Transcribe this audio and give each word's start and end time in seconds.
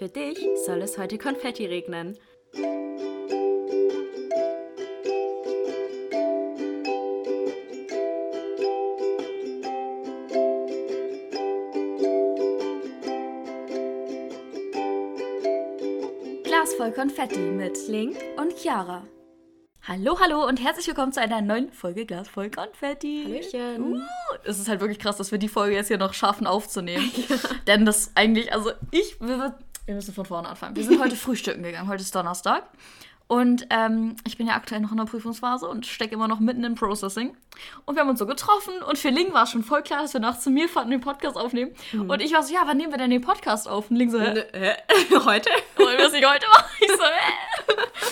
Für 0.00 0.08
dich 0.08 0.38
soll 0.64 0.80
es 0.80 0.96
heute 0.96 1.18
Konfetti 1.18 1.66
regnen. 1.66 2.16
Glas 16.44 16.72
voll 16.78 16.92
Konfetti 16.92 17.38
mit 17.38 17.76
Link 17.86 18.16
und 18.38 18.56
Chiara. 18.56 19.06
Hallo, 19.82 20.18
hallo 20.18 20.46
und 20.46 20.64
herzlich 20.64 20.86
willkommen 20.86 21.12
zu 21.12 21.20
einer 21.20 21.42
neuen 21.42 21.72
Folge 21.72 22.06
Glas 22.06 22.26
voll 22.26 22.48
Konfetti. 22.50 23.24
Hallöchen. 23.26 23.96
Uh, 23.96 24.00
es 24.44 24.58
ist 24.58 24.70
halt 24.70 24.80
wirklich 24.80 24.98
krass, 24.98 25.18
dass 25.18 25.30
wir 25.30 25.38
die 25.38 25.48
Folge 25.48 25.76
jetzt 25.76 25.88
hier 25.88 25.98
noch 25.98 26.14
schaffen 26.14 26.46
aufzunehmen. 26.46 27.12
Denn 27.66 27.84
das 27.84 28.12
eigentlich, 28.14 28.50
also 28.54 28.72
ich, 28.92 29.20
wir, 29.20 29.58
wir 29.90 29.96
müssen 29.96 30.14
von 30.14 30.24
vorne 30.24 30.48
anfangen. 30.48 30.76
Wir 30.76 30.84
sind 30.84 31.00
heute 31.00 31.16
frühstücken 31.16 31.62
gegangen, 31.62 31.88
heute 31.88 32.02
ist 32.02 32.14
Donnerstag. 32.14 32.62
Und 33.26 33.66
ähm, 33.70 34.16
ich 34.26 34.36
bin 34.36 34.48
ja 34.48 34.54
aktuell 34.54 34.80
noch 34.80 34.90
in 34.90 34.96
der 34.96 35.04
Prüfungsphase 35.04 35.68
und 35.68 35.86
stecke 35.86 36.14
immer 36.14 36.26
noch 36.26 36.40
mitten 36.40 36.64
im 36.64 36.74
Processing. 36.74 37.36
Und 37.84 37.94
wir 37.94 38.02
haben 38.02 38.08
uns 38.08 38.18
so 38.18 38.26
getroffen 38.26 38.82
und 38.88 38.98
für 38.98 39.10
Ling 39.10 39.32
war 39.32 39.44
es 39.44 39.50
schon 39.50 39.62
voll 39.62 39.82
klar, 39.82 40.02
dass 40.02 40.14
wir 40.14 40.20
nachts 40.20 40.42
zu 40.42 40.50
mir 40.50 40.68
fahren 40.68 40.86
und 40.86 40.90
den 40.90 41.00
Podcast 41.00 41.36
aufnehmen. 41.36 41.72
Und 41.92 42.22
ich 42.22 42.32
war 42.32 42.42
so, 42.42 42.52
ja, 42.52 42.62
wann 42.66 42.76
nehmen 42.76 42.92
wir 42.92 42.98
denn 42.98 43.10
den 43.10 43.20
Podcast 43.20 43.68
auf? 43.68 43.90
Und 43.90 43.96
Ling 43.96 44.10
so, 44.10 44.20
hä? 44.20 44.44
Hä? 44.52 44.74
Heute? 45.24 45.50
Wollen 45.76 45.98
wir 45.98 46.06
es 46.06 46.12
nicht 46.12 46.26
heute 46.26 46.46
machen? 46.48 46.70
Ich 46.80 46.88
so, 46.88 47.04
hä? 47.04 47.49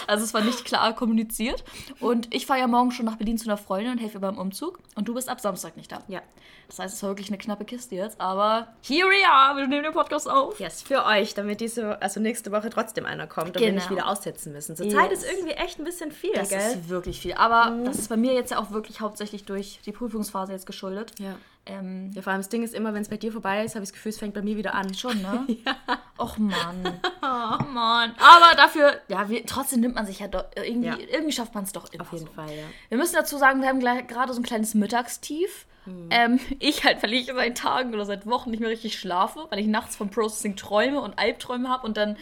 Also 0.06 0.24
es 0.24 0.32
war 0.32 0.40
nicht 0.40 0.64
klar 0.64 0.94
kommuniziert. 0.94 1.64
Und 2.00 2.34
ich 2.34 2.46
fahre 2.46 2.60
ja 2.60 2.66
morgen 2.66 2.90
schon 2.92 3.04
nach 3.04 3.16
Berlin 3.16 3.36
zu 3.36 3.46
einer 3.46 3.58
Freundin 3.58 3.92
und 3.92 3.98
helfe 3.98 4.16
ihr 4.16 4.20
beim 4.20 4.38
Umzug. 4.38 4.78
Und 4.94 5.06
du 5.08 5.14
bist 5.14 5.28
ab 5.28 5.40
Samstag 5.40 5.76
nicht 5.76 5.92
da. 5.92 6.02
Ja. 6.08 6.22
Das 6.68 6.78
heißt, 6.78 6.94
es 6.94 7.02
war 7.02 7.10
wirklich 7.10 7.28
eine 7.28 7.38
knappe 7.38 7.64
Kiste 7.64 7.94
jetzt. 7.94 8.20
Aber 8.20 8.68
here 8.82 9.06
we 9.08 9.28
are, 9.30 9.56
wir 9.56 9.66
nehmen 9.66 9.82
den 9.84 9.92
Podcast 9.92 10.28
auf. 10.28 10.58
Yes, 10.60 10.82
für 10.82 11.04
euch, 11.04 11.34
damit 11.34 11.60
diese, 11.60 12.00
also 12.00 12.20
nächste 12.20 12.52
Woche 12.52 12.70
trotzdem 12.70 13.04
einer 13.06 13.26
kommt 13.26 13.48
und 13.48 13.60
wir 13.60 13.66
Genau. 13.68 13.80
nicht 13.80 13.90
wieder 13.90 14.08
aussetzen 14.08 14.52
müssen. 14.52 14.76
Zur 14.76 14.88
Zeit 14.88 15.10
Yes. 15.10 15.22
ist 15.24 15.30
irgendwie 15.32 15.52
echt 15.54 15.78
ein 15.78 15.84
bisschen 15.84 16.10
viel, 16.12 16.32
Das 16.34 16.48
gell? 16.50 16.58
ist 16.60 16.88
wirklich 16.88 17.20
viel. 17.20 17.34
Aber 17.34 17.76
das 17.84 17.98
ist 17.98 18.08
bei 18.08 18.16
mir 18.16 18.32
jetzt 18.32 18.50
ja 18.50 18.58
auch 18.58 18.70
wirklich 18.70 19.00
hauptsächlich 19.00 19.44
durch 19.44 19.80
die 19.84 19.92
Prüfungsphase 19.92 20.52
jetzt 20.52 20.66
geschuldet. 20.66 21.12
ja. 21.18 21.34
Ähm, 21.68 22.10
ja, 22.14 22.22
vor 22.22 22.32
allem 22.32 22.40
das 22.40 22.48
Ding 22.48 22.62
ist 22.62 22.74
immer, 22.74 22.94
wenn 22.94 23.02
es 23.02 23.08
bei 23.08 23.16
dir 23.18 23.30
vorbei 23.30 23.64
ist, 23.64 23.74
habe 23.74 23.84
ich 23.84 23.90
das 23.90 23.94
Gefühl, 23.94 24.10
es 24.10 24.18
fängt 24.18 24.34
bei 24.34 24.42
mir 24.42 24.56
wieder 24.56 24.74
an. 24.74 24.92
schon, 24.94 25.20
ne? 25.22 25.46
Och 26.18 26.38
Mann. 26.38 27.00
Oh 27.22 27.62
Mann. 27.72 28.14
Aber 28.18 28.56
dafür, 28.56 29.00
ja, 29.08 29.28
wir, 29.28 29.44
trotzdem 29.44 29.80
nimmt 29.80 29.94
man 29.94 30.06
sich 30.06 30.20
ja 30.20 30.28
doch, 30.28 30.44
irgendwie, 30.56 30.88
Ja. 30.88 30.96
irgendwie 30.96 31.32
schafft 31.32 31.54
man 31.54 31.64
es 31.64 31.72
doch 31.72 31.92
immer 31.92 32.02
Auf 32.02 32.12
jeden 32.12 32.26
so. 32.26 32.32
Fall, 32.32 32.50
ja. 32.50 32.64
Wir 32.88 32.98
müssen 32.98 33.14
dazu 33.14 33.36
sagen, 33.38 33.60
wir 33.60 33.68
haben 33.68 33.80
gerade 33.80 34.32
so 34.32 34.40
ein 34.40 34.44
kleines 34.44 34.74
Mittagstief. 34.74 35.66
Ähm, 36.10 36.38
ich 36.58 36.84
halt, 36.84 37.02
weil 37.02 37.12
ich 37.14 37.26
seit 37.26 37.56
Tagen 37.58 37.94
oder 37.94 38.04
seit 38.04 38.26
Wochen 38.26 38.50
nicht 38.50 38.60
mehr 38.60 38.70
richtig 38.70 38.98
schlafe, 38.98 39.46
weil 39.50 39.58
ich 39.58 39.66
nachts 39.66 39.96
vom 39.96 40.10
Processing 40.10 40.56
träume 40.56 41.00
und 41.00 41.18
Albträume 41.18 41.68
habe 41.68 41.86
und 41.86 41.96
dann 41.96 42.16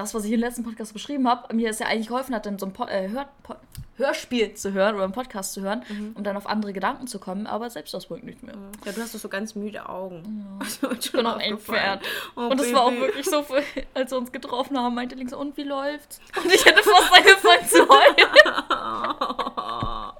das, 0.00 0.14
was 0.14 0.24
ich 0.24 0.32
im 0.32 0.40
letzten 0.40 0.64
Podcast 0.64 0.92
beschrieben 0.92 1.28
habe, 1.28 1.54
mir 1.54 1.70
es 1.70 1.78
ja 1.78 1.86
eigentlich 1.86 2.08
geholfen 2.08 2.34
hat, 2.34 2.46
dann 2.46 2.58
so 2.58 2.66
ein 2.66 2.72
po 2.72 2.84
äh, 2.84 3.08
Hör 3.08 3.28
po 3.42 3.54
Hörspiel 3.96 4.54
zu 4.54 4.72
hören 4.72 4.94
oder 4.94 5.04
einen 5.04 5.12
Podcast 5.12 5.52
zu 5.52 5.60
hören, 5.60 5.82
um 6.14 6.24
dann 6.24 6.34
auf 6.36 6.46
andere 6.46 6.72
Gedanken 6.72 7.06
zu 7.06 7.18
kommen, 7.18 7.46
aber 7.46 7.68
selbst 7.68 7.92
das 7.92 8.08
wirkt 8.08 8.24
nicht 8.24 8.42
mehr. 8.42 8.54
Ja, 8.86 8.92
du 8.92 9.00
hast 9.02 9.14
doch 9.14 9.18
so 9.18 9.28
ganz 9.28 9.54
müde 9.54 9.86
Augen. 9.88 10.56
Also, 10.58 10.90
Ich 10.98 11.12
bin 11.12 11.22
noch 11.22 11.38
entfernt. 11.38 12.00
Oh, 12.34 12.46
und 12.46 12.58
es 12.58 12.72
war 12.72 12.84
auch 12.84 12.92
wirklich 12.92 13.26
so, 13.26 13.42
für, 13.42 13.62
als 13.94 14.10
wir 14.10 14.16
uns 14.16 14.32
getroffen 14.32 14.78
haben, 14.78 14.94
meinte 14.94 15.16
Links, 15.16 15.34
und 15.34 15.54
wie 15.58 15.64
läuft's? 15.64 16.18
Und 16.42 16.50
ich 16.50 16.64
hätte 16.64 16.82
fast 16.82 17.12
angefangen 17.12 17.68
zu 17.68 17.88
heulen. 17.88 18.30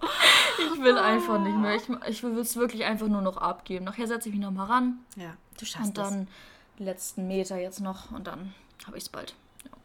Ich 0.73 0.85
will 0.85 0.99
einfach 0.99 1.39
nicht 1.41 1.57
mehr. 1.57 1.75
Ich, 1.75 1.83
ich 2.09 2.23
will 2.23 2.39
es 2.39 2.57
wirklich 2.57 2.85
einfach 2.85 3.07
nur 3.07 3.21
noch 3.21 3.37
abgeben. 3.37 3.85
Nachher 3.85 4.07
setze 4.07 4.29
ich 4.29 4.35
mich 4.35 4.45
nochmal 4.45 4.67
ran 4.67 4.99
Ja, 5.17 5.35
du 5.59 5.65
schaffst 5.65 5.89
und 5.89 5.99
dann 5.99 6.29
die 6.79 6.85
letzten 6.85 7.29
Meter 7.29 7.59
jetzt 7.59 7.81
noch 7.81 8.11
und 8.11 8.27
dann 8.27 8.55
habe 8.87 8.97
ich 8.97 9.05
es 9.05 9.09
bald. 9.09 9.35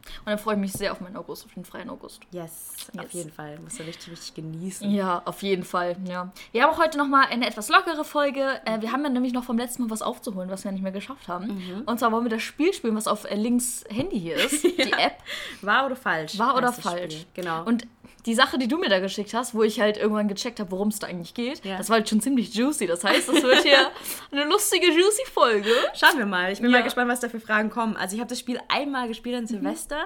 Ja. 0.05 0.19
Und 0.21 0.27
dann 0.27 0.37
freue 0.39 0.55
ich 0.55 0.59
mich 0.61 0.73
sehr 0.73 0.91
auf 0.91 1.01
meinen 1.01 1.15
August, 1.17 1.45
auf 1.45 1.53
den 1.53 1.65
freien 1.65 1.89
August. 1.89 2.21
das. 2.31 2.33
Yes, 2.33 2.87
auf 2.97 3.03
Yes. 3.05 3.13
jeden 3.13 3.31
Fall. 3.31 3.59
Musst 3.59 3.79
du 3.79 3.83
richtig, 3.83 4.11
richtig 4.11 4.33
genießen. 4.35 4.89
Ja, 4.91 5.21
auf 5.25 5.41
jeden 5.43 5.63
Fall. 5.63 5.95
Ja. 6.07 6.31
Wir 6.51 6.63
haben 6.63 6.71
auch 6.73 6.79
heute 6.79 6.97
nochmal 6.97 7.25
eine 7.29 7.47
etwas 7.47 7.69
lockere 7.69 8.03
Folge. 8.05 8.61
Äh, 8.65 8.81
wir 8.81 8.91
haben 8.91 9.03
ja 9.03 9.09
nämlich 9.09 9.33
noch 9.33 9.43
vom 9.43 9.57
letzten 9.57 9.83
Mal 9.83 9.89
was 9.89 10.01
aufzuholen, 10.01 10.49
was 10.49 10.63
wir 10.63 10.71
nicht 10.71 10.81
mehr 10.83 10.91
geschafft 10.91 11.27
haben. 11.27 11.83
Und 11.85 11.99
zwar 11.99 12.11
wollen 12.11 12.25
wir 12.25 12.29
das 12.29 12.43
Spiel 12.43 12.73
spielen, 12.73 12.95
was 12.95 13.07
auf 13.07 13.25
äh, 13.29 13.35
Links 13.35 13.83
Handy 13.89 14.19
hier 14.19 14.35
ist. 14.35 14.63
Die 14.63 14.91
App. 14.93 15.17
Wahr 15.61 15.85
oder 15.87 15.95
falsch? 15.95 16.37
Wahr 16.37 16.55
oder 16.57 16.71
falsch. 16.73 17.13
Spiel. 17.13 17.25
Genau. 17.33 17.63
Und 17.65 17.85
die 18.25 18.33
Sache, 18.33 18.57
die 18.57 18.67
du 18.67 18.77
mir 18.77 18.89
da 18.89 18.99
geschickt 18.99 19.33
hast, 19.33 19.53
wo 19.53 19.61
ich 19.63 19.79
halt 19.79 19.97
irgendwann 19.97 20.27
gecheckt 20.27 20.59
habe, 20.59 20.71
worum 20.71 20.87
es 20.87 20.99
da 20.99 21.07
eigentlich 21.07 21.33
geht, 21.33 21.63
Ja. 21.63 21.77
das 21.77 21.89
war 21.89 21.97
halt 21.97 22.09
schon 22.09 22.21
ziemlich 22.21 22.53
juicy. 22.53 22.87
Das 22.87 23.03
heißt, 23.03 23.29
das 23.29 23.43
wird 23.43 23.61
hier 23.63 23.91
eine 24.31 24.45
lustige, 24.45 24.87
juicy 24.87 25.25
Folge. 25.31 25.69
Schauen 25.93 26.17
wir 26.17 26.25
mal. 26.25 26.51
Ich 26.51 26.59
bin 26.59 26.71
Ja. 26.71 26.77
mal 26.79 26.83
gespannt, 26.83 27.09
was 27.09 27.19
da 27.19 27.29
für 27.29 27.39
Fragen 27.39 27.69
kommen. 27.69 27.95
Also 27.97 28.15
ich 28.15 28.19
habe 28.21 28.29
das 28.29 28.39
Spiel 28.39 28.59
einmal 28.67 29.07
gespielt 29.07 29.35
an 29.37 29.47
Silvester, 29.47 30.05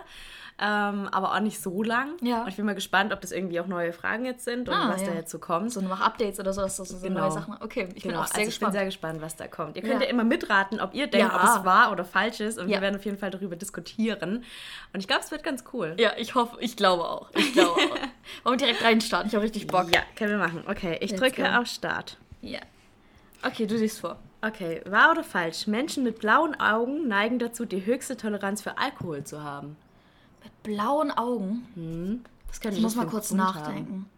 ähm, 0.62 1.08
aber 1.12 1.34
auch 1.34 1.40
nicht 1.40 1.62
so 1.62 1.82
lang. 1.84 2.10
Ja. 2.22 2.42
Und 2.44 2.50
ich 2.50 2.58
bin 2.58 2.66
mal 2.66 2.76
gespannt, 2.76 3.14
ob 3.14 3.22
das 3.22 3.32
irgendwie 3.32 3.60
auch 3.60 3.68
neue 3.68 3.94
Fragen 3.94 4.26
jetzt 4.26 4.44
sind 4.44 4.68
und 4.68 4.76
Ah, 4.76 4.90
was 4.90 5.04
da 5.04 5.12
ja. 5.12 5.16
jetzt 5.16 5.32
so 5.32 5.40
kommt. 5.40 5.72
So 5.72 5.80
noch 5.82 6.02
Updates 6.02 6.40
oder 6.40 6.52
so, 6.54 6.62
dass 6.62 6.78
das 6.78 6.90
so 6.90 7.00
Genau. 7.00 7.22
neue 7.22 7.32
Sachen. 7.32 7.56
Okay, 7.62 7.88
ich 7.96 8.04
bin 8.04 8.12
Genau, 8.12 8.24
auch 8.24 8.28
sehr 8.28 8.36
also 8.38 8.42
ich 8.42 8.46
gespannt. 8.48 8.72
bin 8.74 8.80
sehr 8.80 8.86
gespannt, 8.86 9.22
was 9.22 9.36
da 9.36 9.48
kommt. 9.48 9.78
Ihr 9.78 9.84
könnt 9.84 10.02
Ja. 10.02 10.08
immer 10.10 10.24
mitraten, 10.24 10.80
ob 10.82 10.94
ihr 10.94 11.08
denkt, 11.08 11.34
ob 11.34 11.44
es 11.44 11.64
wahr 11.64 11.92
oder 11.92 12.04
falsch 12.06 12.40
ist. 12.42 12.60
Und 12.60 12.68
wir 12.68 12.82
werden 12.82 12.96
auf 12.96 13.06
jeden 13.06 13.18
Fall 13.18 13.32
darüber 13.32 13.56
diskutieren. 13.56 14.44
Und 14.94 15.00
ich 15.00 15.08
glaube, 15.08 15.22
es 15.24 15.32
wird 15.32 15.44
ganz 15.44 15.64
cool. 15.74 15.96
ja, 15.98 16.12
ich 16.18 16.36
hoffe, 16.36 16.58
ich 16.60 16.76
glaube 16.76 17.04
auch. 17.08 17.30
Ich 17.36 17.54
glaube 17.54 17.72
auch. 17.80 17.80
Wollen 18.44 18.60
wir 18.60 18.68
direkt 18.68 18.84
reinstarten? 18.84 19.28
Ich 19.30 19.36
habe 19.36 19.44
richtig 19.46 19.68
Bock. 19.68 19.88
Ja, 19.94 20.02
können 20.16 20.32
wir 20.32 20.38
machen. 20.38 20.64
Okay, 20.68 20.98
ich 21.02 21.12
Let's 21.12 21.22
drücke 21.22 21.44
go. 21.44 21.48
auf 21.60 21.68
Start. 21.68 22.18
Ja. 22.42 22.60
Okay, 23.46 23.66
du 23.66 23.78
siehst 23.78 24.02
vor. 24.02 24.18
Okay, 24.42 24.82
wahr 24.86 25.12
oder 25.12 25.24
falsch? 25.24 25.68
Menschen 25.68 26.04
mit 26.04 26.20
blauen 26.20 26.60
Augen 26.60 27.08
neigen 27.08 27.40
dazu, 27.40 27.66
die 27.66 27.86
höchste 27.86 28.16
Toleranz 28.18 28.62
für 28.62 28.78
Alkohol 28.78 29.24
zu 29.24 29.44
haben. 29.44 29.76
Mit 30.44 30.64
blauen 30.64 31.12
Augen. 31.12 32.26
Das 32.48 32.60
könnte 32.60 32.78
Ich 32.78 32.84
muss 32.84 32.96
mal 32.96 33.08
kurz 33.08 33.30
Grund 33.30 33.42
haben. 33.42 33.56
nachdenken. 33.56 34.10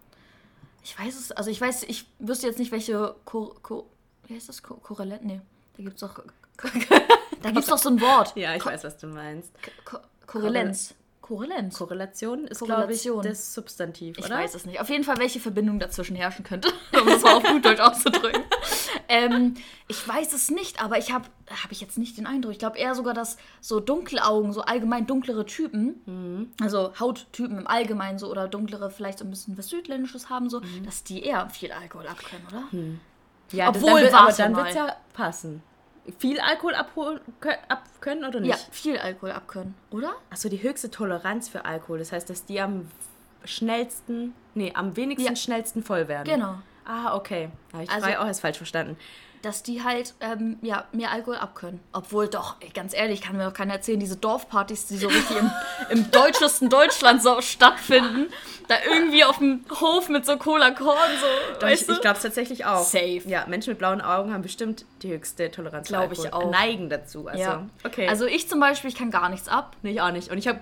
Ich 0.83 0.97
weiß 0.97 1.19
es, 1.19 1.31
also 1.31 1.49
ich 1.49 1.61
weiß, 1.61 1.83
ich 1.83 2.07
wüsste 2.19 2.47
jetzt 2.47 2.59
nicht, 2.59 2.71
welche 2.71 3.15
Ko 3.25 3.55
Ko 3.61 3.87
wie 4.27 4.35
heißt 4.35 4.49
das? 4.49 4.63
Ko 4.63 4.75
Korrelent? 4.75 5.25
Nee, 5.25 5.41
da 5.77 5.83
gibt's 5.83 5.99
doch. 6.01 6.23
da 7.41 7.51
gibt's 7.51 7.67
doch 7.67 7.77
so 7.77 7.89
ein 7.89 7.99
Wort. 8.01 8.35
Ja, 8.35 8.55
ich 8.55 8.63
Ko 8.63 8.69
weiß, 8.69 8.83
was 8.83 8.97
du 8.97 9.07
meinst. 9.07 9.51
Ko 9.85 9.97
Korrelenz. 10.25 10.95
Korrelenz. 11.31 11.77
Korrelation 11.77 12.45
ist, 12.45 12.59
Korrelation. 12.59 13.13
glaube 13.21 13.27
ich, 13.27 13.31
das 13.39 13.53
Substantiv, 13.53 14.17
Ich 14.17 14.25
oder? 14.25 14.35
weiß 14.35 14.53
es 14.55 14.65
nicht. 14.65 14.81
Auf 14.81 14.89
jeden 14.89 15.03
Fall, 15.03 15.17
welche 15.17 15.39
Verbindung 15.39 15.79
dazwischen 15.79 16.15
herrschen 16.15 16.43
könnte, 16.43 16.69
um 16.99 17.07
das 17.07 17.21
mal 17.23 17.35
auf 17.35 17.43
gut 17.43 17.63
Deutsch 17.63 17.79
auszudrücken. 17.79 18.41
ähm, 19.07 19.53
ich 19.87 20.05
weiß 20.07 20.33
es 20.33 20.51
nicht, 20.51 20.83
aber 20.83 20.97
ich 20.97 21.11
habe 21.13 21.25
habe 21.49 21.71
ich 21.73 21.81
jetzt 21.81 21.97
nicht 21.97 22.17
den 22.17 22.27
Eindruck. 22.27 22.51
Ich 22.53 22.59
glaube 22.59 22.77
eher 22.77 22.95
sogar, 22.95 23.13
dass 23.13 23.37
so 23.59 23.79
dunkle 23.81 24.23
Augen, 24.25 24.53
so 24.53 24.61
allgemein 24.61 25.05
dunklere 25.07 25.45
Typen, 25.45 26.01
Mhm. 26.05 26.51
also 26.61 26.93
Hauttypen 26.99 27.57
im 27.57 27.67
Allgemeinen 27.67 28.19
so 28.19 28.29
oder 28.29 28.47
dunklere, 28.47 28.89
vielleicht 28.89 29.19
so 29.19 29.25
ein 29.25 29.29
bisschen 29.29 29.57
was 29.57 29.67
Südländisches 29.67 30.29
haben, 30.29 30.49
so, 30.49 30.59
Mhm. 30.61 30.85
dass 30.85 31.03
die 31.03 31.23
eher 31.23 31.49
viel 31.49 31.71
Alkohol 31.71 32.07
abkönnen, 32.07 32.45
oder? 32.47 32.63
Ja, 33.51 33.67
Obwohl, 33.69 34.01
dann, 34.03 34.13
aber 34.13 34.27
warte 34.27 34.41
dann 34.43 34.51
mal. 34.53 34.57
wird 34.59 34.69
es 34.69 34.75
ja 34.75 34.95
passen. 35.13 35.61
Viel 36.19 36.39
Alkohol 36.39 36.75
abholen, 36.75 37.19
kö- 37.41 37.57
abkönnen 37.67 38.25
oder 38.25 38.39
Ja, 38.41 38.55
nicht? 38.55 38.67
viel 38.71 38.97
Alkohol 38.97 39.31
abkönnen, 39.31 39.75
oder? 39.91 40.13
Achso, 40.29 40.49
die 40.49 40.61
höchste 40.61 40.89
Toleranz 40.91 41.49
für 41.49 41.65
Alkohol. 41.65 41.99
Das 41.99 42.11
heißt, 42.11 42.29
dass 42.29 42.45
die 42.45 42.59
am 42.61 42.87
schnellsten, 43.45 44.33
nee, 44.53 44.71
am 44.75 44.95
wenigsten 44.95 45.29
Ja. 45.29 45.35
schnellsten 45.35 45.83
voll 45.83 46.07
werden. 46.07 46.27
Genau. 46.31 46.55
Ah, 46.85 47.15
okay. 47.15 47.49
Habe 47.73 47.83
ich 47.83 47.89
also, 47.91 48.07
auch 48.07 48.25
erst 48.25 48.41
falsch 48.41 48.57
verstanden. 48.57 48.97
Dass 49.41 49.63
die 49.63 49.83
halt 49.83 50.13
ähm, 50.19 50.57
ja, 50.61 50.85
mehr 50.91 51.11
Alkohol 51.11 51.37
abkönnen. 51.37 51.79
Obwohl 51.93 52.27
doch, 52.27 52.55
ey, 52.59 52.69
ganz 52.69 52.93
ehrlich, 52.93 53.21
kann 53.21 53.37
mir 53.37 53.45
doch 53.45 53.53
keiner 53.53 53.73
erzählen, 53.73 53.99
diese 53.99 54.15
Dorfpartys, 54.15 54.85
die 54.87 54.97
so 54.97 55.07
richtig 55.07 55.37
im, 55.37 55.51
im 55.89 56.11
deutschesten 56.11 56.69
Deutschland 56.69 57.23
so 57.23 57.41
stattfinden, 57.41 58.27
da 58.67 58.75
irgendwie 58.89 59.23
auf 59.23 59.37
dem 59.39 59.65
Hof 59.79 60.09
mit 60.09 60.25
so 60.25 60.37
Cola-Korn, 60.37 60.97
so, 61.19 61.53
Doch, 61.55 61.61
weißt 61.67 61.83
ich 61.89 61.95
ich 61.95 62.01
glaube 62.01 62.17
es 62.17 62.23
tatsächlich 62.23 62.65
auch. 62.65 62.83
Safe. 62.83 63.21
Ja, 63.25 63.45
Menschen 63.47 63.71
mit 63.71 63.79
blauen 63.79 64.01
Augen 64.01 64.33
haben 64.33 64.41
bestimmt 64.43 64.85
die 65.01 65.11
höchste 65.11 65.51
Toleranz 65.51 65.87
für 65.87 65.93
Glaub 65.93 66.11
ich 66.11 66.31
auch. 66.33 66.51
Neigen 66.51 66.89
dazu. 66.89 67.27
Also, 67.27 67.41
ja. 67.41 67.67
okay. 67.83 68.07
Also 68.07 68.25
ich 68.25 68.47
zum 68.47 68.59
Beispiel, 68.59 68.89
ich 68.89 68.95
kann 68.95 69.11
gar 69.11 69.29
nichts 69.29 69.47
ab. 69.47 69.75
Nee, 69.81 69.91
ich 69.91 70.01
auch 70.01 70.11
nicht. 70.11 70.31
Und 70.31 70.37
ich 70.37 70.47
habe 70.47 70.59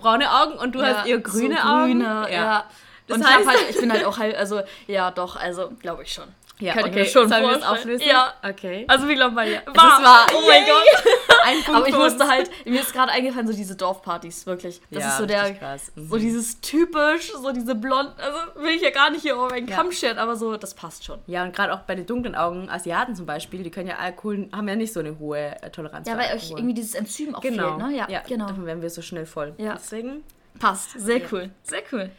braune 0.00 0.30
Augen 0.30 0.58
und 0.58 0.74
du 0.74 0.82
hast 0.82 1.06
eher 1.06 1.18
grüne 1.18 1.56
so 1.56 1.68
Augen. 1.68 2.00
Grüne, 2.00 2.28
ja. 2.32 2.64
Das 3.06 3.16
Und 3.16 3.22
ich, 3.22 3.28
heißt- 3.28 3.46
halt, 3.46 3.58
ich 3.70 3.78
bin 3.80 3.90
halt 3.92 4.04
auch 4.04 4.18
halt, 4.18 4.36
also, 4.36 4.60
ja 4.86 5.10
doch, 5.10 5.36
also, 5.36 5.70
glaube 5.80 6.02
ich 6.02 6.12
schon. 6.12 6.28
Ja, 6.60 6.72
Kann 6.72 6.86
ich 6.86 6.90
okay. 6.90 6.98
mir 7.00 7.04
schon 7.06 7.28
Sollen 7.28 7.42
wir 7.42 7.52
das 7.54 7.64
vorstellen. 7.64 7.96
auflösen? 7.96 8.08
Ja. 8.08 8.34
Okay. 8.42 8.84
Also 8.88 9.06
wir 9.06 9.14
glauben 9.14 9.34
beide. 9.34 9.52
War. 9.52 9.60
Es 9.66 9.98
ist 9.98 10.04
wahr. 10.04 10.26
Oh 10.34 10.46
mein. 10.46 10.64
Gott. 10.66 11.12
Ein 11.44 11.56
Punkt 11.64 11.78
Aber 11.78 11.88
ich 11.88 11.96
musste 11.96 12.26
halt, 12.28 12.50
mir 12.66 12.80
ist 12.80 12.92
gerade 12.92 13.12
eingefallen, 13.12 13.46
so 13.46 13.52
diese 13.52 13.76
Dorfpartys, 13.76 14.44
wirklich. 14.46 14.80
Das 14.90 15.02
Ja, 15.04 15.08
ist 15.10 15.18
so 15.18 15.26
der, 15.26 15.54
krass. 15.54 15.92
Mhm. 15.94 16.08
so 16.08 16.16
dieses 16.18 16.60
typisch, 16.60 17.32
so 17.32 17.52
diese 17.52 17.74
blond, 17.74 18.10
also 18.18 18.38
will 18.62 18.72
ich 18.74 18.82
ja 18.82 18.90
gar 18.90 19.10
nicht 19.10 19.22
hier 19.22 19.34
über 19.34 19.48
meinen 19.48 19.68
Ja. 19.68 19.76
Kamm 19.76 19.92
scheren, 19.92 20.18
aber 20.18 20.34
so, 20.36 20.56
das 20.56 20.74
passt 20.74 21.04
schon. 21.04 21.20
Ja, 21.26 21.44
und 21.44 21.54
gerade 21.54 21.72
auch 21.72 21.80
bei 21.80 21.94
den 21.94 22.06
dunklen 22.06 22.34
Augen, 22.34 22.68
Asiaten 22.68 23.14
zum 23.14 23.24
Beispiel, 23.26 23.62
die 23.62 23.70
können 23.70 23.88
ja 23.88 23.96
Alkohol, 23.96 24.48
haben 24.52 24.68
ja 24.68 24.74
nicht 24.76 24.92
so 24.92 25.00
eine 25.00 25.18
hohe 25.18 25.38
äh, 25.62 25.70
Toleranz 25.70 26.08
Ja, 26.08 26.18
weil 26.18 26.34
euch 26.36 26.50
irgendwie 26.50 26.74
dieses 26.74 26.94
Enzym 26.94 27.34
auch 27.34 27.40
genau. 27.40 27.78
fehlt, 27.78 27.90
ne? 27.90 27.96
Ja, 28.08 28.22
genau. 28.26 28.48
Davon 28.48 28.66
werden 28.66 28.82
wir 28.82 28.90
so 28.90 29.00
schnell 29.00 29.26
voll. 29.26 29.54
Ja. 29.58 29.74
Deswegen, 29.74 30.24
Passt. 30.58 30.98
Sehr 30.98 31.20
cool. 31.30 31.50
Sehr 31.62 31.82
cool. 31.92 32.10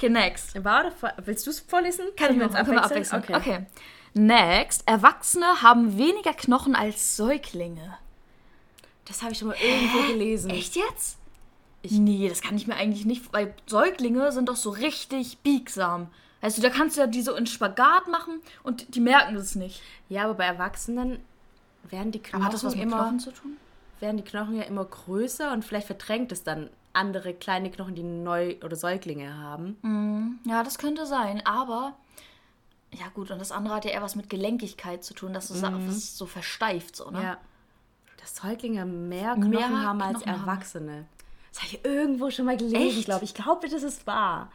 Okay, 0.00 0.08
next. 0.08 0.64
war 0.64 0.80
oder 0.80 0.92
willst 1.26 1.46
du 1.46 1.50
es 1.50 1.60
vorlesen? 1.60 2.06
Kann 2.16 2.30
ich 2.30 2.38
wir 2.38 2.48
mir 2.48 2.54
jetzt 2.54 2.70
wir 2.70 2.82
abwechseln? 2.82 3.22
Okay. 3.22 3.34
okay. 3.36 3.66
Next. 4.14 4.82
Erwachsene 4.86 5.60
haben 5.60 5.98
weniger 5.98 6.32
Knochen 6.32 6.74
als 6.74 7.18
Säuglinge. 7.18 7.98
Das 9.04 9.20
habe 9.20 9.32
ich 9.32 9.38
schon 9.38 9.48
mal 9.48 9.58
irgendwo 9.62 10.10
gelesen. 10.10 10.50
Echt 10.50 10.74
jetzt? 10.74 11.18
nee, 11.82 12.28
das 12.28 12.40
kann 12.40 12.56
ich 12.56 12.66
mir 12.66 12.76
eigentlich 12.76 13.04
nicht, 13.04 13.30
weil 13.32 13.54
Säuglinge 13.66 14.32
sind 14.32 14.48
doch 14.48 14.56
so 14.56 14.70
richtig 14.70 15.38
biegsam. 15.38 16.08
Weißt 16.40 16.56
du, 16.56 16.62
da 16.62 16.70
kannst 16.70 16.96
du 16.96 17.02
ja 17.02 17.06
die 17.06 17.22
so 17.22 17.34
in 17.34 17.46
Spagat 17.46 18.08
machen 18.08 18.40
und 18.62 18.94
die 18.94 19.00
merken 19.00 19.36
es 19.36 19.54
nicht. 19.54 19.82
Ja, 20.08 20.24
aber 20.24 20.34
bei 20.34 20.44
Erwachsenen 20.44 21.18
werden 21.90 22.12
die 22.12 22.20
Knochen 22.20 22.44
Hat 22.44 22.54
das 22.54 22.64
was 22.64 22.74
mit 22.74 22.84
immer 22.84 22.98
Knochen 22.98 23.20
zu 23.20 23.32
tun? 23.32 23.58
Werden 24.00 24.16
die 24.16 24.24
Knochen 24.24 24.56
ja 24.56 24.62
immer 24.64 24.84
größer 24.84 25.52
und 25.52 25.64
vielleicht 25.64 25.86
verdrängt 25.86 26.32
es 26.32 26.42
dann 26.42 26.70
andere 26.92 27.34
kleine 27.34 27.70
Knochen, 27.70 27.94
die 27.94 28.02
Neu- 28.02 28.56
oder 28.64 28.76
Säuglinge 28.76 29.36
haben. 29.36 30.40
Ja, 30.44 30.62
das 30.62 30.78
könnte 30.78 31.06
sein, 31.06 31.44
aber 31.46 31.94
ja 32.92 33.06
gut, 33.14 33.30
und 33.30 33.38
das 33.38 33.52
andere 33.52 33.74
hat 33.74 33.84
ja 33.84 33.92
eher 33.92 34.02
was 34.02 34.16
mit 34.16 34.28
Gelenkigkeit 34.28 35.04
zu 35.04 35.14
tun, 35.14 35.32
dass 35.32 35.48
das 35.48 35.62
ist 35.62 36.18
so 36.18 36.26
versteift 36.26 36.96
so, 36.96 37.10
ne? 37.10 37.22
Ja. 37.22 37.38
Dass 38.20 38.36
Säuglinge 38.36 38.84
mehr 38.84 39.34
Knochen 39.34 39.50
Mehr 39.50 39.82
haben 39.82 40.02
als 40.02 40.22
Knochen 40.22 40.32
haben. 40.32 40.48
Erwachsene. 40.48 41.06
Das 41.52 41.62
habe 41.62 41.74
ich 41.74 41.84
irgendwo 41.84 42.30
schon 42.30 42.44
mal 42.44 42.56
gelesen, 42.56 43.04
glaube 43.04 43.24
ich. 43.24 43.30
Ich 43.30 43.34
glaube, 43.42 43.68
das 43.68 43.82
ist 43.82 44.06
wahr. 44.06 44.50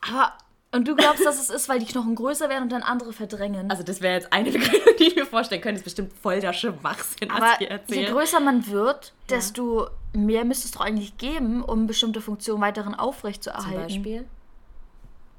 Aber 0.00 0.32
und 0.74 0.88
du 0.88 0.96
glaubst, 0.96 1.24
dass 1.24 1.40
es 1.40 1.50
ist, 1.50 1.68
weil 1.68 1.78
die 1.78 1.86
Knochen 1.86 2.14
größer 2.14 2.48
werden 2.48 2.64
und 2.64 2.72
dann 2.72 2.82
andere 2.82 3.12
verdrängen? 3.12 3.70
Also 3.70 3.82
das 3.82 4.00
wäre 4.00 4.14
jetzt 4.14 4.32
eine 4.32 4.50
Begründung, 4.52 4.94
die 4.98 5.04
ich 5.04 5.16
mir 5.16 5.26
vorstellen 5.26 5.60
könnte. 5.60 5.80
Das 5.80 5.86
ist 5.86 5.96
bestimmt 5.96 6.12
voll 6.20 6.40
der 6.40 6.52
Schwachsinn, 6.52 7.28
was 7.28 7.36
aber 7.36 7.46
wir 7.58 7.60
je 7.60 7.66
erzählen. 7.66 8.12
größer 8.12 8.40
man 8.40 8.66
wird, 8.66 9.14
desto 9.30 9.88
mehr 10.12 10.44
müsste 10.44 10.66
es 10.66 10.72
doch 10.72 10.80
eigentlich 10.80 11.16
geben, 11.16 11.62
um 11.62 11.86
bestimmte 11.86 12.20
Funktionen 12.20 12.60
weiterhin 12.60 12.94
aufrecht 12.94 13.44
zu 13.44 13.52
Zum. 13.52 13.72
Beispiel. 13.74 14.26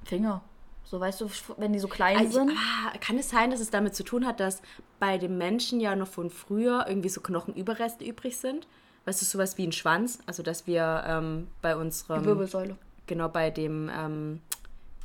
Finger. 0.06 0.42
So 0.86 1.00
weißt 1.00 1.22
du, 1.22 1.30
wenn 1.58 1.74
die 1.74 1.80
so 1.80 1.88
klein 1.88 2.18
Also, 2.18 2.40
sind. 2.40 2.52
ah, 2.52 2.98
kann 3.00 3.18
es 3.18 3.30
sein, 3.30 3.50
dass 3.50 3.60
es 3.60 3.72
damit 3.72 3.96
zu 3.96 4.04
tun 4.04 4.26
hat, 4.26 4.40
dass 4.40 4.62
bei 5.00 5.18
dem 5.18 5.38
Menschen 5.38 5.80
ja 5.80 5.96
noch 5.96 6.08
von 6.08 6.30
früher 6.30 6.86
irgendwie 6.88 7.10
so 7.10 7.22
Knochenüberreste 7.22 8.06
übrig 8.06 8.38
sind? 8.38 8.68
Weißt 9.06 9.22
du, 9.22 9.26
sowas 9.26 9.58
wie 9.58 9.68
ein 9.68 9.72
Schwanz? 9.72 10.20
Also, 10.28 10.44
dass 10.44 10.68
wir 10.68 11.04
ähm, 11.08 11.48
bei 11.62 11.76
unserem... 11.76 12.24
Wirbelsäule. 12.24 12.78
Genau, 13.08 13.28
bei 13.30 13.50
dem... 13.50 13.90
Ähm, 13.94 14.42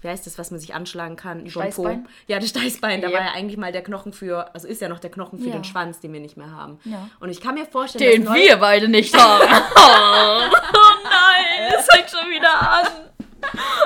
wie 0.02 0.08
heißt 0.08 0.26
das, 0.26 0.38
was 0.38 0.50
man 0.50 0.58
sich 0.61 0.75
anschlagen 0.75 1.17
kann? 1.17 1.41
Über 1.47 1.62
den 1.62 1.73
Po. 1.73 1.82
Steißbein? 1.82 2.08
Ja, 2.26 2.38
das 2.38 2.49
Steißbein. 2.50 3.00
Da 3.02 3.08
Ja. 3.08 3.19
war 3.19 3.25
ja 3.26 3.32
eigentlich 3.32 3.56
mal 3.58 3.70
der 3.73 3.82
Knochen 3.82 4.12
für... 4.12 4.55
Also 4.55 4.67
ist 4.69 4.81
ja 4.81 4.88
noch 4.88 4.99
der 5.00 5.11
Knochen 5.11 5.38
für 5.38 5.49
Ja. 5.49 5.52
den 5.52 5.64
Schwanz, 5.64 6.00
den 6.00 6.12
wir 6.12 6.20
nicht 6.20 6.37
mehr 6.37 6.50
haben. 6.50 6.79
Ja. 6.85 7.08
Und 7.20 7.29
ich 7.31 7.41
kann 7.41 7.55
mir 7.55 7.67
vorstellen, 7.67 8.11
Den 8.11 8.25
dass 8.25 8.35
wir 8.35 8.56
beide 8.56 8.88
nicht 8.88 9.14
haben. 9.17 9.44
Oh, 9.47 10.56
oh 10.75 10.99
nein, 11.05 11.73
es 11.79 11.87
fängt 11.87 12.11
schon 12.11 12.31
wieder 12.31 12.61
an. 12.61 12.87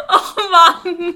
Oh 0.08 0.40
Mann. 0.50 1.14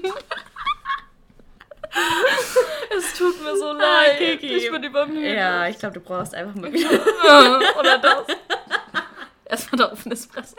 Es 2.97 3.13
tut 3.17 3.41
mir 3.43 3.57
so 3.57 3.73
leid. 3.73 4.17
Kiki. 4.19 4.47
Ich 4.47 4.71
bin 4.71 4.83
übermüdet. 4.83 5.35
Ja, 5.35 5.67
ich 5.67 5.77
glaube, 5.79 5.95
du 5.95 5.99
brauchst 6.01 6.33
einfach 6.35 6.55
mal 6.55 6.71
wieder... 6.71 6.89
Oder 7.79 7.97
das. 7.97 8.27
Erstmal 9.45 9.79
da 9.79 9.93
auf 9.93 10.05
Espresso. 10.05 10.55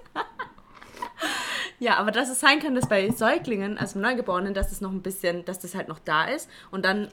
Ja, 1.80 1.96
aber 1.96 2.12
dass 2.12 2.28
es 2.28 2.38
sein 2.38 2.60
kann, 2.60 2.74
dass 2.74 2.88
bei 2.88 3.10
Säuglingen, 3.10 3.78
also 3.78 3.98
Neugeborenen, 3.98 4.54
dass 4.54 4.70
es 4.70 4.80
noch 4.80 4.92
ein 4.92 5.02
bisschen, 5.02 5.44
dass 5.46 5.58
das 5.58 5.74
halt 5.74 5.88
noch 5.88 5.98
da 5.98 6.24
ist 6.26 6.48
und 6.70 6.84
dann 6.84 7.08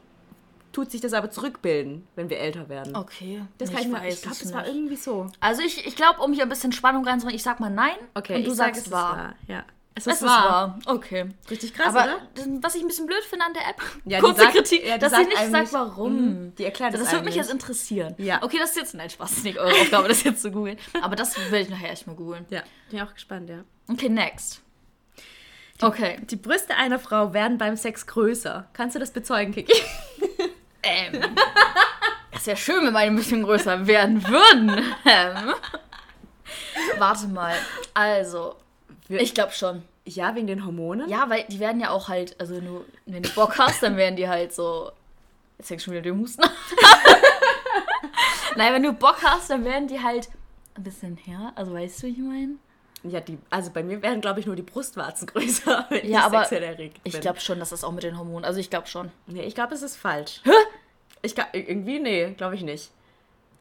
tut 0.73 0.91
sich 0.91 1.01
das 1.01 1.13
aber 1.13 1.31
zurückbilden, 1.31 2.05
wenn 2.15 2.29
wir 2.29 2.37
älter 2.39 2.69
werden. 2.69 2.95
Okay. 2.95 3.41
Das 3.57 3.71
kann 3.71 3.81
ich, 3.81 3.87
mir, 3.87 4.07
ich 4.07 4.21
glaube, 4.21 4.37
das 4.39 4.53
war 4.53 4.67
irgendwie 4.67 4.97
so. 4.97 5.31
Also 5.39 5.63
ich, 5.63 5.87
ich 5.87 5.95
glaube, 5.95 6.21
um 6.21 6.33
hier 6.33 6.43
ein 6.43 6.49
bisschen 6.49 6.71
Spannung 6.71 7.03
reinzubringen, 7.03 7.35
ich 7.35 7.43
sag 7.43 7.59
mal 7.59 7.71
nein. 7.71 7.95
Okay, 8.13 8.35
und 8.35 8.45
du 8.45 8.51
sagst 8.51 8.85
es 8.85 8.91
wahr. 8.91 9.33
Ja. 9.47 9.63
Es 9.97 10.05
Es 10.05 10.15
ist 10.21 10.27
wahr. 10.27 10.49
wahr. 10.49 10.79
Okay. 10.95 11.25
Richtig 11.49 11.73
krass, 11.73 11.87
Aber 11.87 12.03
oder? 12.03 12.19
das- 12.35 12.45
was 12.61 12.75
ich 12.75 12.81
ein 12.81 12.87
bisschen 12.87 13.07
blöd 13.07 13.23
finde 13.27 13.45
an 13.45 13.53
der 13.53 13.63
App, 13.67 13.81
Ja, 14.05 14.17
die 14.19 14.23
kurze 14.23 14.41
sagt- 14.41 14.53
Kritik, 14.53 14.85
ja, 14.85 14.93
die 14.95 14.99
dass 15.01 15.11
sie 15.15 15.25
nicht 15.25 15.51
sagt, 15.51 15.73
warum. 15.73 16.13
Mhm, 16.49 16.55
die 16.55 16.65
erklärt 16.65 16.93
das 16.93 17.01
es 17.01 17.11
würde 17.11 17.25
mich 17.25 17.35
jetzt 17.35 17.49
interessieren. 17.51 18.13
Ja. 18.19 18.43
Okay, 18.43 18.57
das 18.59 18.69
ist 18.71 18.75
jetzt, 18.77 18.93
nein, 18.93 19.09
Spaß, 19.09 19.31
ist 19.31 19.43
nicht 19.43 19.57
eure 19.57 19.71
Aufgabe, 19.81 20.07
das 20.07 20.23
jetzt 20.23 20.41
zu 20.43 20.51
googeln. 20.51 20.77
Aber 21.01 21.15
das 21.15 21.35
will 21.51 21.61
ich 21.61 21.69
nachher 21.69 21.91
echt 21.91 22.05
mal 22.05 22.15
googeln. 22.15 22.45
Ja, 22.49 22.61
bin 22.91 23.01
auch 23.01 23.13
gespannt, 23.13 23.49
ja. 23.49 23.63
Okay, 23.91 24.09
next. 24.09 24.61
Okay. 25.81 26.19
Die 26.29 26.35
Brüste 26.35 26.75
einer 26.75 26.99
Frau 26.99 27.33
werden 27.33 27.57
beim 27.57 27.75
Sex 27.75 28.05
größer. 28.07 28.67
Kannst 28.73 28.95
du 28.95 28.99
das 28.99 29.11
bezeugen, 29.11 29.53
Kiki? 29.53 29.73
Ähm. 30.83 31.21
Das 32.31 32.45
wäre 32.47 32.57
schön, 32.57 32.85
wenn 32.85 32.93
meine 32.93 33.11
ein 33.11 33.15
bisschen 33.15 33.43
größer 33.43 33.87
werden 33.87 34.23
würden. 34.27 34.69
Ähm. 35.05 35.53
Warte 36.97 37.27
mal. 37.27 37.55
Also, 37.93 38.55
ich 39.09 39.33
glaube 39.33 39.51
schon. 39.53 39.83
Ja, 40.05 40.35
wegen 40.35 40.47
den 40.47 40.65
Hormonen? 40.65 41.09
Ja, 41.09 41.29
weil 41.29 41.43
die 41.49 41.59
werden 41.59 41.81
ja 41.81 41.89
auch 41.89 42.07
halt, 42.07 42.39
also 42.39 42.61
nur, 42.61 42.85
wenn 43.05 43.23
du 43.23 43.29
Bock 43.31 43.57
hast, 43.57 43.83
dann 43.83 43.97
werden 43.97 44.15
die 44.15 44.29
halt 44.29 44.53
so. 44.53 44.91
Jetzt 45.57 45.67
fängt 45.67 45.81
schon 45.81 45.93
wieder 45.93 46.03
den 46.03 46.19
Husten 46.19 46.43
an. 46.43 46.49
Nein, 48.55 48.73
wenn 48.73 48.83
du 48.83 48.93
Bock 48.93 49.17
hast, 49.23 49.49
dann 49.49 49.63
werden 49.65 49.87
die 49.87 50.01
halt 50.01 50.29
ein 50.75 50.83
bisschen 50.83 51.17
her. 51.17 51.51
Also 51.55 51.73
weißt 51.73 52.03
du, 52.03 52.07
wie 52.07 52.11
ich 52.11 52.17
meine? 52.19 52.55
Ja, 53.03 53.19
die, 53.19 53.37
also 53.49 53.69
bei 53.71 53.83
mir 53.83 54.01
werden, 54.01 54.21
glaube 54.21 54.39
ich, 54.39 54.45
nur 54.47 54.55
die 54.55 54.63
Brustwarzen 54.63 55.27
größer, 55.27 55.85
wenn 55.89 56.09
Ja, 56.09 56.19
ich 56.19 56.25
aber 56.25 56.41
erregt 56.51 57.03
bin. 57.03 57.13
Ich 57.13 57.21
glaube 57.21 57.39
schon, 57.39 57.59
dass 57.59 57.69
das 57.69 57.83
auch 57.83 57.91
mit 57.91 58.03
den 58.03 58.17
Hormonen. 58.17 58.45
Also 58.45 58.59
ich 58.59 58.69
glaube 58.69 58.87
schon. 58.87 59.11
Nee, 59.27 59.43
ich 59.43 59.55
glaube, 59.55 59.73
es 59.75 59.81
ist 59.83 59.95
falsch. 59.95 60.41
Ich 61.21 61.35
glaub, 61.35 61.47
irgendwie, 61.53 61.99
nee, 61.99 62.31
glaube 62.37 62.55
ich 62.55 62.63
nicht. 62.63 62.91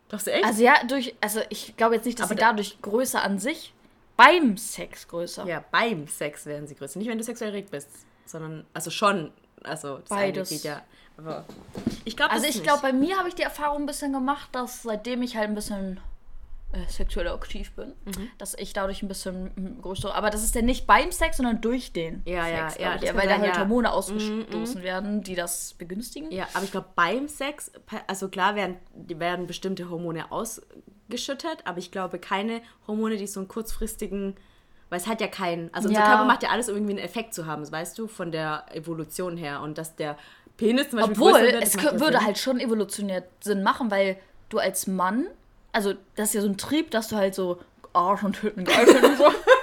Glaubst 0.09 0.27
du 0.27 0.33
echt? 0.33 0.45
Also 0.45 0.63
ja, 0.63 0.75
durch. 0.87 1.15
Also 1.21 1.41
ich 1.49 1.77
glaube 1.77 1.97
jetzt 1.97 2.05
nicht, 2.05 2.19
dass 2.19 2.27
Aber 2.27 2.35
sie 2.35 2.41
da- 2.41 2.51
dadurch 2.51 2.81
größer 2.81 3.23
an 3.23 3.39
sich 3.39 3.73
beim 4.17 4.57
Sex 4.57 5.07
größer. 5.09 5.47
ja, 5.47 5.65
beim 5.71 6.07
Sex 6.09 6.47
werden 6.47 6.67
sie 6.67 6.75
größer. 6.75 6.99
Nicht, 6.99 7.09
wenn 7.09 7.19
du 7.19 7.25
sexuell 7.25 7.51
erregt 7.51 7.71
bist, 7.71 7.89
sondern, 8.25 8.65
also 8.75 8.91
schon, 8.91 9.33
also 9.63 9.99
das 9.99 10.09
Beides. 10.09 10.49
geht 10.51 10.65
ja. 10.65 10.83
Aber 11.19 11.45
ich 12.05 12.17
glaube, 12.17 12.33
Also 12.33 12.47
ich 12.47 12.63
glaube, 12.63 12.83
bei 12.83 12.93
mir 12.93 13.17
habe 13.19 13.29
ich 13.29 13.35
die 13.35 13.43
Erfahrung 13.43 13.83
ein 13.83 13.87
bisschen 13.87 14.13
gemacht, 14.13 14.51
dass 14.53 14.83
seitdem 14.83 15.23
ich 15.23 15.37
halt 15.37 15.49
ein 15.49 15.55
bisschen 15.55 15.99
äh, 16.73 16.91
sexuell 16.91 17.29
aktiv 17.29 17.73
bin, 17.73 17.93
Mhm. 18.05 18.29
dass 18.39 18.53
ich 18.55 18.73
dadurch 18.73 19.03
ein 19.03 19.09
bisschen 19.09 19.45
mm, 19.55 19.81
größer. 19.83 20.15
Aber 20.15 20.29
das 20.31 20.43
ist 20.43 20.55
ja 20.55 20.63
nicht 20.63 20.87
beim 20.87 21.13
Sex, 21.13 21.37
sondern 21.39 21.61
durch 21.63 21.93
den 21.93 22.23
Ja, 22.27 22.45
Sex. 22.69 22.79
ja, 22.79 22.89
ja, 22.91 22.97
ich, 22.97 23.03
kann 23.07 23.17
weil 23.17 23.29
da 23.29 23.39
halt 23.39 23.55
ja. 23.55 23.61
Hormone 23.61 23.93
ausgestoßen 23.93 24.83
werden, 24.83 25.23
die 25.23 25.37
das 25.37 25.75
begünstigen. 25.75 26.31
Ja, 26.33 26.49
aber 26.55 26.65
ich 26.65 26.73
glaube, 26.73 26.89
beim 26.97 27.29
Sex, 27.29 27.71
also 28.09 28.29
klar 28.29 28.57
werden, 28.57 28.77
werden 28.95 29.47
bestimmte 29.47 29.89
Hormone 29.89 30.31
ausgeschüttet, 31.07 31.59
aber 31.65 31.79
ich 31.79 31.91
glaube 31.91 32.19
keine 32.19 32.61
Hormone, 32.87 33.17
die 33.17 33.27
so 33.27 33.41
einen 33.41 33.49
kurzfristigen, 33.49 34.37
weil 34.91 35.01
es 35.01 35.07
hat 35.07 35.21
ja 35.21 35.29
keinen, 35.29 35.73
also 35.73 35.89
unser 35.89 36.01
Ja. 36.01 36.07
Körper 36.09 36.25
macht 36.25 36.43
ja 36.43 36.51
alles, 36.51 36.69
um 36.69 36.77
irgendwie 36.77 36.93
einen 36.95 37.05
Effekt 37.05 37.35
zu 37.35 37.47
haben, 37.47 37.71
weißt 37.71 37.99
du, 37.99 38.07
von 38.07 38.33
der 38.33 38.65
Evolution 38.73 39.37
her 39.37 39.61
und 39.61 39.79
dass 39.79 39.97
der 39.97 40.17
Penis 40.57 40.91
zum 40.91 40.99
Beispiel 41.01 41.15
Obwohl, 41.17 41.41
wird, 41.43 41.63
es 41.63 41.77
würde 42.01 42.25
halt 42.25 42.39
schon 42.39 42.61
evolutionär 42.61 43.25
Sinn 43.41 43.63
machen, 43.63 43.91
weil 43.91 44.17
du 44.49 44.59
als 44.59 44.87
Mann, 44.87 45.27
also 45.73 45.95
das 46.15 46.29
ist 46.29 46.35
ja 46.35 46.41
so 46.41 46.49
ein 46.49 46.57
Trieb, 46.57 46.91
dass 46.91 47.09
du 47.09 47.17
halt 47.17 47.35
so 47.35 47.61
Arsch 47.93 48.23
und 48.23 48.43
Hütten 48.43 48.65
geil 48.65 48.87
findest, 48.87 49.19
so. 49.19 49.25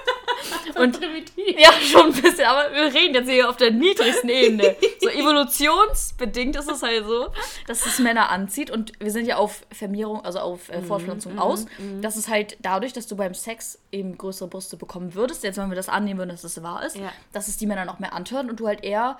Und 0.76 1.00
primitiv. 1.00 1.60
ja, 1.60 1.72
schon 1.74 2.14
ein 2.14 2.22
bisschen, 2.22 2.46
aber 2.46 2.74
wir 2.74 2.94
reden 2.94 3.14
jetzt 3.16 3.30
hier 3.30 3.50
auf 3.50 3.58
der 3.58 3.72
niedrigsten 3.72 4.30
Ebene. 4.30 4.76
So 5.02 5.10
evolutionsbedingt 5.68 6.56
ist 6.56 6.70
es 6.70 6.84
halt 6.84 7.06
so, 7.06 7.28
dass 7.68 7.86
es 7.86 8.00
Männer 8.00 8.30
anzieht 8.30 8.72
und 8.72 8.92
wir 9.00 9.12
sind 9.12 9.26
ja 9.26 9.38
auf 9.38 9.62
Vermehrung, 9.72 10.24
also 10.26 10.40
auf 10.40 10.70
Mhm, 10.70 10.76
äh, 10.76 10.82
Fortpflanzung 10.82 11.40
aus. 11.40 11.66
Das 12.02 12.18
ist 12.18 12.30
halt 12.30 12.58
dadurch, 12.62 12.94
dass 12.94 13.08
du 13.08 13.16
beim 13.16 13.34
Sex 13.34 13.80
eben 13.92 14.18
größere 14.18 14.48
Brüste 14.48 14.78
bekommen 14.78 15.14
würdest, 15.16 15.44
jetzt 15.44 15.58
wenn 15.58 15.70
wir 15.70 15.76
das 15.76 15.90
annehmen 15.90 16.20
würden, 16.20 16.30
dass 16.30 16.42
das 16.42 16.62
wahr 16.64 16.86
ist, 16.86 16.96
Ja. 16.98 17.12
dass 17.32 17.48
es 17.48 17.58
die 17.58 17.66
Männer 17.68 17.86
noch 17.86 18.00
mehr 18.00 18.14
antören 18.14 18.50
und 18.50 18.60
du 18.60 18.68
halt 18.68 18.84
eher 18.84 19.18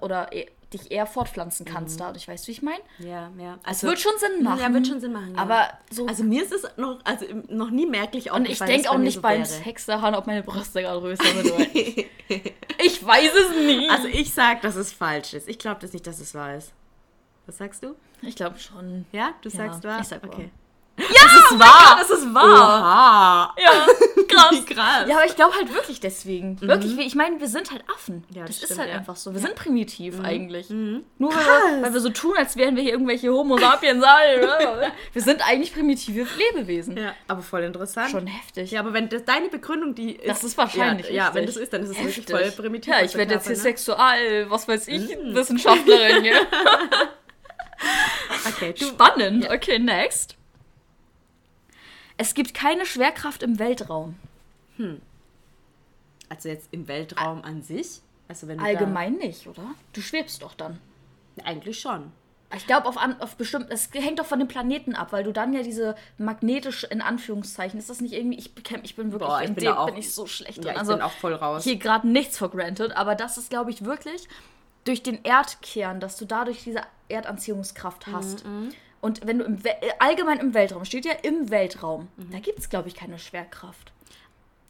oder 0.00 0.32
eh- 0.32 0.46
dich 0.72 0.90
eher 0.90 1.06
fortpflanzen 1.06 1.64
kannst 1.66 2.00
dadurch, 2.00 2.26
weißt 2.28 2.44
du, 2.44 2.48
wie 2.48 2.52
ich 2.52 2.62
meine? 2.62 2.82
Ja, 2.98 3.30
ja. 3.38 3.58
Es 3.62 3.68
Also, 3.68 3.86
wird 3.88 4.00
schon 4.00 4.12
Sinn 4.18 4.42
machen. 4.42 4.60
Ja, 4.60 4.72
wird 4.72 4.86
schon 4.86 5.00
Sinn 5.00 5.12
machen. 5.12 5.34
Ja. 5.34 5.42
Aber 5.42 5.68
so. 5.90 6.06
also 6.06 6.24
mir 6.24 6.42
ist 6.42 6.52
es 6.52 6.66
noch, 6.76 6.98
also 7.04 7.26
noch 7.48 7.70
nie 7.70 7.86
merklich 7.86 8.30
und 8.32 8.44
ich 8.46 8.52
aufgefallen, 8.52 8.70
denke 8.70 8.90
auch 8.90 8.98
nicht 8.98 9.14
so 9.14 9.20
beim 9.22 9.44
daran, 9.86 10.14
ob 10.14 10.26
meine 10.26 10.42
Brüste 10.42 10.82
gerade 10.82 11.00
größer 11.00 11.24
sind. 11.24 12.06
Ich 12.84 13.04
weiß 13.06 13.30
es 13.34 13.66
nie. 13.66 13.88
Also 13.90 14.08
ich 14.08 14.32
sag, 14.34 14.62
dass 14.62 14.74
es 14.74 14.92
falsch 14.92 15.34
ist. 15.34 15.48
Ich 15.48 15.58
glaube 15.58 15.80
das 15.80 15.92
nicht, 15.92 16.06
dass 16.06 16.18
es 16.18 16.34
wahr 16.34 16.56
ist. 16.56 16.72
Was 17.46 17.58
sagst 17.58 17.82
du? 17.84 17.94
ich 18.22 18.34
glaube 18.36 18.58
schon. 18.58 19.04
Ja, 19.12 19.34
du 19.42 19.48
Ja, 19.50 19.56
sagst 19.56 19.84
wahr? 19.84 20.00
ich 20.00 20.06
sag 20.08 20.22
wahr. 20.22 20.30
okay. 20.32 20.50
Ja, 20.98 21.06
das 21.08 21.50
ist 21.50 21.58
wahr. 21.58 21.96
Das 21.98 22.10
ist 22.10 22.34
wahr. 22.34 23.54
Ja, 23.58 23.86
krass. 24.28 24.66
Krass. 24.66 25.08
Ja, 25.08 25.16
aber 25.16 25.26
ich 25.26 25.36
glaube 25.36 25.54
halt 25.54 25.72
wirklich 25.74 26.00
deswegen. 26.00 26.60
Wirklich, 26.60 26.98
ich 26.98 27.14
meine, 27.14 27.40
wir 27.40 27.48
sind 27.48 27.70
halt 27.70 27.84
Affen. 27.94 28.24
Ja, 28.30 28.42
das 28.42 28.50
das 28.50 28.56
ist 28.56 28.64
stimmt, 28.64 28.80
halt 28.80 28.90
ja. 28.90 28.96
einfach 28.96 29.16
so. 29.16 29.32
Wir 29.32 29.40
sind 29.40 29.54
primitiv 29.54 30.20
eigentlich. 30.22 30.70
Nur 30.70 31.02
weil 31.18 31.30
wir, 31.30 31.82
weil 31.82 31.94
wir 31.94 32.00
so 32.00 32.10
tun, 32.10 32.34
als 32.36 32.56
wären 32.56 32.76
wir 32.76 32.82
hier 32.82 32.92
irgendwelche 32.92 33.32
Homo 33.32 33.58
sapiens. 33.58 34.02
alle. 34.04 34.92
wir 35.12 35.22
sind 35.22 35.46
eigentlich 35.46 35.74
primitive 35.74 36.26
Lebewesen. 36.54 36.96
Ja, 36.96 37.14
aber 37.28 37.42
voll 37.42 37.62
interessant. 37.62 38.10
Schon 38.10 38.26
heftig. 38.26 38.70
Ja, 38.70 38.80
aber 38.80 38.92
wenn 38.92 39.08
das 39.08 39.24
deine 39.24 39.48
Begründung 39.48 39.94
die 39.94 40.12
ist. 40.12 40.28
Das 40.28 40.44
ist 40.44 40.56
wahrscheinlich 40.56 41.08
Ja, 41.08 41.28
ja 41.28 41.34
wenn 41.34 41.46
das 41.46 41.56
ist, 41.56 41.72
dann 41.72 41.82
ist 41.82 41.90
es 41.90 41.98
wirklich 41.98 42.26
voll 42.26 42.50
primitiv. 42.50 42.92
Ja, 42.92 43.02
ich 43.02 43.14
werde 43.14 43.34
jetzt 43.34 43.46
hier 43.46 43.56
ne? 43.56 43.62
sexual, 43.62 44.50
was 44.50 44.68
weiß 44.68 44.88
ich, 44.88 45.16
Wissenschaftlerin. 45.32 46.24
Ja. 46.24 46.34
Okay, 48.46 48.72
du. 48.78 48.86
Spannend. 48.86 49.50
Okay, 49.50 49.78
next. 49.78 50.36
Es 52.22 52.34
gibt 52.34 52.54
keine 52.54 52.86
Schwerkraft 52.86 53.42
im 53.42 53.58
Weltraum. 53.58 54.14
Also 56.28 56.48
jetzt 56.48 56.68
im 56.70 56.86
Weltraum 56.86 57.42
an 57.42 57.62
sich. 57.62 58.00
Also 58.28 58.46
wenn 58.46 58.60
Allgemein 58.60 59.14
nicht, 59.14 59.48
oder? 59.48 59.74
Du 59.92 60.00
schwebst 60.00 60.40
doch 60.40 60.54
dann. 60.54 60.78
Da, 61.34 61.44
eigentlich 61.46 61.80
schon. 61.80 62.12
Ich 62.54 62.64
glaube, 62.66 62.86
auf, 62.86 62.96
auf 63.18 63.34
bestimmt, 63.36 63.66
es 63.70 63.88
hängt 63.92 64.20
doch 64.20 64.26
von 64.26 64.38
den 64.38 64.46
Planeten 64.46 64.94
ab, 64.94 65.08
weil 65.12 65.24
du 65.24 65.32
dann 65.32 65.52
ja 65.52 65.62
diese 65.64 65.96
magnetische, 66.16 66.86
in 66.86 67.00
Anführungszeichen, 67.00 67.76
ist 67.80 67.90
das 67.90 68.00
nicht 68.00 68.12
irgendwie, 68.14 68.38
ich, 68.38 68.52
ich 68.84 68.94
bin 68.94 69.10
wirklich, 69.10 69.28
Boah, 69.28 69.42
ich 69.42 69.48
in 69.48 69.54
bin 69.56 69.64
dem 69.64 69.74
auch- 69.76 69.86
bin 69.86 69.96
ich 69.96 70.14
so 70.14 70.26
schlecht 70.26 70.58
drin. 70.58 70.66
Ja, 70.66 70.72
ich 70.74 70.78
also, 70.78 70.92
bin 70.92 71.02
auch 71.02 71.10
voll 71.12 71.34
raus. 71.34 71.64
hier 71.64 71.76
gerade 71.76 72.06
nichts 72.06 72.38
for 72.38 72.50
granted, 72.52 72.92
aber 72.92 73.16
das 73.16 73.36
ist, 73.36 73.50
glaube 73.50 73.70
ich, 73.72 73.84
wirklich 73.84 74.28
durch 74.84 75.02
den 75.02 75.24
Erdkern, 75.24 75.98
dass 75.98 76.18
du 76.18 76.24
dadurch 76.24 76.62
diese 76.62 76.82
Erdanziehungskraft 77.08 78.06
hast. 78.06 78.44
Und 79.02 79.26
wenn 79.26 79.40
du 79.40 79.44
im 79.44 79.62
We 79.64 79.70
äh, 79.82 79.90
allgemein 79.98 80.38
im 80.38 80.54
Weltraum, 80.54 80.84
steht 80.84 81.04
ja 81.04 81.12
im 81.22 81.50
Weltraum, 81.50 82.08
da 82.30 82.38
gibt 82.38 82.60
es, 82.60 82.70
glaube 82.70 82.88
ich, 82.88 82.94
keine 82.94 83.18
Schwerkraft. 83.18 83.92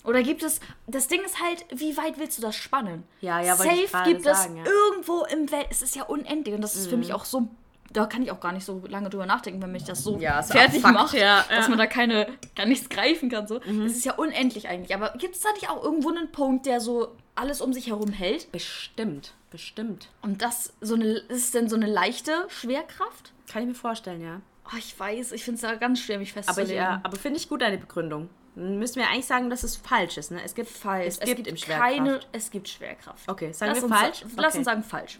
Oder 0.04 0.22
gibt 0.22 0.42
es, 0.42 0.60
das 0.86 1.06
Ding 1.06 1.20
ist 1.22 1.40
halt, 1.40 1.64
wie 1.70 1.96
weit 1.96 2.18
willst 2.18 2.38
du 2.38 2.42
das 2.42 2.56
spannen? 2.56 3.04
Ja, 3.20 3.40
ja, 3.40 3.52
ich 3.52 3.58
Safe 3.58 3.86
gerade 3.86 4.10
gibt 4.10 4.26
es 4.26 4.42
sagen, 4.42 4.56
ja. 4.56 4.64
irgendwo 4.64 5.24
im 5.26 5.52
Welt, 5.52 5.66
es 5.70 5.82
ist 5.82 5.94
ja 5.94 6.04
unendlich 6.04 6.54
und 6.54 6.62
das 6.62 6.74
ist 6.74 6.88
für 6.88 6.96
mich 6.96 7.12
auch 7.12 7.26
so, 7.26 7.46
da 7.92 8.06
kann 8.06 8.22
ich 8.22 8.32
auch 8.32 8.40
gar 8.40 8.52
nicht 8.52 8.64
so 8.64 8.82
lange 8.88 9.10
drüber 9.10 9.26
nachdenken, 9.26 9.62
wenn 9.62 9.70
mich 9.70 9.84
das 9.84 10.02
so 10.02 10.18
Ja, 10.18 10.42
fertig 10.42 10.82
abfuckt, 10.82 10.94
macht, 10.94 11.14
ja, 11.14 11.44
dass 11.48 11.68
man 11.68 11.78
da 11.78 11.86
keine, 11.86 12.26
gar 12.56 12.66
nichts 12.66 12.88
greifen 12.88 13.28
kann. 13.28 13.46
So. 13.46 13.60
Es 13.60 13.96
ist 13.96 14.04
ja 14.06 14.14
unendlich 14.14 14.66
eigentlich, 14.66 14.94
aber 14.94 15.10
gibt 15.18 15.36
es 15.36 15.42
da 15.42 15.52
nicht 15.52 15.68
auch 15.68 15.84
irgendwo 15.84 16.08
einen 16.08 16.32
Punkt, 16.32 16.64
der 16.66 16.80
so 16.80 17.14
alles 17.34 17.60
um 17.60 17.72
sich 17.72 17.88
herum 17.88 18.10
hält? 18.10 18.50
Bestimmt, 18.50 19.34
bestimmt. 19.50 20.08
Und 20.22 20.42
das 20.42 20.72
so 20.80 20.94
eine, 20.94 21.04
ist 21.04 21.30
es 21.30 21.50
denn 21.50 21.68
so 21.68 21.76
eine 21.76 21.86
leichte 21.86 22.46
Schwerkraft? 22.48 23.32
Kann 23.52 23.62
ich 23.62 23.68
mir 23.68 23.74
vorstellen, 23.74 24.22
ja. 24.22 24.40
Oh, 24.66 24.76
ich 24.78 24.98
weiß, 24.98 25.32
ich 25.32 25.44
finde 25.44 25.56
es 25.56 25.62
da 25.62 25.74
ganz 25.74 26.00
schwer, 26.00 26.18
mich 26.18 26.32
Aber, 26.32 26.42
festzulegen. 26.44 26.72
ich, 26.72 26.76
ja, 26.78 27.00
aber 27.02 27.16
finde 27.16 27.38
ich 27.38 27.48
gut 27.48 27.62
deine 27.62 27.78
Begründung. 27.78 28.30
Dann 28.54 28.78
müssen 28.78 28.96
wir 28.96 29.08
eigentlich 29.08 29.26
sagen, 29.26 29.50
dass 29.50 29.62
es 29.62 29.76
falsch 29.76 30.16
ist. 30.18 30.30
Ne? 30.30 30.40
Es 30.44 30.54
gibt, 30.54 30.68
falsch. 30.70 31.06
Es, 31.06 31.20
gibt, 31.20 31.46
im 31.46 31.56
Schwerkraft. 31.56 31.90
keine, 31.90 32.20
es 32.32 32.50
gibt 32.50 32.68
Schwerkraft. 32.68 33.28
Okay, 33.28 33.52
sagen 33.52 33.72
lass 33.72 33.82
wir 33.82 33.88
uns, 33.88 33.94
falsch? 33.98 34.24
Lass 34.36 34.46
Okay. 34.52 34.58
uns 34.58 34.64
sagen 34.66 34.82
falsch. 34.84 35.18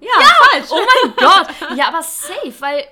Ja, 0.00 0.10
falsch. 0.50 0.66
Oh 0.70 0.80
mein 1.04 1.14
Gott! 1.16 1.48
Ja, 1.78 1.88
aber 1.88 2.02
safe, 2.02 2.52
weil 2.60 2.84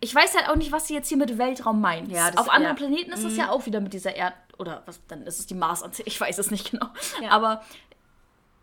ich 0.00 0.14
weiß 0.14 0.36
halt 0.36 0.48
auch 0.48 0.56
nicht, 0.56 0.70
was 0.72 0.86
sie 0.86 0.94
jetzt 0.94 1.08
hier 1.08 1.16
mit 1.16 1.36
Weltraum 1.38 1.80
meinen. 1.80 2.08
Ja, 2.10 2.30
das- 2.30 2.38
Auf 2.38 2.48
anderen 2.50 2.76
ja. 2.76 2.86
Planeten 2.86 3.12
ist 3.12 3.24
es 3.24 3.36
ja 3.36 3.50
auch 3.50 3.66
wieder 3.66 3.80
mit 3.80 3.92
dieser 3.92 4.14
Erd... 4.14 4.34
Oder 4.58 4.82
was, 4.86 5.00
dann 5.08 5.22
ist 5.22 5.38
es 5.40 5.46
die 5.46 5.54
Marsanziehung. 5.54 6.06
Ich 6.06 6.20
weiß 6.20 6.38
es 6.38 6.50
nicht 6.50 6.70
genau. 6.70 6.86
Ja. 7.22 7.30
Aber 7.30 7.62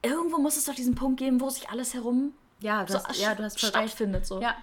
irgendwo 0.02 0.38
muss 0.38 0.58
es 0.58 0.66
doch 0.66 0.76
diesen 0.76 0.96
Punkt 0.96 1.20
geben, 1.20 1.42
wo 1.42 1.50
sich 1.50 1.70
alles 1.70 1.94
herum 1.94 2.34
Ja, 2.60 2.84
du 2.86 2.94
so 2.94 3.00
ja, 3.14 3.34
du 3.36 3.44
hast 3.44 3.60
voll 3.60 3.70
stattfindet. 3.70 4.26
So. 4.26 4.42
Ja, 4.42 4.56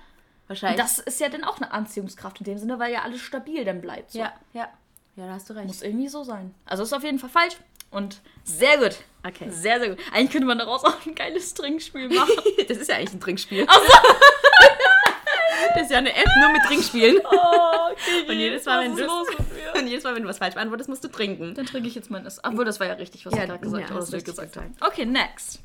Und 0.53 0.63
wahrscheinlich. 0.63 0.81
das 0.81 0.99
ist 0.99 1.21
ja 1.21 1.29
dann 1.29 1.45
auch 1.45 1.57
eine 1.59 1.73
Anziehungskraft 1.73 2.39
in 2.41 2.45
dem 2.45 2.59
Sinne, 2.59 2.79
weil 2.79 2.93
ja 2.93 3.03
alles 3.03 3.21
stabil 3.21 3.65
dann 3.65 3.81
bleibt. 3.81 4.13
So. 4.13 4.19
ja, 4.19 4.33
ja. 4.53 4.69
Ja, 5.17 5.27
da 5.27 5.33
hast 5.35 5.51
du 5.51 5.55
recht. 5.55 5.67
Muss 5.67 5.83
irgendwie 5.83 6.09
so 6.09 6.25
sein. 6.25 6.55
Also 6.65 6.85
ist 6.85 6.93
auf 6.95 7.03
jeden 7.05 7.19
Fall 7.19 7.29
falsch. 7.29 7.57
Und 7.91 8.23
sehr 8.45 8.79
gut. 8.79 8.97
Okay. 9.27 9.51
Sehr, 9.51 9.79
sehr 9.79 9.91
gut. 9.91 9.99
Eigentlich 10.11 10.31
könnte 10.31 10.47
man 10.47 10.57
daraus 10.59 10.83
auch 10.85 11.05
ein 11.05 11.15
geiles 11.15 11.53
Trinkspiel 11.53 12.09
machen. 12.09 12.33
Das 12.69 12.79
ist 12.79 12.89
ja 12.89 12.97
eigentlich 12.97 13.13
ein 13.13 13.21
Trinkspiel. 13.21 13.67
das 15.75 15.83
ist 15.83 15.91
ja 15.91 15.99
eine 15.99 16.15
App 16.15 16.29
nur 16.41 16.53
mit 16.53 16.63
Trinkspielen. 16.63 17.19
oh, 17.25 17.91
okay. 17.93 18.31
Und 18.31 18.39
jedes 18.39 18.65
Mal, 18.65 18.85
wenn 18.85 18.97
du 18.97 19.05
und 19.79 19.87
jedes 19.87 20.05
Mal, 20.05 20.15
wenn 20.15 20.23
du 20.23 20.29
was 20.29 20.39
falsch 20.39 20.55
beantwortest, 20.55 20.89
musst 20.89 21.05
du 21.05 21.09
trinken. 21.09 21.55
Dann 21.55 21.67
trinke 21.67 21.89
ich 21.89 21.95
jetzt 21.95 22.11
mein 22.11 22.25
Essen. 22.25 22.41
Obwohl, 22.45 22.65
das 22.65 22.81
war 22.81 22.87
ja 22.87 22.95
richtig, 22.95 23.27
was 23.27 23.35
Ja, 23.35 23.43
ich 23.43 23.49
gerade 23.49 23.61
gesagt 23.61 23.83
ja, 23.83 23.89
habe. 23.95 24.01
richtig 24.03 24.25
gesagt 24.25 24.57
haben. 24.57 24.75
Okay, 24.81 25.05
next. 25.05 25.61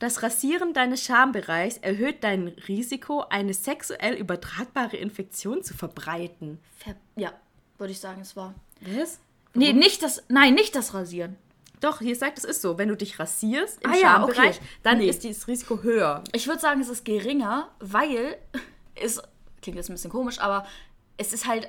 Das 0.00 0.22
Rasieren 0.22 0.72
deines 0.72 1.04
Schambereichs 1.04 1.76
erhöht 1.76 2.24
dein 2.24 2.48
Risiko, 2.66 3.20
eine 3.28 3.54
sexuell 3.54 4.14
übertragbare 4.14 4.96
Infektion 4.96 5.62
zu 5.62 5.74
verbreiten. 5.74 6.58
Ver 6.76 6.96
ja, 7.16 7.32
würde 7.78 7.92
ich 7.92 8.00
sagen, 8.00 8.22
es 8.22 8.34
war. 8.34 8.54
Was? 8.80 9.20
Nee, 9.54 9.72
nicht 9.74 10.02
das. 10.02 10.24
Nein, 10.28 10.54
nicht 10.54 10.74
das 10.74 10.94
Rasieren. 10.94 11.36
Doch, 11.80 11.98
hier 12.00 12.16
sagt 12.16 12.38
es 12.38 12.44
ist 12.44 12.62
so. 12.62 12.78
Wenn 12.78 12.88
du 12.88 12.96
dich 12.96 13.18
rasierst 13.18 13.82
im 13.82 13.90
Ah 13.90 13.94
ja, 13.94 14.00
Schambereich, 14.16 14.56
okay. 14.56 14.66
dann 14.82 14.98
Nee. 14.98 15.08
ist 15.08 15.22
dieses 15.22 15.46
Risiko 15.48 15.82
höher. 15.82 16.24
Ich 16.32 16.46
würde 16.46 16.60
sagen, 16.60 16.80
es 16.80 16.88
ist 16.88 17.04
geringer, 17.04 17.68
weil 17.78 18.36
es 18.94 19.20
klingt 19.60 19.76
jetzt 19.76 19.90
ein 19.90 19.94
bisschen 19.94 20.10
komisch, 20.10 20.38
aber 20.40 20.66
es 21.18 21.32
ist 21.34 21.46
halt, 21.46 21.68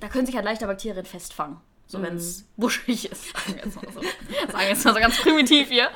da 0.00 0.08
können 0.08 0.26
sich 0.26 0.36
halt 0.36 0.44
leichter 0.44 0.66
Bakterien 0.68 1.04
festfangen. 1.04 1.56
So, 1.86 2.00
wenn 2.02 2.16
es 2.16 2.44
buschig 2.56 3.10
ist, 3.12 3.26
sagen 3.32 3.54
wir 3.56 3.64
jetzt 3.64 3.76
mal 3.76 3.92
so. 3.92 4.00
Sagen 4.00 4.58
wir 4.58 4.68
jetzt 4.68 4.84
mal 4.84 4.94
so 4.94 5.00
ganz 5.00 5.20
primitiv 5.20 5.68
hier. 5.68 5.90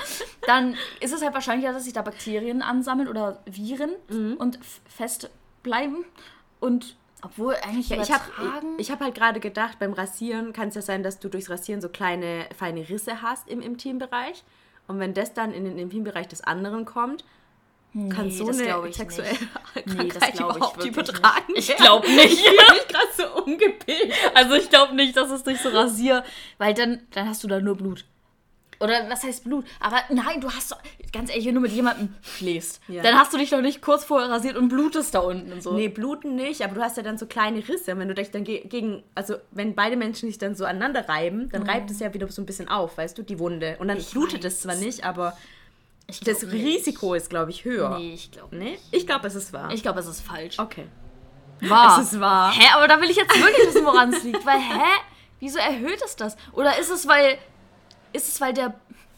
Dann 0.47 0.76
ist 1.00 1.12
es 1.14 1.23
halt 1.23 1.35
wahrscheinlicher, 1.35 1.73
dass 1.73 1.85
sich 1.85 1.92
da 1.95 2.02
Bakterien 2.02 2.62
ansammeln 2.62 3.09
oder 3.09 3.42
Viren 3.47 3.92
und 4.38 4.57
f- 4.61 4.80
fest 4.88 5.30
bleiben. 5.62 6.04
Und 6.61 6.97
obwohl 7.23 7.54
eigentlich 7.57 7.88
Ja, 7.88 8.00
ich 8.02 8.12
habe 8.12 8.25
übertragen- 8.37 8.75
ich 8.78 8.90
hab 8.90 9.00
halt 9.00 9.14
gerade 9.14 9.40
gedacht, 9.40 9.78
beim 9.78 9.92
Rasieren 9.92 10.52
kann 10.52 10.68
es 10.68 10.75
ja 10.75 10.83
sein, 10.83 11.02
dass 11.02 11.18
du 11.18 11.28
durchs 11.28 11.50
Rasieren 11.50 11.80
so 11.80 11.88
kleine, 11.88 12.47
feine 12.57 12.88
Risse 12.88 13.23
hast 13.23 13.49
im 13.49 13.61
Intimbereich. 13.61 14.45
Und 14.87 15.00
wenn 15.00 15.14
das 15.14 15.35
dann 15.35 15.52
in 15.52 15.64
den 15.64 15.78
Intimbereich 15.78 16.28
des 16.28 16.42
anderen 16.42 16.85
kommt, 16.85 17.25
kann 17.92 18.26
Nee, 18.26 18.30
so 18.37 18.47
das 18.47 18.61
eine 18.61 18.88
ich 18.88 18.97
sexuelle 18.97 19.30
nicht. 19.75 19.87
Krankheit 19.97 20.35
ich 20.35 20.40
überhaupt 20.40 20.85
übertragen 20.85 21.52
nicht. 21.52 21.59
Ich 21.59 21.68
werden. 21.71 21.83
glaub 21.85 22.07
nicht. 22.07 22.38
Ich 22.38 22.45
bin 22.45 22.57
gerade 22.88 23.09
so 23.16 23.42
umgebildet. 23.42 24.12
Also 24.35 24.54
ich 24.54 24.68
glaube 24.68 24.95
nicht, 24.95 25.16
dass 25.16 25.30
es 25.30 25.42
durch 25.42 25.61
so 25.61 25.71
Rasier, 25.71 26.23
weil 26.59 26.75
dann, 26.75 27.00
dann 27.12 27.28
hast 27.28 27.42
du 27.42 27.49
da 27.49 27.61
nur 27.61 27.76
Blut. 27.76 28.04
Oder 28.80 29.11
was 29.11 29.25
heißt 29.25 29.42
Blut? 29.42 29.64
Aber 29.80 29.97
nein, 30.11 30.40
du 30.40 30.49
hast 30.49 30.71
doch, 30.71 30.78
ganz 31.12 31.30
ehrlich, 31.30 31.47
wenn 31.47 31.54
du 31.57 31.61
mit 31.61 31.73
jemandem 31.73 32.14
schläfst, 32.23 32.80
Ja. 32.87 33.02
dann 33.02 33.16
hast 33.18 33.33
du 33.33 33.37
dich 33.38 33.50
doch 33.50 33.61
nicht 33.61 33.83
kurz 33.83 34.04
vorher 34.04 34.30
rasiert 34.30 34.57
und 34.57 34.68
blutest 34.68 35.12
da 35.16 35.18
unten 35.18 35.52
und 35.52 35.62
so. 35.64 35.73
Nee, 35.73 35.88
bluten 35.88 36.37
nicht, 36.37 36.62
aber 36.62 36.76
du 36.76 36.80
hast 36.83 36.97
ja 36.97 37.02
dann 37.02 37.18
so 37.18 37.26
kleine 37.26 37.66
Risse. 37.66 37.92
Und 37.95 37.99
wenn 37.99 38.07
du 38.09 38.14
dich 38.14 38.30
dann 38.30 38.45
ge 38.45 38.61
gegen, 38.68 39.02
also 39.16 39.35
wenn 39.50 39.75
beide 39.75 39.97
Menschen 39.97 40.28
sich 40.28 40.38
dann 40.38 40.54
so 40.54 40.64
aneinander 40.64 41.09
reiben, 41.09 41.49
dann 41.50 41.64
reibt 41.64 41.90
es 41.90 41.99
ja 41.99 42.14
wieder 42.14 42.28
so 42.28 42.40
ein 42.40 42.47
bisschen 42.47 42.68
auf, 42.68 42.99
weißt 42.99 43.18
du, 43.18 43.23
die 43.25 43.40
Wunde. 43.40 43.76
Und 43.80 43.88
dann 43.88 43.99
blutet 44.12 44.45
es 44.45 44.61
zwar 44.61 44.76
nicht, 44.76 45.02
aber 45.04 45.37
ich 45.37 45.57
das 46.08 46.42
nicht. 46.42 46.52
Risiko 46.52 47.14
ist, 47.14 47.28
glaube 47.28 47.50
ich, 47.50 47.64
höher. 47.64 47.98
Nee, 47.98 48.14
ich 48.14 48.30
glaube 48.30 48.56
Nee? 48.56 48.78
Ich 48.90 49.06
glaube, 49.06 49.26
es 49.26 49.34
ist 49.34 49.52
wahr. 49.52 49.70
Ich 49.72 49.82
glaube, 49.82 50.00
es 50.00 50.06
ist 50.06 50.22
falsch. 50.22 50.58
okay. 50.58 50.86
Wahr. 51.60 52.00
Es 52.00 52.12
ist 52.12 52.20
wahr. 52.20 52.52
Hä, 52.52 52.66
aber 52.74 52.86
da 52.88 53.00
will 53.00 53.10
ich 53.10 53.16
jetzt 53.16 53.34
wirklich 53.34 53.66
wissen, 53.68 53.84
woran 53.84 54.12
es 54.12 54.22
liegt. 54.22 54.46
Weil, 54.46 54.60
hä? 54.60 55.00
Wieso 55.40 55.58
erhöht 55.58 56.00
es 56.04 56.16
das? 56.16 56.36
Oder 56.52 56.78
ist 56.78 56.90
es, 56.90 57.06
weil. 57.06 57.38
Ist 58.12 58.28
es, 58.28 58.40
weil 58.40 58.54
der, 58.54 58.74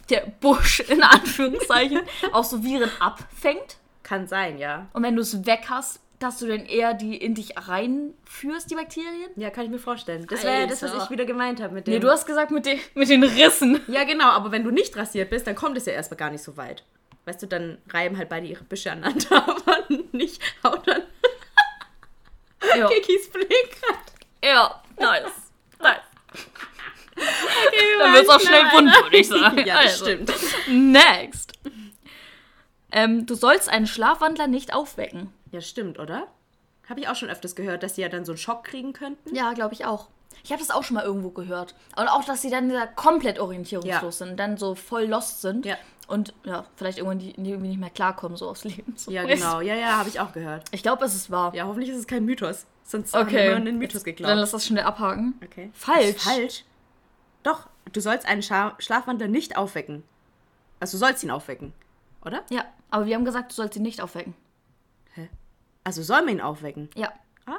der 0.09 0.27
Busch, 0.41 0.81
in 0.81 1.03
Anführungszeichen, 1.03 2.01
auch 2.33 2.45
so 2.45 2.65
Viren 2.65 2.91
abfängt? 2.99 3.77
Kann 4.03 4.27
sein, 4.27 4.59
ja. 4.59 4.89
Und 4.93 5.03
wenn 5.03 5.15
du 5.15 5.23
es 5.23 5.47
weg 5.47 5.67
hast, 5.69 6.01
dass 6.21 6.39
du 6.39 6.47
dann 6.47 6.65
eher 6.67 6.95
die 6.95 7.17
in 7.17 7.35
dich 7.35 7.55
reinführst, 7.57 8.71
die 8.71 8.75
Bakterien? 8.77 9.31
Ja, 9.37 9.51
kann 9.51 9.65
ich 9.65 9.71
mir 9.71 9.79
vorstellen. 9.79 10.27
Das 10.29 10.45
wäre 10.45 10.61
ja 10.61 10.67
das, 10.67 10.83
was 10.83 10.95
ich 11.05 11.11
wieder 11.11 11.25
gemeint 11.25 11.61
habe 11.61 11.75
mit 11.75 11.87
dem. 11.87 11.95
Nee, 11.95 12.01
du 12.01 12.09
hast 12.09 12.27
gesagt 12.27 12.51
mit 12.53 12.65
den, 12.67 12.79
mit 12.95 13.09
den 13.09 13.25
Rissen. 13.25 13.81
ja, 13.89 14.05
genau, 14.05 14.27
aber 14.29 14.53
wenn 14.53 14.63
du 14.63 14.71
nicht 14.71 14.97
rasiert 14.97 15.31
bist, 15.31 15.47
dann 15.47 15.55
kommt 15.57 15.77
es 15.77 15.87
ja 15.87 15.93
erstmal 15.95 16.19
gar 16.19 16.31
nicht 16.31 16.43
so 16.45 16.57
weit. 16.57 16.85
Weißt 17.25 17.43
du, 17.43 17.47
dann 17.47 17.79
reiben 17.91 18.17
halt 18.17 18.29
beide 18.29 18.47
ihre 18.47 18.65
Büsche 18.65 18.93
aneinander, 18.93 19.47
aber 19.49 19.85
nicht 20.13 20.41
haut 20.63 20.87
dann 20.87 21.03
Ja, 22.79 22.89
Kikis 22.89 23.31
Blick 23.31 23.81
grad. 23.83 23.99
ja 24.45 24.83
nice. 24.99 25.33
nice. 25.81 25.97
Okay, 27.17 27.77
wir 27.77 27.99
Dann 27.99 28.13
wird 28.15 28.23
es 28.25 28.29
auch 28.29 28.41
schnell 28.41 28.65
bunt, 28.71 28.95
würde 29.05 29.17
ich 29.19 29.29
sagen. 29.29 29.59
Ja, 29.67 29.83
das 29.83 30.01
Also, 30.01 30.05
stimmt. 30.07 30.33
Next. 30.69 31.53
Ähm, 32.93 33.27
du 33.27 33.35
sollst 33.35 33.69
einen 33.69 33.87
Schlafwandler 33.87 34.47
nicht 34.47 34.75
aufwecken. 34.75 35.33
Ja, 35.53 35.61
stimmt, 35.61 35.99
oder? 35.99 36.27
Habe 36.89 37.01
ich 37.01 37.09
auch 37.09 37.15
schon 37.17 37.31
öfters 37.31 37.55
gehört, 37.55 37.83
dass 37.83 37.95
sie 37.97 38.03
ja 38.03 38.09
dann 38.09 38.25
so 38.25 38.33
einen 38.33 38.39
Schock 38.39 38.65
kriegen 38.65 38.93
könnten. 38.93 39.35
Ja, 39.35 39.53
glaube 39.53 39.75
ich 39.75 39.85
auch. 39.85 40.09
Ich 40.43 40.53
habe 40.53 40.61
das 40.61 40.71
auch 40.71 40.83
schon 40.85 40.95
mal 40.95 41.05
irgendwo 41.05 41.31
gehört. 41.31 41.75
Und 41.97 42.09
auch, 42.09 42.25
dass 42.25 42.43
sie 42.43 42.51
dann 42.51 42.69
da 42.71 42.87
komplett 42.87 43.39
orientierungslos 43.39 44.19
Ja. 44.21 44.27
sind, 44.27 44.39
dann 44.39 44.57
so 44.57 44.75
voll 44.75 45.05
lost 45.05 45.41
sind. 45.43 45.67
Ja. 45.67 45.77
Und 46.07 46.35
ja, 46.45 46.65
vielleicht 46.77 46.99
irgendwann 46.99 47.19
die, 47.21 47.33
die 47.35 47.51
irgendwie 47.51 47.69
nicht 47.69 47.81
mehr 47.81 47.91
klarkommen, 47.91 48.37
so 48.37 48.49
aufs 48.49 48.65
Leben. 48.65 48.95
So. 48.97 49.11
Ja, 49.11 49.25
genau. 49.25 49.61
Ja, 49.61 49.75
ja, 49.75 49.99
habe 49.99 50.09
ich 50.09 50.19
auch 50.19 50.33
gehört. 50.33 50.65
Ich 50.73 50.83
glaube, 50.83 51.05
es 51.05 51.15
ist 51.15 51.31
wahr. 51.31 51.55
Ja, 51.55 51.67
hoffentlich 51.67 51.91
ist 51.91 51.99
es 51.99 52.07
kein 52.07 52.25
Mythos. 52.25 52.67
Sonst 52.85 53.15
haben 53.15 53.29
Okay. 53.29 53.49
wir 53.51 53.57
einen 53.57 53.79
Mythos 53.79 54.03
geglaubt. 54.03 54.29
Dann 54.31 54.39
lass 54.39 54.51
das 54.51 54.67
schnell 54.67 54.83
abhaken. 54.85 55.35
okay. 55.45 55.71
Falsch. 55.75 56.23
Falsch. 56.23 56.65
Doch, 57.45 57.69
du 57.93 58.01
sollst 58.01 58.27
einen 58.27 58.43
Scha 58.43 58.75
Schlafwandler 58.79 59.29
nicht 59.29 59.57
aufwecken. 59.57 60.03
Also 60.81 60.97
du 60.97 61.05
sollst 61.05 61.23
ihn 61.23 61.31
aufwecken, 61.31 61.73
oder? 62.25 62.43
Ja, 62.51 62.65
aber 62.91 63.07
wir 63.07 63.15
haben 63.15 63.25
gesagt, 63.25 63.53
du 63.53 63.55
sollst 63.57 63.77
ihn 63.77 63.83
nicht 63.83 64.01
aufwecken. 64.01 64.35
Also 65.85 66.03
soll 66.03 66.21
man 66.23 66.31
ihn 66.35 66.41
aufwecken? 66.41 66.89
Ja, 66.95 67.13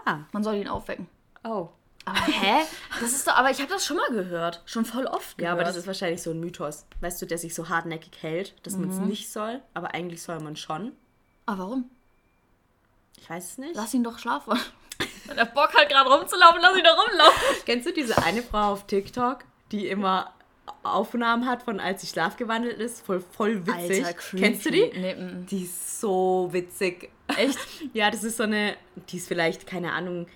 Ah, 0.06 0.20
man 0.32 0.44
soll 0.44 0.56
ihn 0.56 0.68
aufwecken. 0.68 1.08
oh. 1.44 1.70
Aber 2.04 2.18
hä? 2.20 2.64
Das 3.00 3.12
ist 3.14 3.28
doch, 3.28 3.36
aber 3.36 3.52
ich 3.52 3.60
habe 3.60 3.70
das 3.70 3.86
schon 3.86 3.98
mal 3.98 4.10
gehört. 4.10 4.64
Schon 4.66 4.86
voll 4.86 5.06
oft 5.06 5.38
gehört. 5.38 5.50
Ja, 5.50 5.52
aber 5.54 5.64
das 5.64 5.76
ist 5.76 5.86
wahrscheinlich 5.86 6.24
so 6.24 6.32
ein 6.32 6.40
Mythos. 6.40 6.86
Weißt 7.00 7.22
du, 7.22 7.28
der 7.28 7.38
sich 7.38 7.54
so 7.54 7.70
hartnäckig 7.70 8.14
hält, 8.24 8.56
dass 8.66 8.76
man 8.76 8.90
es 8.90 8.96
Mhm. 8.98 9.08
nicht 9.08 9.32
soll, 9.32 9.62
aber 9.76 9.94
eigentlich 9.94 10.24
soll 10.24 10.40
man 10.40 10.56
schon. 10.56 10.94
Aber 11.46 11.60
warum? 11.60 11.92
Ich 13.20 13.30
weiß 13.30 13.52
es 13.52 13.58
nicht. 13.60 13.76
Lass 13.76 13.94
ihn 13.94 14.04
doch 14.04 14.18
schlafen. 14.18 14.58
Wenn 15.26 15.38
er 15.38 15.46
Bock 15.46 15.76
hat, 15.78 15.90
gerade 15.90 16.10
rumzulaufen, 16.10 16.60
lass 16.62 16.76
ihn 16.76 16.84
doch 16.84 16.98
rumlaufen. 17.08 17.42
Kennst 17.66 17.86
du 17.88 17.94
diese 17.94 18.18
eine 18.24 18.42
Frau 18.42 18.72
auf 18.72 18.88
TikTok, 18.88 19.44
die 19.72 19.88
immer 19.88 20.34
Aufnahmen 20.84 21.48
hat 21.48 21.62
von 21.64 21.80
als 21.80 22.02
sie 22.02 22.08
schlafgewandelt 22.08 22.80
ist? 22.80 23.06
Voll, 23.06 23.20
voll 23.22 23.66
witzig. 23.68 24.06
Kennst 24.38 24.66
du 24.66 24.72
die? 24.72 24.92
Nee, 24.96 25.14
mm. 25.16 25.46
Die 25.46 25.64
ist 25.66 26.00
so 26.02 26.50
witzig. 26.52 27.12
Echt? 27.50 27.60
Ja, 27.94 28.12
das 28.12 28.24
ist 28.24 28.38
so 28.38 28.44
eine, 28.44 28.76
die 29.10 29.18
ist 29.18 29.28
vielleicht, 29.28 29.68
keine 29.68 29.94
Ahnung, 29.94 30.28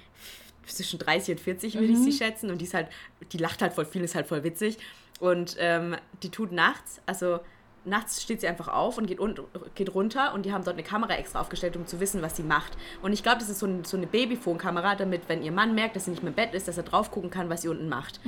zwischen 0.65 0.99
30 0.99 1.35
und 1.35 1.41
40 1.41 1.75
würde 1.75 1.93
ich 1.93 1.99
sie 1.99 2.11
schätzen. 2.11 2.49
Und 2.49 2.59
die 2.59 2.65
ist 2.65 2.73
halt, 2.73 2.87
die 3.31 3.37
lacht 3.37 3.61
halt 3.61 3.73
voll 3.73 3.85
viel, 3.85 4.03
ist 4.03 4.15
halt 4.15 4.27
voll 4.27 4.43
witzig. 4.43 4.77
Und 5.19 5.55
ähm, 5.59 5.95
die 6.23 6.29
tut 6.29 6.51
nachts, 6.51 7.01
also 7.05 7.39
nachts 7.85 8.23
steht 8.23 8.41
sie 8.41 8.47
einfach 8.47 8.67
auf 8.67 8.97
und 8.97 9.05
geht, 9.05 9.19
un 9.19 9.35
geht 9.75 9.93
runter 9.93 10.33
und 10.33 10.45
die 10.45 10.51
haben 10.51 10.63
dort 10.63 10.75
eine 10.75 10.83
Kamera 10.83 11.13
extra 11.13 11.39
aufgestellt, 11.39 11.77
um 11.77 11.85
zu 11.85 11.99
wissen, 11.99 12.21
was 12.21 12.35
sie 12.35 12.43
macht. 12.43 12.73
Und 13.01 13.13
ich 13.13 13.21
glaube, 13.23 13.37
das 13.39 13.47
ist 13.49 13.59
so, 13.59 13.67
ein, 13.67 13.83
so 13.85 13.95
eine 13.95 14.07
Babyphone-Kamera, 14.07 14.95
damit, 14.95 15.21
wenn 15.27 15.43
ihr 15.43 15.51
Mann 15.51 15.75
merkt, 15.75 15.95
dass 15.95 16.05
sie 16.05 16.11
nicht 16.11 16.23
mehr 16.23 16.31
im 16.31 16.35
Bett 16.35 16.53
ist, 16.53 16.67
dass 16.67 16.77
er 16.77 16.83
drauf 16.83 17.11
gucken 17.11 17.29
kann, 17.29 17.49
was 17.49 17.61
sie 17.61 17.67
unten 17.67 17.87
macht. 17.87 18.19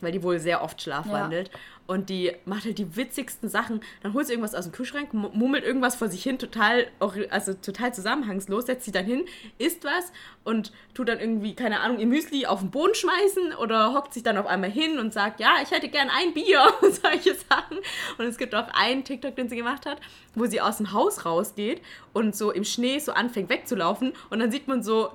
Weil 0.00 0.12
die 0.12 0.22
wohl 0.22 0.38
sehr 0.40 0.62
oft 0.62 0.82
schlafwandelt. 0.82 1.50
Und 1.86 2.08
die 2.08 2.32
macht 2.46 2.64
halt 2.64 2.78
die 2.78 2.96
witzigsten 2.96 3.50
Sachen. 3.50 3.80
Dann 4.02 4.14
holt 4.14 4.26
sie 4.26 4.32
irgendwas 4.32 4.54
aus 4.54 4.64
dem 4.64 4.72
Kühlschrank, 4.72 5.12
mu- 5.12 5.28
mummelt 5.34 5.64
irgendwas 5.64 5.96
vor 5.96 6.08
sich 6.08 6.22
hin, 6.22 6.38
total, 6.38 6.86
also 7.28 7.52
total 7.52 7.92
zusammenhangslos, 7.92 8.64
setzt 8.64 8.86
sie 8.86 8.92
dann 8.92 9.04
hin, 9.04 9.26
isst 9.58 9.84
was 9.84 10.10
und 10.44 10.72
tut 10.94 11.08
dann 11.08 11.20
irgendwie, 11.20 11.54
keine 11.54 11.80
Ahnung, 11.80 11.98
ihr 11.98 12.06
Müsli 12.06 12.46
auf 12.46 12.60
den 12.60 12.70
Boden 12.70 12.94
schmeißen 12.94 13.54
oder 13.60 13.92
hockt 13.92 14.14
sich 14.14 14.22
dann 14.22 14.38
auf 14.38 14.46
einmal 14.46 14.70
hin 14.70 14.98
und 14.98 15.12
sagt, 15.12 15.40
ja, 15.40 15.56
ich 15.62 15.70
hätte 15.72 15.88
gern 15.88 16.08
ein 16.08 16.32
Bier 16.32 16.62
und 16.80 16.94
solche 16.94 17.34
Sachen. 17.34 17.76
Und 18.16 18.24
es 18.24 18.38
gibt 18.38 18.54
auch 18.54 18.68
einen 18.72 19.04
TikTok, 19.04 19.36
den 19.36 19.50
sie 19.50 19.56
gemacht 19.56 19.84
hat, 19.84 20.00
wo 20.34 20.46
sie 20.46 20.62
aus 20.62 20.78
dem 20.78 20.92
Haus 20.92 21.26
rausgeht 21.26 21.82
und 22.14 22.34
so 22.34 22.50
im 22.50 22.64
Schnee 22.64 22.98
so 22.98 23.12
anfängt 23.12 23.50
wegzulaufen 23.50 24.14
und 24.30 24.38
dann 24.38 24.50
sieht 24.50 24.68
man 24.68 24.82
so 24.82 25.10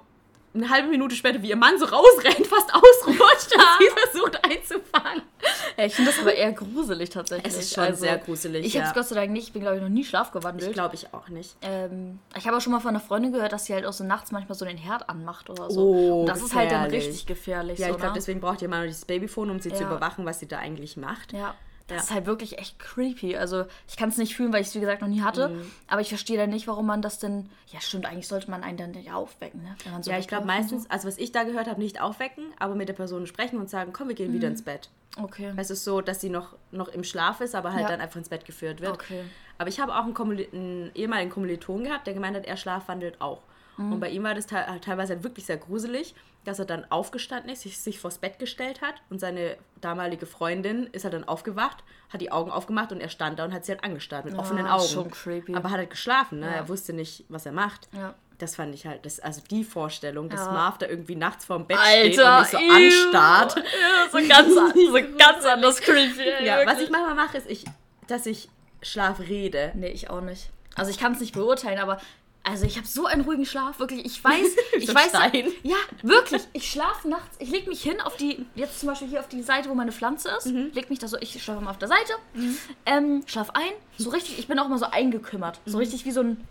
eine 0.53 0.69
halbe 0.69 0.87
Minute 0.89 1.15
später, 1.15 1.41
wie 1.43 1.49
ihr 1.49 1.55
Mann 1.55 1.77
so 1.77 1.85
rausrennt, 1.85 2.47
fast 2.47 2.73
ausrutscht 2.73 3.53
und 3.55 3.61
sie 3.79 3.89
versucht 3.95 4.43
einzufangen. 4.43 5.21
Ja, 5.77 5.85
ich 5.85 5.95
finde 5.95 6.11
das 6.11 6.19
aber 6.19 6.33
eher 6.33 6.51
gruselig 6.51 7.09
tatsächlich. 7.11 7.53
Es 7.53 7.59
ist 7.59 7.73
schon 7.73 7.93
sehr 7.95 8.17
gruselig, 8.17 8.65
Ich 8.65 8.73
ja. 8.73 8.81
habe 8.81 8.89
es 8.89 8.95
Gott 8.95 9.05
sei 9.07 9.15
Dank 9.15 9.31
nicht. 9.31 9.47
Ich 9.47 9.53
bin, 9.53 9.61
glaube 9.61 9.77
ich, 9.77 9.81
noch 9.83 9.89
nie 9.89 10.01
Ich 10.01 10.09
schlafgewandelt. 10.09 10.73
glaube 10.73 10.95
ich 10.95 11.13
auch 11.13 11.29
nicht. 11.29 11.55
Ähm, 11.61 12.19
ich 12.35 12.47
habe 12.47 12.57
auch 12.57 12.61
schon 12.61 12.73
mal 12.73 12.79
von 12.79 12.89
einer 12.89 12.99
Freundin 12.99 13.31
gehört, 13.31 13.53
dass 13.53 13.65
sie 13.65 13.73
halt 13.73 13.85
auch 13.85 13.93
so 13.93 14.03
nachts 14.03 14.31
manchmal 14.31 14.57
so 14.57 14.65
den 14.65 14.77
Herd 14.77 15.07
anmacht 15.09 15.49
oder 15.49 15.69
so. 15.69 15.81
Oh, 15.81 16.19
Und 16.21 16.25
das 16.29 16.41
ist 16.41 16.55
halt 16.55 16.71
dann 16.71 16.85
gefährlich. 16.85 17.07
richtig 17.09 17.25
gefährlich. 17.27 17.79
Ja, 17.79 17.87
so, 17.87 17.91
ich 17.93 17.97
glaube, 17.99 18.13
ne? 18.13 18.17
deswegen 18.19 18.39
braucht 18.41 18.61
ihr 18.61 18.67
mal 18.69 18.79
noch 18.81 18.87
dieses 18.87 19.05
Babyphone, 19.05 19.51
um 19.51 19.59
sie 19.59 19.69
zu 19.71 19.83
Ja. 19.83 19.87
überwachen, 19.87 20.25
was 20.25 20.39
sie 20.39 20.47
da 20.47 20.57
eigentlich 20.57 20.97
macht. 20.97 21.31
Ja. 21.33 21.53
Das 21.89 21.97
Ja. 21.97 22.03
ist 22.03 22.11
halt 22.11 22.25
wirklich 22.25 22.57
echt 22.59 22.79
creepy. 22.79 23.35
Also 23.35 23.65
ich 23.87 23.97
kann 23.97 24.09
es 24.09 24.17
nicht 24.17 24.35
fühlen, 24.35 24.53
weil 24.53 24.61
ich 24.61 24.67
es 24.67 24.75
wie 24.75 24.79
gesagt 24.79 25.01
noch 25.01 25.07
nie 25.09 25.21
hatte. 25.21 25.49
Mhm. 25.49 25.71
Aber 25.87 26.01
ich 26.01 26.09
verstehe 26.09 26.37
dann 26.37 26.49
nicht, 26.49 26.67
warum 26.67 26.85
man 26.85 27.01
das 27.01 27.19
denn. 27.19 27.49
Ja, 27.67 27.81
stimmt, 27.81 28.05
eigentlich 28.05 28.27
sollte 28.27 28.49
man 28.49 28.63
einen 28.63 28.77
dann 28.77 28.93
ja 28.93 29.13
aufwecken, 29.15 29.61
ne? 29.63 29.75
Wenn 29.83 29.91
man 29.93 30.03
so 30.03 30.11
Ja, 30.11 30.17
ich 30.19 30.27
glaube 30.27 30.45
meistens, 30.47 30.89
also 30.89 31.07
was 31.07 31.17
ich 31.17 31.31
da 31.31 31.43
gehört 31.43 31.67
habe, 31.67 31.79
nicht 31.81 31.99
aufwecken, 32.01 32.45
aber 32.59 32.75
mit 32.75 32.87
der 32.89 32.93
Person 32.93 33.25
sprechen 33.27 33.59
und 33.59 33.69
sagen, 33.69 33.91
komm, 33.93 34.07
wir 34.07 34.15
gehen 34.15 34.31
wieder 34.33 34.47
ins 34.47 34.61
Bett. 34.61 34.89
Okay. 35.21 35.51
Es 35.57 35.69
ist 35.71 35.83
so, 35.83 36.01
dass 36.01 36.21
sie 36.21 36.29
noch, 36.29 36.55
noch 36.71 36.87
im 36.87 37.03
Schlaf 37.03 37.41
ist, 37.41 37.55
aber 37.55 37.71
halt 37.73 37.81
Ja. 37.83 37.87
dann 37.89 37.99
einfach 38.01 38.17
ins 38.17 38.29
Bett 38.29 38.45
geführt 38.45 38.79
wird. 38.79 38.93
Okay. 38.93 39.23
Aber 39.57 39.67
ich 39.69 39.79
habe 39.79 39.93
auch 39.95 40.03
einen, 40.03 40.13
Kommili- 40.13 40.53
einen 40.53 40.91
ehemaligen 40.95 41.31
Kommiliton 41.31 41.83
gehabt, 41.83 42.05
der 42.07 42.13
gemeint 42.13 42.37
hat, 42.37 42.45
er 42.45 42.55
schlafwandelt 42.55 43.19
auch. 43.19 43.41
Mhm. 43.77 43.93
Und 43.93 43.99
bei 43.99 44.09
ihm 44.09 44.23
war 44.23 44.35
das 44.35 44.45
te 44.45 44.63
teilweise 44.81 45.13
halt 45.15 45.23
wirklich 45.23 45.45
sehr 45.45 45.57
gruselig, 45.57 46.13
dass 46.45 46.57
er 46.59 46.65
dann 46.65 46.89
aufgestanden 46.89 47.51
ist, 47.51 47.61
sich, 47.63 47.99
vors 47.99 48.17
Bett 48.17 48.39
gestellt 48.39 48.81
hat 48.81 48.95
und 49.09 49.19
seine 49.19 49.57
damalige 49.81 50.25
Freundin 50.25 50.87
ist 50.91 51.03
halt 51.03 51.13
dann 51.13 51.23
aufgewacht, 51.27 51.83
hat 52.11 52.21
die 52.21 52.31
Augen 52.31 52.49
aufgemacht 52.51 52.91
und 52.91 53.01
er 53.01 53.09
stand 53.09 53.39
da 53.39 53.45
und 53.45 53.53
hat 53.53 53.65
sie 53.65 53.71
halt 53.73 53.83
angestarrt 53.83 54.25
mit 54.25 54.37
offenen 54.37 54.65
Augen. 54.67 54.87
schon 54.87 55.11
creepy. 55.11 55.53
Aber 55.55 55.69
hat 55.69 55.77
halt 55.77 55.89
geschlafen, 55.89 56.39
ne? 56.39 56.47
Ja. 56.47 56.51
Er 56.53 56.69
wusste 56.69 56.93
nicht, 56.93 57.25
was 57.29 57.45
er 57.45 57.51
macht. 57.51 57.87
Ja. 57.93 58.15
Das 58.39 58.55
fand 58.55 58.73
ich 58.73 58.87
halt, 58.87 59.05
das, 59.05 59.19
also 59.19 59.41
die 59.51 59.65
Vorstellung, 59.65 60.29
dass 60.29 60.45
Ja. 60.45 60.51
Marv 60.53 60.77
da 60.77 60.87
irgendwie 60.87 61.15
nachts 61.17 61.43
vorm 61.43 61.67
Bett 61.67 61.77
steht 61.77 62.17
und 62.17 62.23
Alter, 62.25 62.39
mich 62.39 62.49
so 62.49 62.57
ew. 62.57 62.71
anstarrt. 63.11 63.55
Ja, 63.57 64.09
so 64.09 64.27
ganz, 64.27 64.57
an- 64.57 64.73
so 64.75 65.17
ganz 65.17 65.45
anders 65.45 65.81
creepy. 65.81 66.21
ey, 66.21 66.45
Ja, 66.45 66.65
was 66.65 66.79
ich 66.79 66.89
manchmal 66.89 67.15
mache, 67.15 67.37
ist, 67.37 67.49
ich, 67.49 67.65
dass 68.07 68.25
ich 68.25 68.47
Schlaf 68.81 69.19
rede. 69.19 69.73
Nee, 69.75 69.89
ich 69.89 70.09
auch 70.09 70.21
nicht. 70.21 70.49
Also 70.75 70.89
ich 70.89 70.97
kann 70.97 71.11
es 71.11 71.19
nicht 71.19 71.33
beurteilen, 71.33 71.79
aber 71.79 71.99
also 72.49 72.65
ich 72.65 72.77
habe 72.77 72.87
so 72.87 73.05
einen 73.05 73.21
ruhigen 73.21 73.45
Schlaf, 73.45 73.79
wirklich. 73.79 74.05
Ich 74.05 74.23
weiß, 74.23 74.55
ich 74.77 74.87
So 74.87 74.95
weiß, 74.95 75.09
Stein. 75.09 75.47
ja, 75.63 75.77
wirklich. 76.01 76.41
Ich 76.53 76.69
schlafe 76.69 77.07
nachts. 77.07 77.35
Ich 77.39 77.49
lege 77.49 77.69
mich 77.69 77.81
hin 77.81 78.01
auf 78.01 78.17
die, 78.17 78.45
jetzt 78.55 78.79
zum 78.79 78.89
Beispiel 78.89 79.07
hier 79.07 79.19
auf 79.19 79.27
die 79.29 79.41
Seite, 79.43 79.69
wo 79.69 79.75
meine 79.75 79.91
Pflanze 79.91 80.29
ist. 80.37 80.47
Mhm. 80.47 80.71
Leg 80.73 80.89
mich 80.89 80.99
da 80.99 81.07
so, 81.07 81.17
ich 81.19 81.41
schlafe 81.43 81.61
mal 81.61 81.71
auf 81.71 81.77
der 81.79 81.87
Seite, 81.87 82.13
ähm, 82.85 83.23
schlaf 83.25 83.51
ein, 83.51 83.71
so 83.97 84.09
richtig. 84.09 84.39
Ich 84.39 84.47
bin 84.47 84.59
auch 84.59 84.65
immer 84.65 84.77
so 84.77 84.85
eingekümmert, 84.85 85.59
so 85.65 85.77
richtig 85.77 86.05
wie 86.05 86.11
so 86.11 86.21
ein 86.21 86.47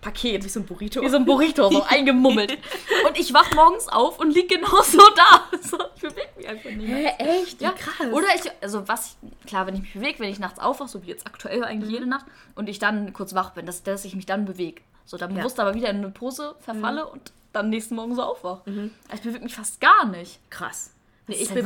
Paket. 0.00 0.42
Wie 0.44 0.48
so 0.48 0.58
ein 0.58 0.66
Burrito. 0.66 1.00
Wie 1.00 1.08
so 1.08 1.16
ein 1.16 1.24
Burrito, 1.24 1.70
so 1.70 1.82
eingemummelt. 1.88 2.58
Und 3.06 3.16
ich 3.18 3.32
wach 3.32 3.52
morgens 3.54 3.86
auf 3.86 4.18
und 4.18 4.32
lieg 4.34 4.48
genauso 4.48 4.98
da. 5.16 5.44
So, 5.62 5.78
ich 5.94 6.02
bewege 6.02 6.28
mich 6.36 6.48
einfach 6.48 6.70
nicht. 6.70 6.88
Hä, 6.88 7.06
echt? 7.18 7.60
Ja, 7.60 7.70
krass. 7.70 8.08
Oder 8.12 8.26
ich, 8.34 8.50
also 8.60 8.88
was, 8.88 9.16
klar, 9.46 9.68
wenn 9.68 9.74
ich 9.76 9.82
mich 9.82 9.92
bewege, 9.92 10.18
wenn 10.18 10.28
ich 10.30 10.40
nachts 10.40 10.58
aufwache, 10.58 10.88
so 10.88 11.04
wie 11.04 11.08
jetzt 11.08 11.24
aktuell 11.24 11.62
eigentlich 11.62 11.88
Mhm. 11.90 11.94
jede 11.94 12.06
Nacht, 12.08 12.26
und 12.56 12.68
ich 12.68 12.80
dann 12.80 13.12
kurz 13.12 13.32
wach 13.34 13.50
bin, 13.50 13.64
dass, 13.64 13.84
dass 13.84 14.04
ich 14.04 14.16
mich 14.16 14.26
dann 14.26 14.44
bewege. 14.44 14.82
So, 15.04 15.16
dann 15.16 15.30
Ja. 15.30 15.34
Mhm. 15.34 15.38
bewusst 15.40 15.60
aber 15.60 15.74
wieder 15.74 15.90
in 15.90 15.96
eine 15.98 16.10
Pose 16.10 16.54
verfalle 16.60 17.06
und 17.06 17.32
dann 17.52 17.68
nächsten 17.68 17.94
Morgen 17.94 18.14
so 18.14 18.22
aufwache. 18.22 18.62
Also 19.08 19.14
ich 19.14 19.20
bewege 19.22 19.44
mich 19.44 19.54
fast 19.54 19.80
gar 19.80 20.06
nicht. 20.06 20.40
krass. 20.50 20.94
Nee, 21.28 21.36
ich 21.36 21.50
halt 21.50 21.62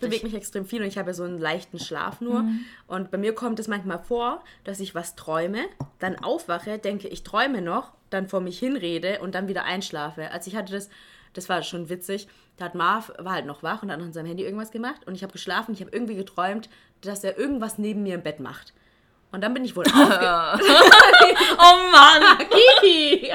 bewege 0.00 0.16
ich 0.16 0.22
mich 0.22 0.34
extrem 0.34 0.64
viel 0.64 0.82
und 0.82 0.86
ich 0.86 0.96
habe 0.96 1.10
ja 1.10 1.14
so 1.14 1.24
einen 1.24 1.38
leichten 1.38 1.80
Schlaf 1.80 2.20
nur. 2.20 2.44
Und 2.86 3.10
bei 3.10 3.18
mir 3.18 3.34
kommt 3.34 3.58
es 3.58 3.66
manchmal 3.66 3.98
vor, 3.98 4.42
dass 4.62 4.78
ich 4.78 4.94
was 4.94 5.16
träume, 5.16 5.64
dann 5.98 6.16
aufwache, 6.16 6.78
denke, 6.78 7.08
ich 7.08 7.24
träume 7.24 7.60
noch, 7.60 7.92
dann 8.10 8.28
vor 8.28 8.40
mich 8.40 8.58
hinrede 8.60 9.18
und 9.20 9.34
dann 9.34 9.48
wieder 9.48 9.64
einschlafe. 9.64 10.30
Also 10.30 10.48
ich 10.48 10.56
hatte 10.56 10.72
das, 10.72 10.88
das 11.32 11.48
war 11.48 11.62
schon 11.64 11.88
witzig, 11.88 12.28
da 12.56 12.66
hat 12.66 12.76
Marv, 12.76 13.12
war 13.18 13.32
halt 13.32 13.46
noch 13.46 13.62
wach 13.64 13.82
und 13.82 13.90
hat 13.90 14.00
an 14.00 14.12
seinem 14.12 14.26
Handy 14.26 14.44
irgendwas 14.44 14.70
gemacht 14.70 15.06
und 15.06 15.14
ich 15.16 15.22
habe 15.24 15.32
geschlafen, 15.32 15.72
ich 15.72 15.80
habe 15.80 15.90
irgendwie 15.90 16.14
geträumt, 16.14 16.68
dass 17.00 17.24
er 17.24 17.36
irgendwas 17.36 17.78
neben 17.78 18.04
mir 18.04 18.14
im 18.14 18.22
Bett 18.22 18.38
macht. 18.38 18.72
Und 19.32 19.42
dann 19.42 19.54
bin 19.54 19.64
ich 19.64 19.74
wohl 19.76 19.84
aufge... 19.94 20.60
Oh 21.58 21.76
Mann! 21.92 22.38
Kiki! 22.80 23.32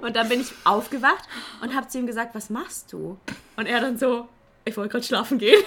und 0.00 0.16
dann 0.16 0.28
bin 0.28 0.40
ich 0.40 0.52
aufgewacht 0.64 1.24
und 1.60 1.74
habe 1.74 1.88
zu 1.88 1.98
ihm 1.98 2.06
gesagt, 2.06 2.34
was 2.34 2.48
machst 2.50 2.92
du? 2.92 3.18
Und 3.56 3.66
er 3.66 3.80
dann 3.80 3.98
so, 3.98 4.28
ich 4.64 4.76
wollte 4.76 4.92
gerade 4.92 5.04
schlafen 5.04 5.38
gehen. 5.38 5.62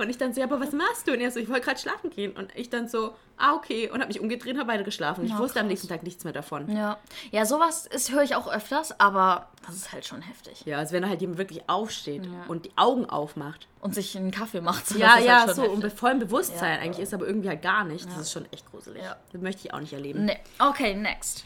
Und 0.00 0.10
ich 0.10 0.18
dann 0.18 0.32
so, 0.34 0.40
ja, 0.40 0.46
aber 0.46 0.60
was 0.60 0.72
machst 0.72 1.06
du? 1.06 1.12
Und 1.12 1.20
er 1.20 1.30
so, 1.30 1.38
ich 1.40 1.48
wollte 1.48 1.62
gerade 1.66 1.78
schlafen 1.80 2.10
gehen. 2.10 2.32
Und 2.32 2.54
ich 2.56 2.70
dann 2.70 2.88
so, 2.88 3.14
ah, 3.36 3.54
okay. 3.54 3.88
Und 3.90 4.00
habe 4.00 4.08
mich 4.08 4.20
umgedreht 4.20 4.54
und 4.54 4.60
habe 4.60 4.72
weiter 4.72 4.82
geschlafen. 4.84 5.24
Ich 5.24 5.30
Ja, 5.32 5.38
wusste 5.38 5.60
am 5.60 5.64
krass. 5.66 5.70
nächsten 5.70 5.88
Tag 5.88 6.02
nichts 6.02 6.24
mehr 6.24 6.32
davon. 6.32 6.68
Ja, 6.74 6.98
ja 7.30 7.44
sowas 7.46 7.86
ist- 7.86 8.10
höre 8.12 8.22
ich 8.22 8.34
auch 8.34 8.50
öfters, 8.52 8.98
aber 9.00 9.48
das 9.66 9.76
ist 9.76 9.92
halt 9.92 10.06
schon 10.06 10.22
heftig. 10.22 10.62
Ja, 10.64 10.78
als 10.78 10.92
wenn 10.92 11.08
halt 11.08 11.20
jemand 11.20 11.38
wirklich 11.38 11.68
aufsteht 11.68 12.24
Ja. 12.26 12.32
und 12.48 12.64
die 12.66 12.72
Augen 12.76 13.06
aufmacht. 13.08 13.66
Und 13.80 13.94
sich 13.94 14.16
einen 14.16 14.30
Kaffee 14.30 14.60
macht. 14.60 14.86
so, 14.86 14.98
Ja, 14.98 15.18
ja, 15.18 15.38
halt 15.46 15.56
schon 15.56 15.64
so, 15.64 15.70
und 15.70 15.82
mit 15.82 15.92
vollem 15.92 16.18
Bewusstsein 16.18 16.76
Ja. 16.76 16.80
eigentlich 16.84 17.02
ist, 17.02 17.14
aber 17.14 17.26
irgendwie 17.26 17.48
halt 17.48 17.62
gar 17.62 17.84
nicht. 17.84 18.06
Das 18.10 18.18
ist 18.18 18.32
schon 18.32 18.46
echt 18.52 18.70
gruselig. 18.70 19.02
Das 19.32 19.40
möchte 19.40 19.66
ich 19.66 19.72
auch 19.74 19.80
nicht 19.80 19.92
erleben. 19.94 20.26
Nee. 20.26 20.38
Okay, 20.58 20.94
next. 20.94 21.44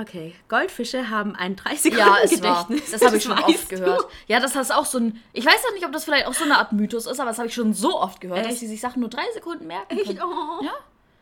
Okay, 0.00 0.34
Goldfische 0.48 1.10
haben 1.10 1.36
ein 1.36 1.54
30 1.54 1.94
Ja, 1.94 2.16
es 2.22 2.42
war. 2.42 2.66
Gedächtnis. 2.66 2.92
Das 2.92 3.04
habe 3.04 3.18
ich 3.18 3.22
schon 3.22 3.38
oft 3.38 3.70
du. 3.70 3.76
gehört. 3.76 4.06
Ja, 4.26 4.40
das 4.40 4.56
ist 4.56 4.72
auch 4.72 4.86
so 4.86 4.98
ein. 4.98 5.22
Ich 5.34 5.44
weiß 5.44 5.62
ja 5.68 5.74
nicht, 5.74 5.84
ob 5.84 5.92
das 5.92 6.04
vielleicht 6.04 6.26
auch 6.26 6.32
so 6.32 6.44
eine 6.44 6.56
Art 6.56 6.72
Mythos 6.72 7.06
ist, 7.06 7.20
aber 7.20 7.28
das 7.30 7.38
habe 7.38 7.48
ich 7.48 7.54
schon 7.54 7.74
so 7.74 8.00
oft 8.00 8.20
gehört, 8.20 8.40
dass 8.40 8.52
Echt? 8.52 8.60
sie 8.60 8.68
sich 8.68 8.80
Sachen 8.80 9.00
nur 9.00 9.10
drei 9.10 9.24
Sekunden 9.34 9.66
merken 9.66 9.96
können. 9.98 10.10
Echt? 10.10 10.24
Oh. 10.24 10.64
Ja, 10.64 10.72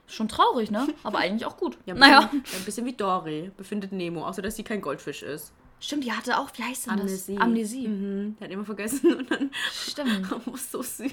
schon 0.06 0.28
traurig, 0.28 0.70
ne? 0.70 0.86
Aber 1.02 1.18
eigentlich 1.18 1.46
auch 1.46 1.56
gut. 1.56 1.78
Ja, 1.84 1.94
ein 1.94 2.00
naja. 2.00 2.20
bisschen, 2.20 2.58
ein 2.60 2.64
bisschen 2.64 2.86
wie 2.86 2.92
Dory 2.92 3.50
befindet 3.56 3.90
Nemo, 3.90 4.24
außer 4.24 4.40
dass 4.40 4.54
sie 4.54 4.62
kein 4.62 4.80
Goldfisch 4.80 5.22
ist. 5.24 5.52
Stimmt, 5.82 6.04
die 6.04 6.12
hatte 6.12 6.38
auch, 6.38 6.50
wie 6.56 6.62
heißt 6.62 6.86
denn 6.86 7.00
Amnesie. 7.00 7.34
das? 7.34 7.42
Amnesie. 7.42 7.88
Mhm. 7.88 8.36
Der 8.38 8.46
hat 8.48 8.52
immer 8.52 8.64
vergessen 8.66 9.14
und 9.18 9.30
dann. 9.30 9.50
Stimmt. 9.72 10.28
Oh, 10.46 10.56
so 10.56 10.82
süß. 10.82 11.10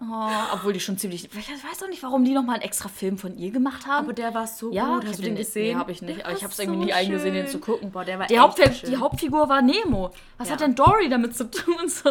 Oh, 0.00 0.28
obwohl 0.52 0.72
die 0.72 0.80
schon 0.80 0.98
ziemlich. 0.98 1.24
Ich 1.26 1.34
weiß 1.48 1.82
auch 1.82 1.88
nicht, 1.88 2.02
warum 2.02 2.24
die 2.24 2.32
nochmal 2.32 2.56
einen 2.56 2.64
extra 2.64 2.88
Film 2.88 3.18
von 3.18 3.36
ihr 3.38 3.50
gemacht 3.50 3.86
haben. 3.86 4.06
Aber 4.06 4.12
der 4.12 4.34
war 4.34 4.46
so 4.46 4.72
ja, 4.72 4.94
gut. 4.94 5.04
ich 5.04 5.10
Hast 5.10 5.18
du 5.18 5.22
den 5.22 5.34
nicht- 5.34 5.46
gesehen? 5.46 5.74
Nee, 5.74 5.80
habe 5.80 5.92
ich 5.92 6.02
nicht. 6.02 6.18
Der 6.18 6.26
Aber 6.26 6.36
ich 6.36 6.42
habe 6.42 6.52
es 6.52 6.58
irgendwie 6.58 6.86
nie 6.86 6.90
so 6.90 6.96
eingesehen, 6.96 7.34
den 7.34 7.46
zu 7.48 7.58
gucken. 7.60 7.90
Boah, 7.92 8.04
der 8.04 8.18
war 8.18 8.26
Die, 8.26 8.34
echt 8.34 8.42
Hauptfigur, 8.42 8.72
schön. 8.74 8.90
die 8.90 8.96
Hauptfigur 8.96 9.48
war 9.48 9.62
Nemo. 9.62 10.10
Was 10.38 10.48
Ja. 10.48 10.54
hat 10.54 10.60
denn 10.62 10.74
Dory 10.74 11.08
damit 11.08 11.36
zu 11.36 11.50
tun? 11.50 11.74
So. 11.88 12.08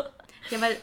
Ja, 0.51 0.61
weil 0.61 0.77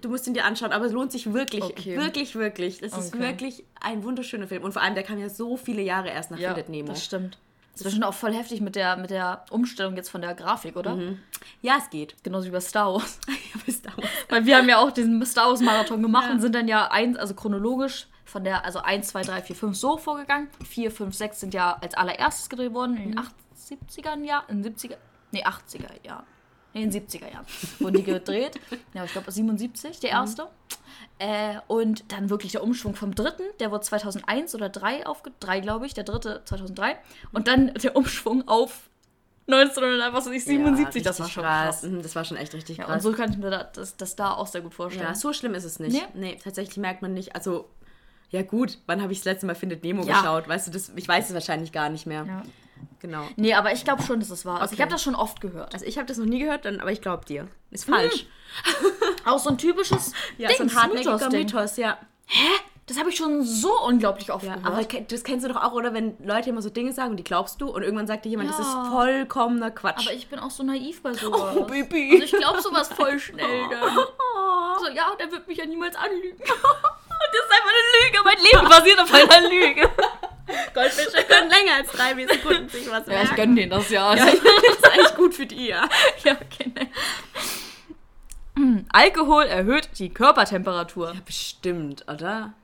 du 0.00 0.08
musst 0.10 0.26
ihn 0.26 0.34
dir 0.34 0.44
anschauen, 0.44 0.72
aber 0.72 0.84
es 0.86 0.92
lohnt 0.92 1.12
sich 1.12 1.32
wirklich. 1.32 1.62
Okay. 1.64 1.96
Wirklich, 1.96 2.34
wirklich. 2.34 2.78
Das 2.80 2.96
ist 2.96 3.14
Okay. 3.14 3.22
wirklich 3.22 3.64
ein 3.80 4.02
wunderschöner 4.04 4.46
Film. 4.48 4.64
Und 4.64 4.72
vor 4.72 4.82
allem, 4.82 4.94
der 4.94 5.04
kam 5.04 5.18
ja 5.18 5.28
so 5.30 5.56
viele 5.56 5.80
Jahre 5.82 6.08
erst 6.10 6.30
nach 6.30 6.38
Findet 6.38 6.68
Nemo. 6.68 6.88
das 6.88 7.04
stimmt. 7.04 7.38
Das 7.78 7.84
war 7.86 7.92
schon 7.92 8.02
auch 8.02 8.14
voll 8.14 8.32
heftig 8.34 8.60
mit 8.60 8.74
der, 8.76 8.96
mit 8.96 9.10
der 9.10 9.44
Umstellung 9.50 9.96
jetzt 9.96 10.08
von 10.10 10.20
der 10.20 10.34
Grafik, 10.34 10.76
oder? 10.76 10.94
Mhm. 10.96 11.20
Ja, 11.62 11.76
es 11.78 11.88
geht. 11.90 12.14
Genauso 12.24 12.46
wie 12.46 12.50
bei 12.50 12.60
Star 12.60 12.92
Wars. 12.94 13.18
Ja, 13.28 13.60
bis 13.64 13.80
dahin. 13.80 14.04
Weil 14.28 14.44
wir 14.44 14.58
haben 14.58 14.68
ja 14.68 14.78
auch 14.78 14.90
diesen 14.90 15.24
Star 15.24 15.48
Wars 15.48 15.60
Marathon 15.60 16.02
gemacht 16.02 16.26
Ja. 16.26 16.32
und 16.32 16.40
sind 16.40 16.54
dann 16.54 16.68
ja 16.68 16.90
eins, 16.90 17.16
also 17.16 17.34
chronologisch 17.34 18.06
von 18.24 18.44
der, 18.44 18.64
also 18.64 18.80
1, 18.80 19.08
2, 19.08 19.22
3, 19.22 19.42
4, 19.42 19.56
5 19.56 19.76
so 19.76 19.96
vorgegangen. 19.96 20.48
4, 20.68 20.90
5, 20.90 21.14
6 21.14 21.40
sind 21.40 21.54
ja 21.54 21.78
als 21.80 21.94
allererstes 21.94 22.48
gedreht 22.50 22.74
worden 22.74 22.96
in 22.98 23.12
den 23.12 23.20
70er 23.56 24.22
Jahren, 24.22 24.44
in 24.48 24.62
den 24.62 24.74
70er, 24.74 24.96
nee, 25.32 25.44
80er 25.44 26.04
Jahren. 26.06 26.24
In 26.82 26.90
den 26.90 27.06
70er 27.06 27.30
Jahren 27.32 27.46
wurden 27.78 27.96
die 27.96 28.02
gedreht. 28.04 28.58
Ja, 28.94 29.04
ich 29.04 29.12
glaube 29.12 29.30
77, 29.30 30.00
der 30.00 30.10
erste. 30.10 30.48
Äh, 31.18 31.56
und 31.66 32.10
dann 32.12 32.30
wirklich 32.30 32.52
der 32.52 32.62
Umschwung 32.62 32.94
vom 32.94 33.14
dritten, 33.14 33.42
der 33.60 33.70
wurde 33.70 33.82
2001 33.84 34.54
oder 34.54 34.68
3 34.68 35.06
aufge... 35.06 35.32
3, 35.40 35.60
glaube 35.60 35.86
ich, 35.86 35.94
der 35.94 36.04
dritte 36.04 36.42
2003. 36.44 36.96
Und 37.32 37.48
dann 37.48 37.74
der 37.74 37.96
Umschwung 37.96 38.46
auf 38.46 38.88
1900, 39.48 40.12
was 40.12 40.26
weiß 40.26 40.32
ich, 40.34 40.44
77. 40.44 41.02
Ja, 41.02 41.10
das 41.10 41.20
war 41.20 41.28
schon 41.28 41.42
krass. 41.42 41.82
Mhm, 41.82 42.02
Das 42.02 42.14
war 42.14 42.24
schon 42.24 42.36
echt 42.36 42.54
richtig 42.54 42.76
Ja, 42.78 42.84
krass. 42.84 42.96
und 43.04 43.12
so 43.12 43.16
kann 43.16 43.30
ich 43.32 43.38
mir 43.38 43.50
das, 43.50 43.66
das, 43.72 43.96
das 43.96 44.16
da 44.16 44.32
auch 44.34 44.46
sehr 44.46 44.60
gut 44.60 44.74
vorstellen. 44.74 45.06
Ja, 45.08 45.14
so 45.14 45.32
schlimm 45.32 45.54
ist 45.54 45.64
es 45.64 45.78
nicht. 45.80 45.92
Nee? 45.92 46.02
Nee, 46.32 46.38
tatsächlich 46.42 46.76
merkt 46.76 47.02
man 47.02 47.14
nicht. 47.14 47.34
Also, 47.34 47.68
ja 48.30 48.42
gut, 48.42 48.78
wann 48.86 49.00
habe 49.02 49.10
ich 49.12 49.20
das 49.20 49.24
letzte 49.24 49.46
Mal 49.46 49.54
Findet 49.54 49.82
Nemo 49.84 50.02
Ja. 50.04 50.20
geschaut? 50.20 50.48
Weißt 50.48 50.66
du, 50.66 50.70
das, 50.70 50.92
ich 50.94 51.08
weiß 51.08 51.28
es 51.28 51.34
wahrscheinlich 51.34 51.72
gar 51.72 51.88
nicht 51.88 52.06
mehr. 52.06 52.24
Ja. 52.26 52.42
Genau. 53.00 53.22
Nee, 53.36 53.54
aber 53.54 53.72
ich 53.72 53.84
glaube 53.84 54.02
schon, 54.02 54.18
dass 54.20 54.30
es 54.30 54.44
wahr 54.44 54.62
ist. 54.62 54.72
Ich 54.72 54.76
Okay. 54.78 54.82
habe 54.82 54.92
das 54.92 55.02
schon 55.02 55.14
oft 55.14 55.40
gehört. 55.40 55.72
Also 55.72 55.86
ich 55.86 55.96
habe 55.98 56.06
das 56.06 56.18
noch 56.18 56.26
nie 56.26 56.40
gehört, 56.40 56.64
dann, 56.64 56.80
aber 56.80 56.90
ich 56.92 57.00
glaube 57.00 57.24
dir. 57.24 57.46
Ist 57.70 57.84
falsch. 57.88 58.26
Auch 59.24 59.38
so 59.38 59.50
ein 59.50 59.58
typisches 59.58 60.12
Ja, 60.36 60.50
so 60.54 60.62
ein 60.64 60.74
hartnäckiger. 60.74 61.30
Mythos, 61.30 61.76
ja. 61.76 61.98
Das 62.86 62.98
habe 62.98 63.10
ich 63.10 63.16
schon 63.16 63.44
so 63.44 63.70
unglaublich 63.84 64.32
oft 64.32 64.44
Ja, 64.46 64.56
gehört. 64.56 64.66
aber 64.74 64.82
das 65.08 65.22
kennst 65.22 65.44
du 65.44 65.52
doch 65.52 65.62
auch, 65.62 65.72
oder? 65.72 65.92
Wenn 65.92 66.16
Leute 66.24 66.48
immer 66.48 66.62
so 66.62 66.70
Dinge 66.70 66.92
sagen 66.94 67.10
und 67.10 67.16
die 67.18 67.24
glaubst 67.24 67.60
du 67.60 67.68
und 67.68 67.82
irgendwann 67.82 68.06
sagt 68.06 68.24
dir 68.24 68.30
jemand, 68.30 68.48
das 68.48 68.58
Ja. 68.58 68.64
ist 68.82 68.88
vollkommener 68.90 69.70
Quatsch. 69.70 70.06
Aber 70.06 70.14
ich 70.16 70.28
bin 70.28 70.38
auch 70.38 70.50
so 70.50 70.62
naiv 70.62 71.02
bei 71.02 71.12
sowas. 71.14 71.54
Oh, 71.56 71.64
Baby. 71.64 72.10
Also 72.12 72.24
ich 72.24 72.32
glaube 72.32 72.62
sowas 72.62 72.88
voll 72.88 73.18
schnell 73.20 73.68
dann. 73.70 73.94
So, 73.94 74.88
ja, 74.94 75.12
der 75.20 75.30
wird 75.30 75.46
mich 75.46 75.58
ja 75.58 75.66
niemals 75.66 75.94
anlügen. 75.96 76.38
Das 76.38 76.48
ist 76.48 77.50
einfach 77.52 77.68
eine 77.68 78.06
Lüge. 78.06 78.18
Mein 78.24 78.38
Leben 78.38 78.68
basiert 78.70 79.00
auf 79.00 79.12
einer 79.12 79.48
Lüge. 79.50 79.90
Goldfische 80.74 81.24
können 81.24 81.50
länger 81.50 81.74
als 81.78 81.90
drei 81.92 82.14
Sekunden 82.26 82.68
sich 82.68 82.90
was 82.90 83.06
Ja, 83.06 83.12
ich 83.22 83.28
merken. 83.30 83.36
gönne 83.36 83.54
denen 83.56 83.70
das 83.70 83.90
ja. 83.90 84.14
Ja, 84.14 84.24
das 84.26 84.34
ist 84.34 84.90
eigentlich 84.92 85.14
gut 85.16 85.34
für 85.34 85.46
die, 85.46 85.68
ja. 85.68 85.88
ja 86.24 86.32
okay. 86.32 86.72
ne. 86.74 86.88
Hm, 88.56 88.86
Alkohol 88.92 89.44
erhöht 89.44 89.88
die 89.98 90.08
Körpertemperatur. 90.10 91.14
Bestimmt, 91.24 92.04
oder? 92.08 92.54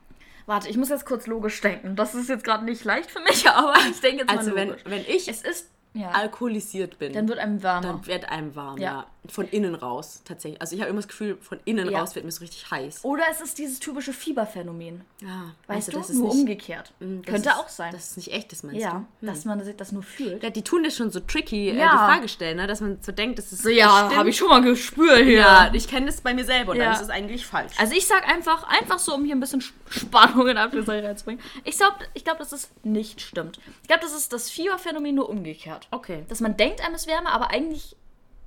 Warte, 0.47 0.69
ich 0.69 0.77
muss 0.77 0.89
jetzt 0.91 1.07
kurz 1.07 1.27
logisch 1.27 1.61
denken. 1.61 1.97
Das 1.97 2.15
ist 2.15 2.29
jetzt 2.29 2.45
gerade 2.45 2.65
nicht 2.65 2.85
leicht 2.85 3.11
für 3.11 3.21
mich, 3.21 3.49
aber 3.49 3.75
ich 3.91 4.01
denke 4.01 4.23
jetzt 4.23 4.31
Also 4.31 4.51
mal 4.51 4.57
wenn, 4.57 4.69
logisch. 4.69 4.83
wenn 4.87 5.05
ich 5.07 5.29
es 5.29 5.43
ist, 5.43 5.71
ja, 5.95 6.11
alkoholisiert 6.11 6.99
bin, 6.99 7.13
dann 7.13 7.29
wird 7.29 7.39
einem 7.39 7.63
wärmer. 7.63 7.81
dann 7.81 8.07
wird 8.07 8.29
einem 8.29 8.55
warm, 8.57 8.79
ja. 8.79 8.91
Ja. 8.93 9.07
Von 9.27 9.49
innen 9.49 9.75
raus, 9.75 10.21
tatsächlich. 10.27 10.61
Also 10.61 10.75
ich 10.77 10.83
habe 10.83 10.91
immer 10.91 11.01
das 11.01 11.09
Gefühl, 11.09 11.39
von 11.41 11.59
innen 11.65 11.91
Ja. 11.91 12.01
raus 12.01 12.15
wird 12.15 12.27
mir 12.27 12.31
so 12.31 12.41
richtig 12.41 12.71
heiß. 12.71 13.05
Oder 13.05 13.25
es 13.31 13.41
ist 13.41 13.57
dieses 13.57 13.79
typische 13.81 14.13
Fieberphänomen. 14.13 15.01
Ja, 15.23 15.53
Weißt 15.67 15.89
also 15.89 15.93
du, 15.93 15.99
das 15.99 16.11
ist 16.11 16.17
nur 16.19 16.29
nicht, 16.29 16.41
umgekehrt. 16.41 16.93
Das 17.01 17.09
Könnte 17.25 17.49
ist, 17.49 17.57
auch 17.57 17.69
sein. 17.71 17.93
Das 17.93 18.11
ist 18.11 18.17
nicht 18.19 18.33
echt, 18.35 18.53
das 18.53 18.63
meinst 18.65 18.83
ja, 18.83 18.91
du? 18.91 18.97
Hm. 18.97 19.07
dass 19.23 19.45
man 19.47 19.65
sich 19.65 19.77
das 19.77 19.93
nur 19.93 20.03
fühlt. 20.03 20.43
Ja, 20.43 20.51
die 20.51 20.61
tun 20.63 20.83
das 20.85 20.95
schon 20.97 21.11
so 21.11 21.21
tricky, 21.21 21.71
äh, 21.71 21.77
Ja. 21.79 21.91
die 21.93 21.97
Frage 21.97 22.29
stellen, 22.29 22.59
ne? 22.59 22.67
dass 22.67 22.83
man 22.83 22.99
so 23.01 23.13
denkt, 23.13 23.39
das 23.39 23.51
ist 23.51 23.63
So, 23.63 23.71
ja, 23.71 24.15
habe 24.15 24.29
ich 24.29 24.37
schon 24.37 24.49
mal 24.49 24.61
gespürt 24.61 25.25
hier. 25.25 25.39
Ja, 25.39 25.71
ich 25.73 25.89
kenne 25.89 26.05
das 26.07 26.21
bei 26.21 26.35
mir 26.35 26.45
selber 26.45 26.73
und 26.73 26.79
Ja. 26.79 26.85
dann 26.85 26.93
ist 26.95 27.01
es 27.01 27.09
eigentlich 27.09 27.47
falsch. 27.47 27.73
Also 27.79 27.95
ich 27.95 28.07
sag 28.07 28.29
einfach, 28.29 28.65
einfach 28.65 28.99
so, 28.99 29.15
um 29.15 29.25
hier 29.25 29.35
ein 29.35 29.41
bisschen 29.41 29.61
Sp- 29.65 29.73
Spannung 29.89 30.49
in 30.49 30.59
Anführungszeichen 30.59 31.07
reinzubringen. 31.07 31.43
Ich 31.65 31.79
glaube, 31.79 31.97
ich 32.13 32.25
glaub, 32.25 32.39
dass 32.39 32.53
es 32.53 32.71
nicht 32.83 33.23
stimmt. 33.23 33.59
Ich 33.83 33.89
glaube, 33.89 34.03
das 34.03 34.13
ist 34.15 34.35
das 34.35 34.51
Fieberphänomen 34.51 35.15
nur 35.15 35.31
umgekehrt. 35.31 35.89
okay. 35.93 36.25
Dass 36.29 36.41
man 36.41 36.57
denkt, 36.59 36.85
einem 36.85 36.95
ist 36.95 37.07
wärmer, 37.07 37.31
aber 37.33 37.51
eigentlich 37.51 37.97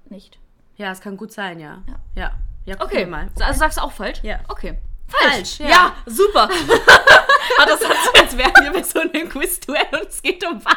nicht. 0.09 0.37
Ja, 0.77 0.91
es 0.91 1.01
kann 1.01 1.17
gut 1.17 1.31
sein, 1.31 1.59
ja. 1.59 1.81
Ja. 1.87 1.95
Ja. 2.15 2.31
Ja, 2.65 2.75
Okay, 2.79 3.05
mal. 3.05 3.29
also 3.39 3.59
sagst 3.59 3.77
du 3.77 3.81
auch 3.81 3.91
falsch? 3.91 4.19
Ja. 4.23 4.39
Okay. 4.49 4.77
Falsch, 5.07 5.59
ja. 5.59 5.67
ja. 5.69 5.95
super. 6.05 6.49
Ah, 7.59 7.65
das 7.65 7.83
hat 7.87 7.95
so, 8.03 8.21
als 8.21 8.37
wären 8.37 8.51
wir 8.61 8.71
bei 8.71 8.83
so 8.83 8.99
einem 8.99 9.29
Quiz-Duell 9.29 9.87
und 9.93 10.09
es 10.09 10.21
geht 10.21 10.45
um 10.45 10.63
was. 10.63 10.75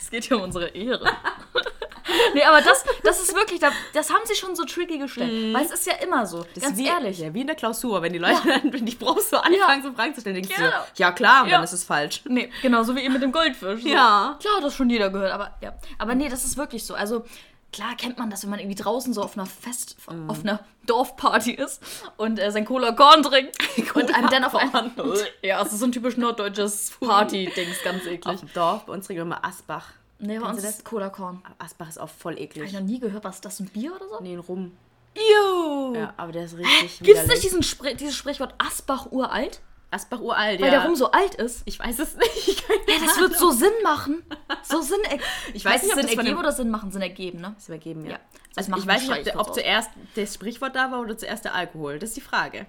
Es 0.00 0.08
geht 0.08 0.24
hier 0.24 0.36
um 0.38 0.44
unsere 0.44 0.68
Ehre. 0.68 1.04
nee, 2.34 2.42
aber 2.44 2.62
das, 2.62 2.84
das 3.02 3.20
ist 3.20 3.34
wirklich, 3.34 3.60
da- 3.60 3.72
das 3.92 4.08
haben 4.10 4.22
sie 4.24 4.34
schon 4.34 4.54
so 4.56 4.64
tricky 4.64 4.96
gestellt. 4.98 5.52
Weil 5.52 5.64
es 5.66 5.72
ist 5.72 5.86
ja 5.86 5.94
immer 5.96 6.24
so, 6.24 6.38
Mhm. 6.38 6.44
Das 6.54 6.62
ganz 6.64 6.78
ist 6.78 6.84
wie, 6.84 6.88
ehrlich. 6.88 7.18
Ja, 7.18 7.34
wie 7.34 7.40
in 7.42 7.46
der 7.46 7.56
Klausur, 7.56 8.00
wenn 8.00 8.12
die 8.12 8.18
Leute 8.20 8.40
dann, 8.46 8.72
wenn 8.72 8.86
die 8.86 8.94
Profs 8.94 9.30
so 9.30 9.36
anfangen, 9.38 9.82
so 9.82 9.92
Fragen 9.92 10.14
zu 10.14 10.20
stellen, 10.22 10.36
denkst 10.36 10.50
du, 10.56 10.62
Genau. 10.62 10.76
ja 10.96 11.12
klar, 11.12 11.44
Ja. 11.46 11.56
dann 11.56 11.64
ist 11.64 11.72
es 11.72 11.84
falsch. 11.84 12.22
Nee, 12.26 12.50
genau, 12.62 12.84
so 12.84 12.94
wie 12.96 13.00
eben 13.00 13.12
mit 13.12 13.22
dem 13.22 13.32
Goldfisch. 13.32 13.82
So. 13.82 13.88
Ja. 13.88 14.36
Klar, 14.40 14.56
hat 14.58 14.64
das 14.64 14.74
schon 14.74 14.88
jeder 14.88 15.10
gehört, 15.10 15.32
aber 15.32 15.56
ja. 15.60 15.74
Aber 15.98 16.14
nee, 16.14 16.28
das 16.28 16.44
ist 16.44 16.56
wirklich 16.56 16.86
so. 16.86 16.94
Also, 16.94 17.24
klar 17.72 17.94
kennt 17.96 18.18
man 18.18 18.30
das, 18.30 18.42
wenn 18.42 18.50
man 18.50 18.58
irgendwie 18.60 18.80
draußen 18.82 19.12
so 19.12 19.22
auf 19.22 19.36
einer 19.36 19.46
Fest, 19.46 19.96
Mhm. 20.10 20.28
auf 20.30 20.40
einer 20.40 20.60
Dorfparty 20.86 21.52
ist 21.52 21.80
und 22.16 22.38
äh, 22.38 22.50
sein 22.50 22.64
Cola 22.64 22.92
Korn 22.92 23.22
trinkt 23.22 23.56
und 23.94 24.14
einem 24.14 24.28
dann 24.28 24.44
auf 24.44 24.54
einmal. 24.54 24.90
Ja, 25.42 25.62
es 25.62 25.72
ist 25.72 25.78
so 25.80 25.86
ein 25.86 25.92
typisch 25.92 26.16
norddeutsches 26.16 26.92
Party-Dings, 27.00 27.82
ganz 27.82 28.04
eklig. 28.06 28.26
Auf 28.26 28.40
dem 28.40 28.52
Dorf, 28.52 28.86
bei 28.86 28.92
uns 28.92 29.06
trinken 29.06 29.18
wir 29.20 29.22
immer 29.22 29.44
Asbach. 29.44 29.86
Nee, 30.18 30.38
bei 30.38 30.48
uns 30.48 30.62
ist 30.62 30.84
Cola 30.84 31.08
Korn. 31.08 31.42
Aber 31.44 31.54
Asbach 31.64 31.88
ist 31.88 31.98
auch 31.98 32.08
voll 32.08 32.34
Habe 32.34 32.42
ich 32.44 32.50
eklig. 32.56 32.72
noch 32.72 32.80
nie 32.80 33.00
gehört, 33.00 33.24
was 33.24 33.36
ist 33.36 33.44
das, 33.44 33.58
ein 33.60 33.66
Bier 33.68 33.94
oder 33.96 34.08
so? 34.08 34.20
Nee, 34.20 34.34
ein 34.34 34.38
Rum. 34.40 34.72
Ew. 35.16 35.94
Ja, 35.94 36.14
aber 36.16 36.32
der 36.32 36.44
ist 36.44 36.56
richtig 36.56 37.00
Gibt 37.00 37.18
es 37.18 37.26
nicht 37.26 37.42
diesen 37.42 37.62
Spr 37.62 37.92
dieses 37.94 38.14
Sprichwort 38.16 38.54
Asbach 38.58 39.10
uralt? 39.12 39.60
Asbach 39.92 40.20
uralt, 40.20 40.60
Weil 40.60 40.72
ja. 40.72 40.80
der 40.80 40.84
Rum 40.86 40.96
so 40.96 41.10
alt 41.10 41.34
ist? 41.36 41.62
ich 41.66 41.78
weiß 41.78 41.98
es 41.98 42.16
nicht. 42.16 42.64
Ja, 42.88 42.98
das 43.06 43.18
wird 43.20 43.36
so 43.38 43.50
Sinn 43.50 43.72
machen. 43.82 44.22
So 44.62 44.80
Sinn 44.82 45.02
ergeben. 45.04 45.22
Ich 45.54 45.64
weiß 45.64 45.82
nicht, 45.82 45.92
ob 45.92 45.98
Sinn 46.00 46.08
das 46.08 46.16
ergeben 46.16 46.38
oder 46.38 46.52
Sinn 46.52 46.70
machen? 46.70 46.90
Sinn 46.92 47.00
ergeben, 47.02 47.40
ne? 47.40 47.52
Das 47.56 47.68
übergeben, 47.68 48.04
ja. 48.04 48.12
Ja. 48.12 48.18
Also 48.56 48.70
Das 48.70 48.80
ich 48.80 48.86
weiß 48.86 49.02
nicht, 49.08 49.18
ob, 49.18 49.24
der, 49.24 49.40
ob 49.40 49.54
zuerst 49.54 49.90
das 50.14 50.34
Sprichwort 50.34 50.76
da 50.76 50.90
war 50.90 51.00
oder 51.00 51.16
zuerst 51.16 51.44
der 51.44 51.54
Alkohol. 51.54 51.98
Das 51.98 52.10
ist 52.10 52.16
die 52.16 52.20
Frage. 52.22 52.66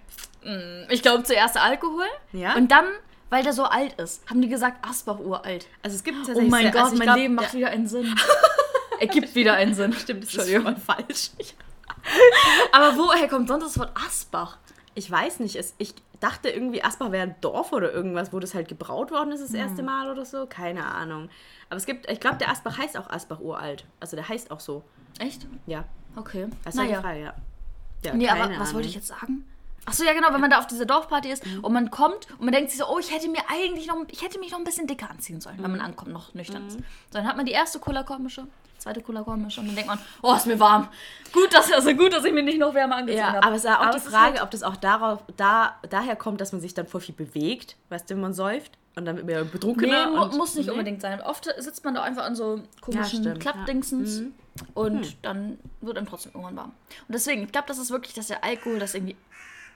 Ich 0.90 1.02
glaube 1.02 1.24
zuerst 1.24 1.58
Alkohol. 1.58 2.06
Ja? 2.32 2.56
Und 2.56 2.72
dann, 2.72 2.86
weil 3.30 3.44
der 3.44 3.54
so 3.54 3.64
alt 3.64 3.94
ist, 4.00 4.30
haben 4.30 4.42
die 4.42 4.50
gesagt, 4.50 4.86
Asbach 4.88 5.20
uralt. 5.20 5.68
Also 5.82 5.96
es 5.96 6.04
gibt 6.04 6.18
Oh 6.22 6.26
tatsächlich... 6.26 6.52
mein 6.52 6.64
sehr- 6.64 6.72
Gott, 6.72 6.82
also 6.84 6.96
mein 6.96 7.06
glaub, 7.08 7.18
Leben 7.18 7.36
der- 7.36 7.44
macht 7.46 7.54
wieder 7.54 7.70
einen 7.70 7.88
Sinn. 7.88 8.16
Ergibt 9.00 9.36
wieder 9.36 9.54
einen 9.54 9.74
Sinn. 9.74 9.94
Stimmt, 9.94 10.24
das 10.24 10.34
ist 10.48 10.62
voll 10.64 10.76
falsch. 10.78 11.32
Aber 12.72 12.98
woher 12.98 13.28
kommt 13.28 13.48
sonst 13.48 13.66
das 13.66 13.80
Wort 13.80 13.92
Asbach? 14.08 14.58
Ich 14.96 15.10
weiß 15.10 15.40
nicht, 15.40 15.56
es, 15.56 15.74
ich 15.78 15.94
dachte 16.24 16.50
irgendwie, 16.50 16.84
Asbach 16.84 17.12
wäre 17.12 17.24
ein 17.28 17.36
Dorf 17.42 17.72
oder 17.74 17.92
irgendwas, 17.92 18.32
wo 18.34 18.40
das 18.40 18.54
halt 18.56 18.68
gebraut 18.68 19.12
worden 19.12 19.32
ist 19.32 19.42
das 19.42 19.50
Hm. 19.52 19.56
erste 19.58 19.84
Mal 19.84 20.10
oder 20.10 20.26
so. 20.26 20.46
Keine 20.48 20.86
Ahnung. 20.86 21.30
Aber 21.70 21.78
es 21.78 21.86
gibt, 21.86 22.10
ich 22.10 22.20
glaube, 22.20 22.38
der 22.38 22.50
Asbach 22.50 22.78
heißt 22.78 22.98
auch 22.98 23.10
Asbach 23.10 23.40
uralt. 23.40 23.86
Also 24.00 24.16
der 24.16 24.28
heißt 24.30 24.50
auch 24.52 24.60
so. 24.60 24.84
Echt? 25.20 25.46
Ja, 25.68 25.86
Okay. 26.16 26.48
das 26.64 26.76
ist 26.76 26.80
naja. 26.80 26.90
naja. 26.90 26.98
die 27.02 27.04
Frage, 27.04 27.20
ja. 27.22 27.34
ja 28.06 28.14
Nee, 28.16 28.30
aber 28.30 28.50
was 28.52 28.58
Ahnung. 28.60 28.74
wollte 28.76 28.88
ich 28.88 28.96
jetzt 28.96 29.08
sagen? 29.08 29.48
Achso, 29.86 30.04
ja 30.06 30.14
genau, 30.14 30.32
wenn 30.32 30.40
man 30.40 30.50
da 30.50 30.60
auf 30.60 30.68
dieser 30.68 30.86
Dorfparty 30.86 31.30
ist 31.30 31.44
und 31.62 31.74
man 31.74 31.92
kommt 31.92 32.32
und 32.38 32.42
man 32.46 32.54
denkt 32.54 32.70
sich 32.72 32.80
so, 32.80 32.88
oh, 32.88 33.00
ich 33.00 33.14
hätte 33.14 33.28
mir 33.28 33.42
eigentlich 33.50 33.88
noch, 33.88 33.98
ich 34.10 34.22
hätte 34.24 34.40
mich 34.40 34.52
noch 34.52 34.58
ein 34.60 34.64
bisschen 34.64 34.88
dicker 34.88 35.10
anziehen 35.10 35.42
sollen, 35.42 35.62
wenn 35.62 35.72
man 35.72 35.82
ankommt, 35.82 36.12
noch 36.14 36.34
nüchtern 36.34 36.68
ist. 36.68 36.78
So, 36.78 36.84
dann 37.12 37.28
hat 37.28 37.36
man 37.36 37.46
die 37.46 37.52
erste 37.52 37.80
Cola-Kornmische, 37.80 38.48
zweite 38.84 39.02
Cola-Kornmische 39.02 39.62
und 39.62 39.68
dann 39.68 39.76
denkt 39.76 39.88
man, 39.90 40.00
oh, 40.22 40.34
ist 40.36 40.46
mir 40.46 40.60
warm. 40.60 40.88
Gut, 41.32 41.54
dass, 41.54 41.72
also 41.72 41.94
gut, 41.96 42.14
dass 42.14 42.24
ich 42.26 42.34
mich 42.34 42.44
nicht 42.46 42.60
noch 42.60 42.74
wärmer 42.74 42.98
angezogen 42.98 43.20
Ja, 43.20 43.34
habe. 43.34 43.44
aber 43.44 43.56
es 43.56 43.64
ist 43.64 43.70
ja 43.70 43.80
auch 43.80 43.90
die 43.92 43.98
es 43.98 44.06
ist 44.06 44.12
Frage, 44.12 44.34
halt- 44.36 44.44
ob 44.44 44.52
das 44.52 44.64
auch 44.64 44.76
darauf, 44.76 45.20
da, 45.38 45.76
daher 45.90 46.16
kommt, 46.16 46.42
dass 46.42 46.52
man 46.52 46.62
sich 46.62 46.74
dann 46.74 46.86
voll 46.88 47.02
viel 47.02 47.16
bewegt, 47.16 47.76
weißt 47.90 48.10
du, 48.10 48.16
wenn 48.16 48.22
man 48.22 48.34
säuft 48.34 48.74
und 48.96 49.06
dann 49.06 49.16
wird 49.18 49.26
man 49.26 49.36
Nee, 49.44 49.50
betrunkener. 49.52 50.12
mu 50.12 50.22
und, 50.22 50.36
muss 50.38 50.54
nicht 50.56 50.66
nee. 50.68 50.72
unbedingt 50.72 51.02
sein. 51.02 51.20
Oft 51.22 51.46
sitzt 51.58 51.84
man 51.84 51.96
da 51.96 52.04
einfach 52.04 52.24
an 52.26 52.36
so 52.36 52.62
komischen 52.82 53.22
stimmt, 53.24 53.40
Klappdingsens 53.40 54.18
ja. 54.20 54.24
Mhm. 54.24 54.34
und 54.76 55.18
dann 55.26 55.58
wird 55.82 55.98
einem 55.98 56.06
trotzdem 56.08 56.34
irgendwann 56.34 56.56
warm. 56.58 56.72
Und 57.08 57.14
deswegen, 57.16 57.44
ich 57.44 57.52
glaube, 57.52 57.68
das 57.68 57.80
ist 57.80 57.90
wirklich, 57.90 58.14
dass 58.14 58.28
der 58.28 58.44
Alkohol 58.44 58.78
das 58.80 58.94
irgendwie. 58.94 59.16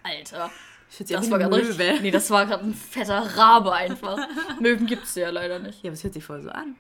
Alter. 0.04 0.52
Ich 0.90 1.06
Das 1.08 1.26
an 1.26 1.32
war 1.32 1.40
gerade 1.40 1.56
richtig. 1.58 2.02
Nee, 2.02 2.12
das 2.12 2.30
war 2.30 2.46
gerade 2.46 2.64
ein 2.64 2.74
fetter 2.74 3.20
Rabe 3.38 3.74
einfach. 3.74 4.18
Möwen 4.62 4.86
gibt's 4.86 5.16
ja 5.16 5.30
leider 5.32 5.60
nicht. 5.60 5.84
Ja, 5.84 5.90
aber 5.90 5.96
es 5.96 6.04
hört 6.04 6.14
sich 6.14 6.24
voll 6.24 6.42
so 6.42 6.50
an. 6.50 6.76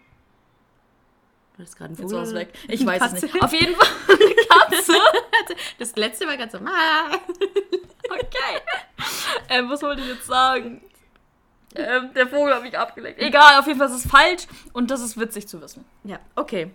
Du 1.58 1.64
hast 1.64 1.76
gerade 1.76 1.92
Jetzt 1.94 2.02
Vogel. 2.02 2.18
war 2.18 2.24
es 2.24 2.34
weg. 2.34 2.54
Ich 2.68 2.86
weiß 2.86 3.02
es 3.02 3.12
Katze. 3.14 3.26
nicht. 3.26 3.42
Auf 3.44 3.52
jeden 3.54 3.76
Fall 3.78 3.88
eine 4.10 4.36
Katze. 4.76 4.94
Das 5.80 5.96
letzte 5.96 6.28
war 6.28 6.38
ganz 6.38 6.52
so. 6.52 6.60
"Ah." 6.60 7.12
Okay. 8.10 8.62
Ähm, 9.50 9.70
was 9.70 9.82
wollte 9.82 10.02
ich 10.02 10.08
jetzt 10.08 10.28
sagen? 10.28 10.82
Ähm, 11.76 12.12
der 12.16 12.28
Vogel 12.28 12.54
hat 12.56 12.64
mich 12.64 12.78
abgelenkt. 12.78 13.20
Egal, 13.22 13.60
auf 13.60 13.68
jeden 13.68 13.78
Fall 13.80 13.90
ist 13.90 14.06
es 14.06 14.10
falsch 14.10 14.48
und 14.72 14.90
das 14.92 15.02
ist 15.02 15.20
witzig 15.20 15.48
zu 15.50 15.62
wissen. 15.62 15.84
Ja, 16.06 16.20
okay. 16.36 16.72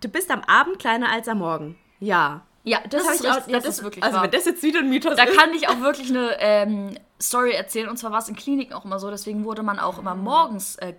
Du 0.00 0.08
bist 0.08 0.30
am 0.30 0.42
Abend 0.42 0.78
kleiner 0.78 1.10
als 1.10 1.26
am 1.26 1.38
Morgen. 1.38 1.78
Ja. 2.00 2.42
Ja, 2.64 2.80
das, 2.90 3.04
hab 3.06 3.14
ist, 3.14 3.20
ich 3.24 3.30
auch- 3.30 3.36
richtig, 3.36 3.52
das, 3.54 3.64
ist 3.66 3.82
wirklich 3.82 4.04
Also, 4.04 4.16
wahr. 4.16 4.24
wenn 4.24 4.30
das 4.30 4.44
jetzt 4.44 4.62
wieder 4.62 4.80
ein 4.80 4.90
Mythos 4.90 5.16
Da 5.16 5.22
ist. 5.24 5.36
kann 5.38 5.54
ich 5.54 5.68
auch 5.68 5.80
wirklich 5.80 6.10
eine 6.10 6.36
ähm, 6.38 6.94
Story 7.20 7.52
erzählen. 7.52 7.88
Und 7.88 7.96
zwar 7.96 8.12
war 8.12 8.18
es 8.18 8.28
in 8.28 8.36
Kliniken 8.36 8.74
auch 8.74 8.84
immer 8.84 8.98
so. 8.98 9.10
Deswegen 9.10 9.44
wurde 9.44 9.62
man 9.62 9.78
auch 9.78 9.98
immer 9.98 10.14
morgens 10.14 10.76
äh, 10.76 10.92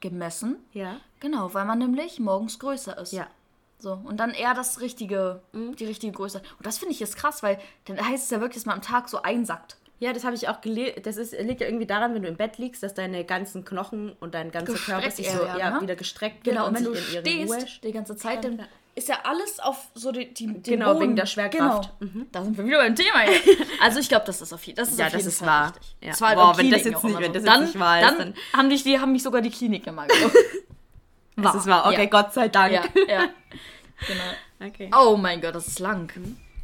gemessen. 0.00 0.56
Ja. 0.72 0.96
Genau, 1.20 1.52
weil 1.54 1.64
man 1.64 1.78
nämlich 1.78 2.18
morgens 2.18 2.58
größer 2.58 2.98
ist. 2.98 3.12
Ja. 3.12 3.28
So, 3.78 3.92
und 4.04 4.18
dann 4.18 4.32
eher 4.32 4.52
das 4.54 4.80
richtige, 4.80 5.40
die 5.54 5.86
richtige 5.86 6.12
Größe. 6.12 6.38
Und 6.58 6.66
das 6.66 6.78
finde 6.78 6.92
ich 6.92 7.00
jetzt 7.00 7.16
krass, 7.16 7.42
weil 7.42 7.58
dann 7.86 7.98
heißt 7.98 8.24
es 8.24 8.30
ja 8.30 8.40
wirklich, 8.40 8.56
dass 8.56 8.66
man 8.66 8.76
am 8.76 8.82
Tag 8.82 9.08
so 9.08 9.22
einsackt. 9.22 9.76
Ja, 10.00 10.14
das 10.14 10.24
habe 10.24 10.34
ich 10.34 10.48
auch 10.48 10.62
gelesen. 10.62 11.02
Das 11.02 11.18
ist, 11.18 11.38
liegt 11.38 11.60
ja 11.60 11.66
irgendwie 11.66 11.86
daran, 11.86 12.14
wenn 12.14 12.22
du 12.22 12.28
im 12.28 12.36
Bett 12.36 12.56
liegst, 12.56 12.82
dass 12.82 12.94
deine 12.94 13.24
ganzen 13.24 13.66
Knochen 13.66 14.12
und 14.20 14.34
dein 14.34 14.50
ganzer 14.50 14.72
Gestreckt 14.72 15.00
Körper 15.00 15.14
sich 15.14 15.26
eher 15.26 15.32
so 15.32 15.44
werden, 15.44 15.58
ja, 15.58 15.70
ne? 15.70 15.80
wieder 15.82 15.96
gestreckt 15.96 16.42
Genau, 16.44 16.66
und 16.66 16.74
wird 16.74 16.86
wenn 16.86 16.92
du 16.94 17.30
ihre 17.30 17.46
Ruhe 17.48 17.60
stehst 17.60 17.84
die 17.84 17.92
ganze 17.92 18.16
Zeit, 18.16 18.44
dann. 18.44 18.66
Ist 19.00 19.08
ja 19.08 19.18
alles 19.24 19.58
auf 19.60 19.88
so 19.94 20.12
die, 20.12 20.32
die 20.32 20.46
den 20.46 20.62
Genau, 20.62 20.92
Boden. 20.92 21.00
wegen 21.02 21.16
der 21.16 21.26
Schwerkraft. 21.26 21.92
Genau. 22.00 22.24
Da 22.32 22.44
sind 22.44 22.56
wir 22.56 22.64
wieder 22.64 22.78
beim 22.78 22.94
Thema. 22.94 23.24
Ey. 23.24 23.40
Also 23.82 23.98
ich 23.98 24.08
glaube, 24.08 24.24
das 24.26 24.40
ist 24.40 24.52
auf, 24.52 24.62
je- 24.64 24.74
das 24.74 24.90
ist 24.90 24.98
Ja, 24.98 25.06
auf 25.06 25.12
das 25.12 25.20
jeden 25.22 25.28
ist 25.30 25.38
Fall 25.38 25.48
wahr. 25.48 25.66
richtig. 25.74 25.96
Ja. 26.02 26.08
Das 26.10 26.20
war 26.20 26.28
halt 26.28 26.38
Boah, 26.38 26.56
wenn 26.58 26.70
das 26.70 26.84
jetzt 26.84 26.94
nicht- 26.94 27.04
immer 27.04 27.18
wenn 27.20 27.26
so. 27.26 27.32
das 27.32 27.42
jetzt 27.42 27.46
dann, 27.54 27.64
nicht 27.64 27.78
wahr 27.78 28.00
ist, 28.00 28.08
dann, 28.08 28.18
dann- 28.18 28.34
haben, 28.56 28.70
dich, 28.70 28.82
die, 28.84 28.98
haben 29.00 29.12
mich 29.12 29.22
sogar 29.22 29.40
die 29.40 29.50
Kliniken 29.50 29.94
mal 29.94 30.06
geguckt. 30.06 30.36
Das 31.36 31.54
ist 31.54 31.66
wahr. 31.66 31.86
Okay, 31.86 32.02
Ja. 32.04 32.08
Gott 32.10 32.32
sei 32.34 32.48
Dank. 32.48 32.72
ja, 32.72 32.82
ja. 33.08 33.28
Genau. 34.06 34.68
Okay. 34.70 34.90
Oh 34.96 35.16
mein 35.16 35.40
Gott, 35.40 35.54
das 35.54 35.66
ist 35.68 35.78
lang. 35.78 36.10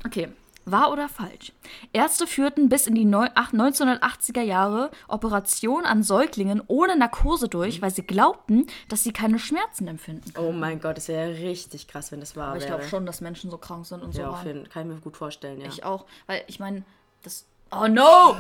Okay. 0.05 0.29
Wahr 0.68 0.90
oder 0.90 1.09
falsch? 1.09 1.52
Ärzte 1.92 2.26
führten 2.26 2.68
bis 2.68 2.88
in 2.88 2.96
die 2.96 3.05
neu- 3.05 3.29
ach- 3.37 3.52
1980er 3.52 4.42
Jahre 4.42 4.90
Operationen 5.07 5.87
an 5.87 6.02
Säuglingen 6.02 6.61
ohne 6.66 6.96
Narkose 6.96 7.48
durch, 7.48 7.81
weil 7.83 7.92
sie 7.92 8.02
glaubten, 8.02 8.66
dass 8.88 9.05
sie 9.05 9.12
keine 9.12 9.38
Schmerzen 9.38 9.87
empfinden. 9.87 10.33
Oh 10.37 10.50
mein 10.50 10.81
Gott, 10.81 10.96
das 10.96 11.07
wäre 11.07 11.31
ja 11.33 11.48
richtig 11.48 11.87
krass, 11.87 12.11
wenn 12.11 12.18
das 12.18 12.35
wahr 12.37 12.48
Aber 12.48 12.57
ich 12.57 12.64
wäre. 12.64 12.76
glaube 12.79 12.88
schon, 12.88 13.07
dass 13.07 13.20
Menschen 13.20 13.48
so 13.50 13.59
krank 13.59 13.87
sind 13.87 14.02
und 14.02 14.12
so 14.12 14.20
Ja, 14.22 14.31
auf 14.31 14.42
kann 14.42 14.66
ich 14.83 14.94
mir 14.94 14.96
gut 15.00 15.16
vorstellen, 15.16 15.61
ja. 15.61 15.68
Ich 15.68 15.85
auch. 15.85 16.05
Weil 16.26 16.42
ich 16.48 16.59
meine, 16.59 16.83
das. 17.22 17.46
Oh 17.70 17.87
no! 17.88 18.37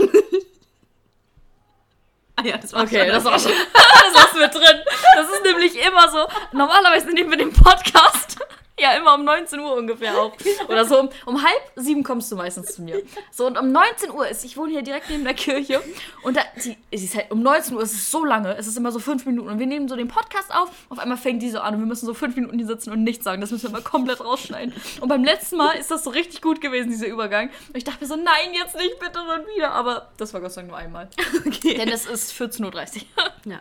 ah, 2.36 2.42
ja, 2.44 2.56
das 2.58 2.72
war 2.72 2.82
Okay, 2.82 3.00
schon 3.04 3.08
das 3.08 3.24
war 3.24 3.38
schon. 3.38 3.52
das 3.72 4.14
lassen 4.14 4.38
wir 4.38 4.48
drin. 4.48 4.80
Das 5.14 5.28
ist 5.30 5.42
nämlich 5.44 5.86
immer 5.86 6.08
so. 6.10 6.26
Normalerweise 6.52 7.08
nehmen 7.12 7.30
wir 7.30 7.38
den 7.38 7.52
Podcast 7.52 8.35
Ja, 8.78 8.92
immer 8.92 9.14
um 9.14 9.24
19 9.24 9.58
Uhr 9.58 9.74
ungefähr 9.74 10.20
auch. 10.20 10.36
Oder 10.68 10.84
so 10.84 11.00
um, 11.00 11.08
um 11.24 11.42
halb 11.42 11.62
sieben 11.76 12.02
kommst 12.02 12.30
du 12.30 12.36
meistens 12.36 12.74
zu 12.74 12.82
mir. 12.82 13.02
So, 13.30 13.46
und 13.46 13.56
um 13.56 13.72
19 13.72 14.10
Uhr 14.10 14.28
ist, 14.28 14.44
ich 14.44 14.58
wohne 14.58 14.72
hier 14.72 14.82
direkt 14.82 15.08
neben 15.08 15.24
der 15.24 15.32
Kirche. 15.32 15.80
Und 16.22 16.36
da, 16.36 16.42
sie, 16.56 16.76
sie 16.92 17.06
ist 17.06 17.14
halt 17.14 17.30
um 17.30 17.42
19 17.42 17.74
Uhr, 17.74 17.82
es 17.82 17.92
ist 17.92 18.10
so 18.10 18.22
lange, 18.22 18.54
es 18.56 18.66
ist 18.66 18.76
immer 18.76 18.92
so 18.92 18.98
fünf 18.98 19.24
Minuten. 19.24 19.48
Und 19.48 19.58
wir 19.58 19.66
nehmen 19.66 19.88
so 19.88 19.96
den 19.96 20.08
Podcast 20.08 20.54
auf, 20.54 20.68
auf 20.90 20.98
einmal 20.98 21.16
fängt 21.16 21.42
die 21.42 21.50
so 21.50 21.60
an 21.60 21.74
und 21.74 21.80
wir 21.80 21.86
müssen 21.86 22.04
so 22.04 22.12
fünf 22.12 22.36
Minuten 22.36 22.58
hier 22.58 22.66
sitzen 22.66 22.90
und 22.90 23.02
nichts 23.02 23.24
sagen. 23.24 23.40
Das 23.40 23.50
müssen 23.50 23.64
wir 23.64 23.70
mal 23.70 23.82
komplett 23.82 24.20
rausschneiden. 24.20 24.74
Und 25.00 25.08
beim 25.08 25.24
letzten 25.24 25.56
Mal 25.56 25.72
ist 25.78 25.90
das 25.90 26.04
so 26.04 26.10
richtig 26.10 26.42
gut 26.42 26.60
gewesen, 26.60 26.90
dieser 26.90 27.06
Übergang. 27.06 27.48
Und 27.68 27.76
ich 27.76 27.84
dachte 27.84 28.00
mir 28.02 28.08
so, 28.08 28.16
nein, 28.16 28.52
jetzt 28.52 28.76
nicht, 28.76 28.98
bitte 28.98 29.20
schon 29.20 29.46
wieder. 29.54 29.70
Aber 29.70 30.10
das 30.18 30.34
war 30.34 30.42
Gott 30.42 30.52
sei 30.52 30.60
Dank 30.62 30.72
nur 30.72 30.78
einmal. 30.78 31.08
Okay. 31.46 31.74
Denn 31.74 31.88
es 31.88 32.06
ist 32.06 32.32
14.30 32.32 32.96
Uhr. 33.16 33.52
Ja. 33.52 33.60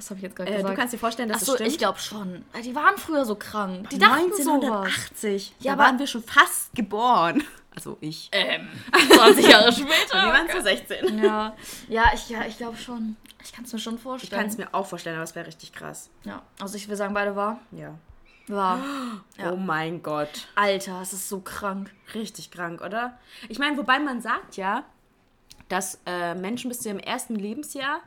Was 0.00 0.08
habe 0.08 0.16
ich 0.18 0.22
jetzt 0.22 0.36
gerade 0.36 0.50
Äh, 0.50 0.56
gesagt? 0.56 0.72
du 0.72 0.76
kannst 0.78 0.94
dir 0.94 0.98
vorstellen, 0.98 1.28
dass 1.28 1.42
Achso, 1.42 1.52
das 1.52 1.56
stimmt. 1.60 1.70
ich 1.72 1.78
glaube 1.78 1.98
schon. 1.98 2.44
Die 2.64 2.74
waren 2.74 2.96
früher 2.96 3.26
so 3.26 3.34
krank. 3.34 3.90
Die 3.90 3.98
dachten 3.98 4.30
sowas. 4.32 4.38
1980. 4.46 5.52
Ja, 5.58 5.66
Ja, 5.66 5.72
aber- 5.74 5.82
waren 5.84 5.98
wir 5.98 6.06
schon 6.06 6.22
fast 6.22 6.74
geboren. 6.74 7.42
Also 7.72 7.96
ich. 8.00 8.28
Ähm, 8.32 8.68
20 9.14 9.46
Jahre 9.48 9.66
wir 9.66 9.72
später. 9.72 10.16
waren 10.16 10.50
zu 10.50 10.60
16. 10.60 11.22
Ja, 11.22 11.54
ja, 11.88 12.04
ich, 12.12 12.28
ja, 12.28 12.44
ich 12.44 12.56
glaube 12.58 12.76
schon. 12.76 13.16
Ich 13.44 13.52
kann 13.52 13.64
es 13.64 13.72
mir 13.72 13.78
schon 13.78 13.94
Ich 13.94 14.00
vorstellen. 14.00 14.40
kann 14.42 14.50
es 14.50 14.58
mir 14.58 14.74
auch 14.74 14.86
vorstellen, 14.86 15.14
aber 15.14 15.22
es 15.22 15.36
wäre 15.36 15.46
richtig 15.46 15.72
krass. 15.72 16.10
Ja, 16.24 16.42
also 16.60 16.76
ich 16.76 16.88
will 16.88 16.96
sagen, 16.96 17.14
beide 17.14 17.36
war. 17.36 17.60
Ja. 17.70 17.94
War. 18.48 18.80
Ja. 19.38 19.52
Oh 19.52 19.56
mein 19.56 20.02
Gott. 20.02 20.48
Alter, 20.56 21.00
es 21.00 21.12
ist 21.12 21.28
so 21.28 21.40
krank. 21.40 21.92
Richtig 22.12 22.50
krank, 22.50 22.80
oder? 22.82 23.16
Ich 23.48 23.60
meine, 23.60 23.76
wobei 23.78 24.00
man 24.00 24.20
sagt 24.20 24.56
ja, 24.56 24.82
dass 25.68 26.00
äh, 26.06 26.34
Menschen 26.34 26.68
bis 26.70 26.80
zu 26.80 26.88
ihrem 26.88 26.98
ersten 26.98 27.36
Lebensjahr, 27.36 28.00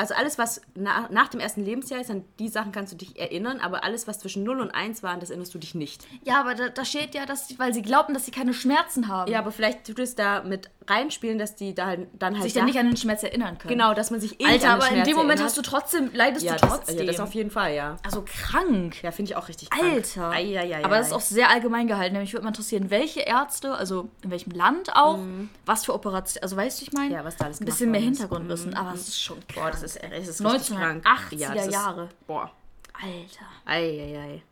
also 0.00 0.14
alles, 0.14 0.38
was 0.38 0.62
na, 0.74 1.08
nach 1.10 1.28
dem 1.28 1.40
ersten 1.40 1.62
Lebensjahr 1.62 2.00
ist, 2.00 2.10
an 2.10 2.24
die 2.38 2.48
Sachen 2.48 2.72
kannst 2.72 2.92
du 2.94 2.96
dich 2.96 3.18
erinnern, 3.20 3.60
aber 3.60 3.84
alles, 3.84 4.08
was 4.08 4.18
zwischen 4.18 4.44
0 4.44 4.60
und 4.60 4.70
1 4.70 5.02
war, 5.02 5.10
an 5.10 5.20
das 5.20 5.28
erinnerst 5.28 5.52
du 5.52 5.58
dich 5.58 5.74
nicht. 5.74 6.06
Ja, 6.24 6.40
aber 6.40 6.54
da, 6.54 6.70
da 6.70 6.84
steht 6.86 7.14
ja, 7.14 7.26
dass, 7.26 7.58
weil 7.58 7.74
sie 7.74 7.82
glaubten, 7.82 8.14
dass 8.14 8.24
sie 8.24 8.30
keine 8.30 8.54
Schmerzen 8.54 9.08
haben. 9.08 9.30
Ja, 9.30 9.40
aber 9.40 9.52
vielleicht 9.52 9.86
tut 9.86 9.98
es 9.98 10.14
da 10.14 10.42
mit 10.42 10.70
reinspielen, 10.88 11.38
dass 11.38 11.54
die 11.54 11.74
da 11.74 11.86
halt, 11.86 12.08
dann 12.18 12.34
halt. 12.34 12.44
sich 12.44 12.54
dann 12.54 12.64
nicht 12.64 12.78
an 12.78 12.86
den 12.86 12.96
Schmerz 12.96 13.22
erinnern 13.22 13.58
können. 13.58 13.72
Genau, 13.72 13.94
dass 13.94 14.10
man 14.10 14.20
sich 14.20 14.40
eh 14.40 14.46
Alter, 14.46 14.70
aber 14.70 14.84
in 14.84 14.92
Schmerz 14.92 15.08
dem 15.08 15.16
Moment 15.16 15.42
hast 15.42 15.58
du 15.58 15.62
trotzdem, 15.62 16.10
leidest 16.14 16.44
ja, 16.44 16.54
du 16.54 16.60
das, 16.60 16.70
trotzdem. 16.70 16.98
ja, 16.98 17.04
das 17.04 17.20
auf 17.20 17.34
jeden 17.34 17.50
Fall, 17.50 17.74
ja. 17.74 17.96
also 18.02 18.24
krank. 18.24 19.02
Ja, 19.02 19.10
finde 19.10 19.32
ich 19.32 19.36
auch 19.36 19.48
richtig 19.48 19.70
krank. 19.70 19.92
Alter. 19.92 20.30
Ei, 20.30 20.58
ei, 20.58 20.76
ei, 20.76 20.84
Aber 20.84 20.96
das 20.96 21.08
ist 21.08 21.12
auch 21.12 21.20
sehr 21.20 21.50
allgemein 21.50 21.86
gehalten. 21.86 22.14
Nämlich 22.14 22.32
würde 22.32 22.44
mal 22.44 22.50
interessieren, 22.50 22.90
welche 22.90 23.20
Ärzte, 23.20 23.74
also 23.74 24.08
in 24.22 24.30
welchem 24.30 24.52
Land 24.52 24.96
auch, 24.96 25.18
was 25.66 25.84
für 25.84 25.94
Operationen, 25.94 26.42
also 26.42 26.56
weißt 26.56 26.80
du, 26.80 26.86
ich 26.86 26.92
meine? 26.92 27.08
Mhm. 27.08 27.14
Ja, 27.14 27.24
was 27.24 27.36
da 27.36 27.44
alles 27.44 27.60
Ein 27.60 27.66
bisschen 27.66 27.90
mehr. 27.90 28.00
Hintergrundwissen, 28.00 28.74
aber 28.74 28.94
es 28.94 29.08
ist 29.08 29.22
schon 29.22 29.36
krank. 29.46 29.54
Boah, 29.54 29.70
das 29.70 29.82
ist, 29.82 29.89
ist 29.96 30.44
richtig 30.44 30.76
krank. 30.76 31.06
1980er 31.06 31.54
das 31.54 31.66
ist- 31.66 31.72
Jahre. 31.72 32.08
Boah. 32.26 32.50
Alter. 32.94 33.46
Eieiei. 33.64 34.42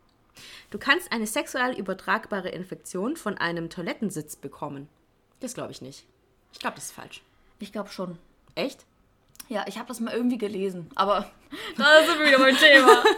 Du 0.70 0.78
kannst 0.78 1.10
eine 1.12 1.26
sexuell 1.26 1.74
übertragbare 1.76 2.48
Infektion 2.48 3.16
von 3.16 3.36
einem 3.38 3.68
Toilettensitz 3.70 4.36
bekommen. 4.36 4.88
Das 5.40 5.54
glaube 5.54 5.72
ich 5.72 5.82
nicht. 5.82 6.06
Ich 6.52 6.58
glaube, 6.58 6.76
das 6.76 6.86
ist 6.86 6.92
falsch. 6.92 7.22
Ich 7.58 7.72
glaube 7.72 7.90
schon. 7.90 8.18
Echt? 8.54 8.84
Ja, 9.48 9.64
ich 9.66 9.76
habe 9.78 9.88
das 9.88 10.00
mal 10.00 10.12
irgendwie 10.12 10.38
gelesen, 10.38 10.90
aber 10.94 11.30
da 11.76 12.04
sind 12.04 12.18
wir 12.18 12.26
wieder 12.26 12.38
beim 12.38 12.56
Thema. 12.56 13.02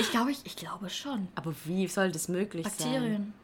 Ich 0.00 0.10
glaube, 0.10 0.32
ich, 0.32 0.40
ich 0.44 0.56
glaube 0.56 0.90
schon. 0.90 1.28
Aber 1.36 1.54
wie 1.64 1.86
soll 1.86 2.10
das 2.10 2.28
möglich 2.28 2.66
sein? 2.66 2.76
Bakterien. 2.92 3.34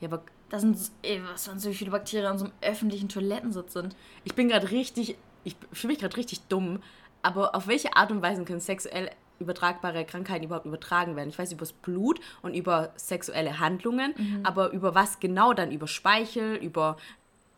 Ja, 0.00 0.08
aber 0.08 0.24
Da 0.50 0.58
sind, 0.58 0.76
ey, 1.02 1.22
was 1.32 1.46
waren 1.48 1.60
so 1.60 1.72
viele 1.72 1.90
Bakterien 1.92 2.26
an 2.32 2.38
so 2.38 2.46
einem 2.46 2.54
öffentlichen 2.60 3.08
Toilettensitz 3.08 3.72
sind. 3.72 3.94
ich 4.24 4.34
bin 4.34 4.48
gerade 4.48 4.70
richtig, 4.72 5.16
ich 5.44 5.54
fühle 5.72 5.92
mich 5.92 6.00
gerade 6.00 6.16
richtig 6.16 6.40
dumm. 6.48 6.82
Aber 7.24 7.54
auf 7.54 7.66
welche 7.66 7.96
Art 7.96 8.10
und 8.12 8.22
Weise 8.22 8.44
können 8.44 8.60
sexuell 8.60 9.10
übertragbare 9.40 10.04
Krankheiten 10.04 10.44
überhaupt 10.44 10.66
übertragen 10.66 11.16
werden? 11.16 11.28
Ich 11.28 11.38
weiß 11.38 11.50
über 11.52 11.60
das 11.60 11.72
Blut 11.72 12.20
und 12.42 12.54
über 12.54 12.90
sexuelle 12.96 13.58
Handlungen, 13.58 14.14
Mhm. 14.16 14.40
aber 14.46 14.70
über 14.70 14.94
was 14.94 15.18
genau 15.20 15.52
dann? 15.54 15.72
Über 15.72 15.86
Speichel, 15.88 16.54
über 16.56 16.96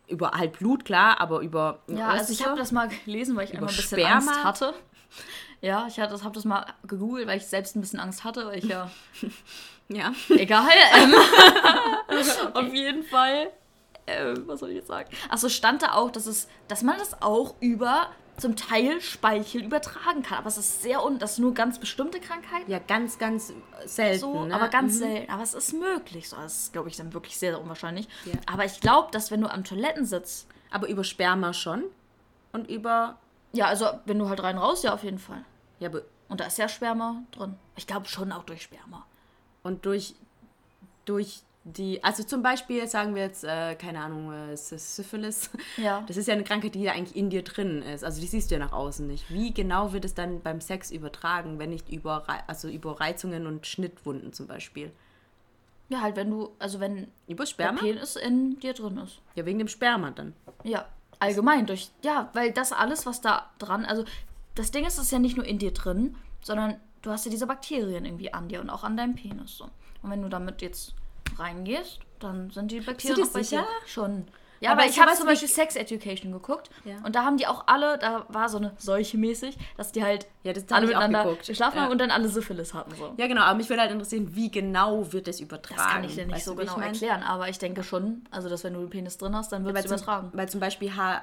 über 0.09 0.31
halt 0.31 0.53
Blut, 0.53 0.85
klar, 0.85 1.21
aber 1.21 1.41
über 1.41 1.81
Ja, 1.89 2.09
also 2.11 2.33
ich 2.33 2.47
habe 2.47 2.57
das 2.57 2.71
mal 2.71 2.89
gelesen, 3.05 3.35
weil 3.37 3.45
ich 3.45 3.55
einmal 3.55 3.69
ein 3.71 3.75
bisschen 3.77 3.99
Sperma? 3.99 4.15
Angst 4.31 4.45
hatte. 4.45 4.75
Ja, 5.61 5.87
ich 5.89 5.99
habe 5.99 6.13
das, 6.13 6.23
hab 6.23 6.33
das 6.33 6.45
mal 6.45 6.65
gegoogelt, 6.87 7.27
weil 7.27 7.39
ich 7.39 7.47
selbst 7.47 7.75
ein 7.75 7.81
bisschen 7.81 7.99
Angst 7.99 8.23
hatte, 8.23 8.47
weil 8.47 8.59
ich 8.59 8.65
ja 8.67 8.89
ja. 9.89 10.13
Egal. 10.29 10.69
Ähm, 10.97 11.15
Auf 12.55 12.73
jeden 12.73 13.03
Fall. 13.03 13.51
Äh, 14.07 14.35
was 14.47 14.61
soll 14.61 14.69
ich 14.71 14.77
jetzt 14.77 14.87
sagen? 14.89 15.11
Achso, 15.29 15.49
stand 15.49 15.83
da 15.83 15.93
auch, 15.95 16.11
dass, 16.13 16.27
es, 16.27 16.47
dass 16.69 16.83
man 16.85 16.97
das 16.99 17.21
auch 17.21 17.55
über 17.61 18.11
zum 18.39 18.55
Teil 18.57 19.01
Speichel 19.01 19.65
übertragen 19.65 20.23
kann. 20.23 20.39
Aber 20.39 20.49
es 20.49 20.59
ist 20.59 20.83
sehr 20.83 21.05
un 21.05 21.19
das 21.19 21.33
ist 21.33 21.39
nur 21.39 21.55
ganz 21.55 21.79
bestimmte 21.79 22.21
Krankheiten. 22.21 22.71
Ja, 22.71 22.79
ganz, 22.79 23.19
ganz 23.19 23.53
selten. 23.87 24.21
So, 24.21 24.45
ne? 24.45 24.55
aber 24.55 24.69
ganz 24.69 24.95
Mhm. 24.95 24.99
selten. 24.99 25.31
Aber 25.33 25.43
es 25.43 25.55
ist 25.55 25.73
möglich. 25.73 26.29
So, 26.29 26.37
das 26.37 26.57
ist, 26.65 26.73
glaube 26.73 26.89
ich, 26.89 26.97
dann 26.97 27.13
wirklich 27.15 27.39
sehr, 27.39 27.53
sehr 27.53 27.61
unwahrscheinlich. 27.63 28.09
Ja. 28.27 28.35
Aber 28.47 28.65
ich 28.65 28.81
glaube, 28.81 29.11
dass 29.13 29.31
wenn 29.31 29.41
du 29.41 29.51
am 29.51 29.65
Toilettensitz, 29.65 30.47
Aber 30.71 30.89
über 30.89 31.05
Sperma 31.05 31.53
schon. 31.53 31.85
Und 32.53 32.69
über. 32.69 33.19
ja, 33.53 33.67
also 33.67 33.87
wenn 34.05 34.19
du 34.19 34.29
halt 34.29 34.43
rein 34.43 34.59
raus, 34.59 34.83
ja, 34.83 34.93
auf 34.93 35.03
jeden 35.05 35.19
Fall. 35.19 35.45
Ja, 35.79 35.89
aber- 35.89 36.03
Und 36.29 36.41
da 36.41 36.45
ist 36.47 36.59
ja 36.59 36.69
Sperma 36.69 37.23
drin. 37.31 37.55
Ich 37.77 37.87
glaube 37.87 38.07
schon 38.07 38.33
auch 38.33 38.43
durch 38.45 38.63
Sperma. 38.63 39.07
und 39.63 39.85
durch. 39.87 40.15
Durch 41.05 41.43
die. 41.69 42.03
Also 42.05 42.23
zum 42.23 42.43
Beispiel 42.43 42.87
sagen 42.87 43.15
wir 43.15 43.23
jetzt, 43.23 43.43
äh, 43.45 43.75
keine 43.75 44.01
Ahnung, 44.01 44.33
äh, 44.33 44.55
Sy- 44.57 44.79
Syphilis. 44.79 45.51
Ja. 45.77 46.03
Das 46.07 46.17
ist 46.17 46.29
ja 46.29 46.35
eine 46.35 46.45
Krankheit, 46.45 46.75
die 46.75 46.83
ja 46.83 46.93
eigentlich 46.93 47.17
in 47.17 47.29
dir 47.31 47.43
drin 47.43 47.83
ist. 47.83 48.05
Also 48.05 48.21
die 48.21 48.27
siehst 48.27 48.51
du 48.51 48.55
ja 48.55 48.59
nach 48.61 48.73
außen 48.73 49.07
nicht. 49.07 49.29
Wie 49.31 49.53
genau 49.53 49.93
wird 49.93 50.05
es 50.05 50.15
dann 50.15 50.41
beim 50.43 50.61
Sex 50.61 50.91
übertragen, 50.91 51.59
wenn 51.59 51.71
nicht 51.71 51.89
über, 51.91 52.25
also 52.47 52.69
über 52.69 53.01
Reizungen 53.01 53.47
und 53.47 53.67
Schnittwunden 53.67 54.33
zum 54.33 54.47
Beispiel? 54.47 54.93
Ja, 55.89 56.01
halt, 56.01 56.17
wenn 56.17 56.31
du, 56.31 56.51
also 56.59 56.81
wenn 56.81 57.09
Über 57.29 57.45
der 57.45 57.51
Sperma? 57.51 57.81
Penis 57.81 58.17
in 58.17 58.59
dir 58.61 58.73
drin 58.75 58.97
ist. 58.99 59.21
Ja, 59.37 59.45
wegen 59.47 59.59
dem 59.59 59.69
Sperma 59.69 60.11
dann. 60.11 60.33
Ja, 60.65 60.87
allgemein 61.21 61.67
durch. 61.67 61.91
Ja, 62.03 62.29
weil 62.33 62.51
das 62.53 62.73
alles, 62.73 63.07
was 63.07 63.21
da 63.21 63.49
dran, 63.59 63.85
also 63.85 64.05
das 64.57 64.71
Ding 64.73 64.85
ist, 64.85 64.95
es 64.99 65.05
ist 65.05 65.13
ja 65.13 65.19
nicht 65.21 65.37
nur 65.37 65.47
in 65.47 65.59
dir 65.59 65.73
drin, 65.73 66.17
sondern 66.43 66.81
du 67.03 67.11
hast 67.11 67.25
ja 67.25 67.31
diese 67.31 67.47
Bakterien 67.47 68.05
irgendwie 68.05 68.33
an 68.35 68.49
dir 68.49 68.61
und 68.61 68.71
auch 68.71 68.83
an 68.83 68.97
deinem 68.97 69.15
Penis. 69.15 69.57
So. 69.59 69.65
Und 70.03 70.11
wenn 70.11 70.23
du 70.23 70.29
damit 70.29 70.61
jetzt 70.63 70.95
reingehst, 71.39 72.01
dann 72.19 72.51
sind 72.51 72.71
die 72.71 72.81
Bakterien 72.81 73.23
auch 73.27 73.33
bei 73.33 73.43
sicher? 73.43 73.63
dir 73.63 73.89
schon. 73.89 74.27
Ja, 74.59 74.73
Aber 74.73 74.81
aber, 74.83 74.91
ich 74.91 74.99
habe 74.99 75.13
zum 75.13 75.27
Beispiel 75.27 75.49
Sex 75.49 75.77
Education 75.77 76.33
geguckt 76.33 76.71
Ja. 76.85 76.97
und 77.05 77.15
da 77.15 77.25
haben 77.25 77.37
die 77.37 77.47
auch 77.47 77.65
alle, 77.67 77.99
da 77.99 78.25
war 78.31 78.49
so 78.49 78.57
eine 78.57 78.73
Seuche 78.79 79.19
mäßig, 79.19 79.55
dass 79.77 79.93
die 79.93 80.03
halt 80.03 80.27
Ja, 80.45 80.55
das 80.55 80.65
alle 80.71 80.87
miteinander 80.87 81.25
geguckt. 81.25 81.47
geschlafen 81.47 81.77
Ja. 81.77 81.83
haben 81.85 81.93
und 81.93 81.99
dann 81.99 82.11
alle 82.11 82.31
Syphilis 82.31 82.73
hatten. 82.73 82.95
So. 82.95 83.13
Ja, 83.19 83.27
genau, 83.27 83.43
aber 83.43 83.55
mich 83.59 83.69
würde 83.69 83.83
halt 83.83 83.91
interessieren, 83.93 84.35
wie 84.35 84.51
genau 84.51 85.13
wird 85.13 85.29
es 85.29 85.41
übertragen? 85.41 85.77
Das 85.77 85.93
kann 85.93 86.05
ich 86.05 86.15
dir 86.15 86.25
nicht 86.25 86.37
Weißt 86.37 86.47
so 86.47 86.55
genau 86.55 86.79
erklären, 86.81 87.23
aber 87.23 87.51
ich 87.51 87.59
denke 87.59 87.83
schon, 87.83 88.25
also 88.31 88.49
dass 88.49 88.65
wenn 88.65 88.73
du 88.73 88.81
den 88.81 88.89
Penis 88.89 89.19
drin 89.19 89.37
hast, 89.37 89.53
dann 89.53 89.65
wird 89.67 89.75
Weil 89.75 89.85
es 89.85 89.89
zum, 89.91 89.97
übertragen. 89.99 90.31
weil 90.33 90.49
zum 90.49 90.61
Beispiel 90.61 90.97
H 90.97 91.23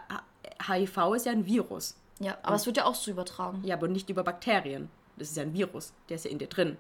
HIV 0.68 0.98
ist 1.16 1.26
ja 1.26 1.32
ein 1.32 1.46
Virus. 1.48 1.96
Ja, 2.20 2.38
aber 2.44 2.56
es 2.56 2.66
wird 2.68 2.78
ja 2.78 2.86
auch 2.86 2.96
so 2.96 3.10
übertragen. 3.10 3.62
Ja, 3.66 3.76
aber 3.76 3.88
nicht 3.88 4.10
über 4.12 4.24
Bakterien. 4.24 4.90
Das 5.18 5.30
ist 5.32 5.38
ja 5.38 5.44
ein 5.44 5.54
Virus. 5.54 5.92
Der 6.10 6.16
ist 6.16 6.26
ja 6.26 6.32
in 6.32 6.38
dir 6.38 6.48
drin. 6.48 6.78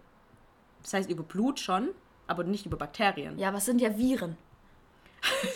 Das 0.83 0.93
heißt, 0.93 1.09
über 1.09 1.23
Blut 1.23 1.59
schon, 1.59 1.89
aber 2.27 2.43
nicht 2.43 2.65
über 2.65 2.77
Bakterien. 2.77 3.37
Ja, 3.37 3.49
aber 3.49 3.57
es 3.57 3.65
sind 3.65 3.81
ja 3.81 3.97
Viren. 3.97 4.37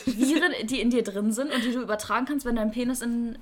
Viren, 0.05 0.53
die 0.63 0.79
in 0.81 0.89
dir 0.89 1.03
drin 1.03 1.31
sind 1.31 1.53
und 1.53 1.63
die 1.63 1.71
du 1.71 1.81
übertragen 1.81 2.25
kannst, 2.25 2.45
wenn 2.45 2.55
dein 2.55 2.71
Penis 2.71 3.01
in, 3.01 3.37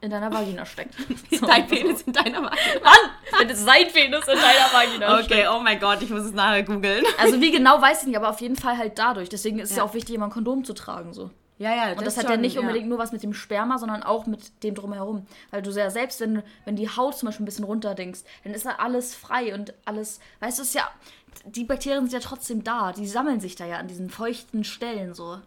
in 0.00 0.10
deiner 0.10 0.32
Vagina 0.32 0.66
steckt. 0.66 0.94
So. 1.30 1.46
Dein 1.46 1.66
Penis 1.66 2.02
in 2.02 2.12
deiner 2.12 2.42
Vagina. 2.42 2.80
Mann! 2.82 3.10
Wenn 3.38 3.50
es 3.50 3.64
sein 3.64 3.88
Penis 3.92 4.26
in 4.28 4.38
deiner 4.38 4.72
Vagina 4.72 5.22
steckt. 5.22 5.32
Okay, 5.32 5.48
oh 5.50 5.60
mein 5.60 5.80
Gott, 5.80 6.02
ich 6.02 6.10
muss 6.10 6.22
es 6.22 6.32
nachher 6.32 6.62
googeln. 6.62 7.04
Also 7.18 7.40
wie 7.40 7.50
genau 7.50 7.80
weiß 7.80 8.02
ich 8.02 8.08
nicht, 8.08 8.16
aber 8.16 8.28
auf 8.28 8.40
jeden 8.40 8.56
Fall 8.56 8.76
halt 8.78 8.98
dadurch. 8.98 9.28
Deswegen 9.28 9.58
ist 9.58 9.70
es 9.70 9.76
ja. 9.76 9.82
Ja. 9.82 9.88
auch 9.88 9.94
wichtig, 9.94 10.14
immer 10.14 10.26
ein 10.26 10.30
Kondom 10.30 10.64
zu 10.64 10.74
tragen. 10.74 11.12
So. 11.12 11.30
Ja, 11.56 11.74
ja, 11.74 11.92
Und 11.92 12.04
das, 12.04 12.16
hat 12.16 12.28
ja 12.28 12.36
nicht 12.36 12.58
unbedingt 12.58 12.88
nur 12.88 12.98
was 12.98 13.12
mit 13.12 13.22
dem 13.22 13.32
Sperma, 13.32 13.78
sondern 13.78 14.02
auch 14.02 14.26
mit 14.26 14.64
dem 14.64 14.74
drumherum. 14.74 15.26
Weil 15.52 15.62
du 15.62 15.70
ja 15.70 15.88
selbst, 15.88 16.20
wenn, 16.20 16.42
wenn 16.64 16.74
die 16.74 16.88
Haut 16.88 17.16
zum 17.16 17.26
Beispiel 17.26 17.44
ein 17.44 17.46
bisschen 17.46 17.64
runterdinkst, 17.64 18.26
dann 18.42 18.54
ist 18.54 18.66
da 18.66 18.72
alles 18.78 19.14
frei 19.14 19.54
und 19.54 19.72
alles, 19.84 20.18
weißt 20.40 20.58
du, 20.58 20.62
es 20.62 20.68
ist 20.68 20.74
ja, 20.74 20.90
die 21.46 21.64
Bakterien 21.64 22.08
sind 22.08 22.12
ja 22.12 22.26
trotzdem 22.26 22.64
da. 22.64 22.92
Die 22.92 23.06
sammeln 23.06 23.40
sich 23.40 23.56
da 23.56 23.64
ja 23.66 23.78
an 23.78 23.88
diesen 23.88 24.10
feuchten 24.10 24.64
Stellen 24.64 25.14
so. 25.14 25.38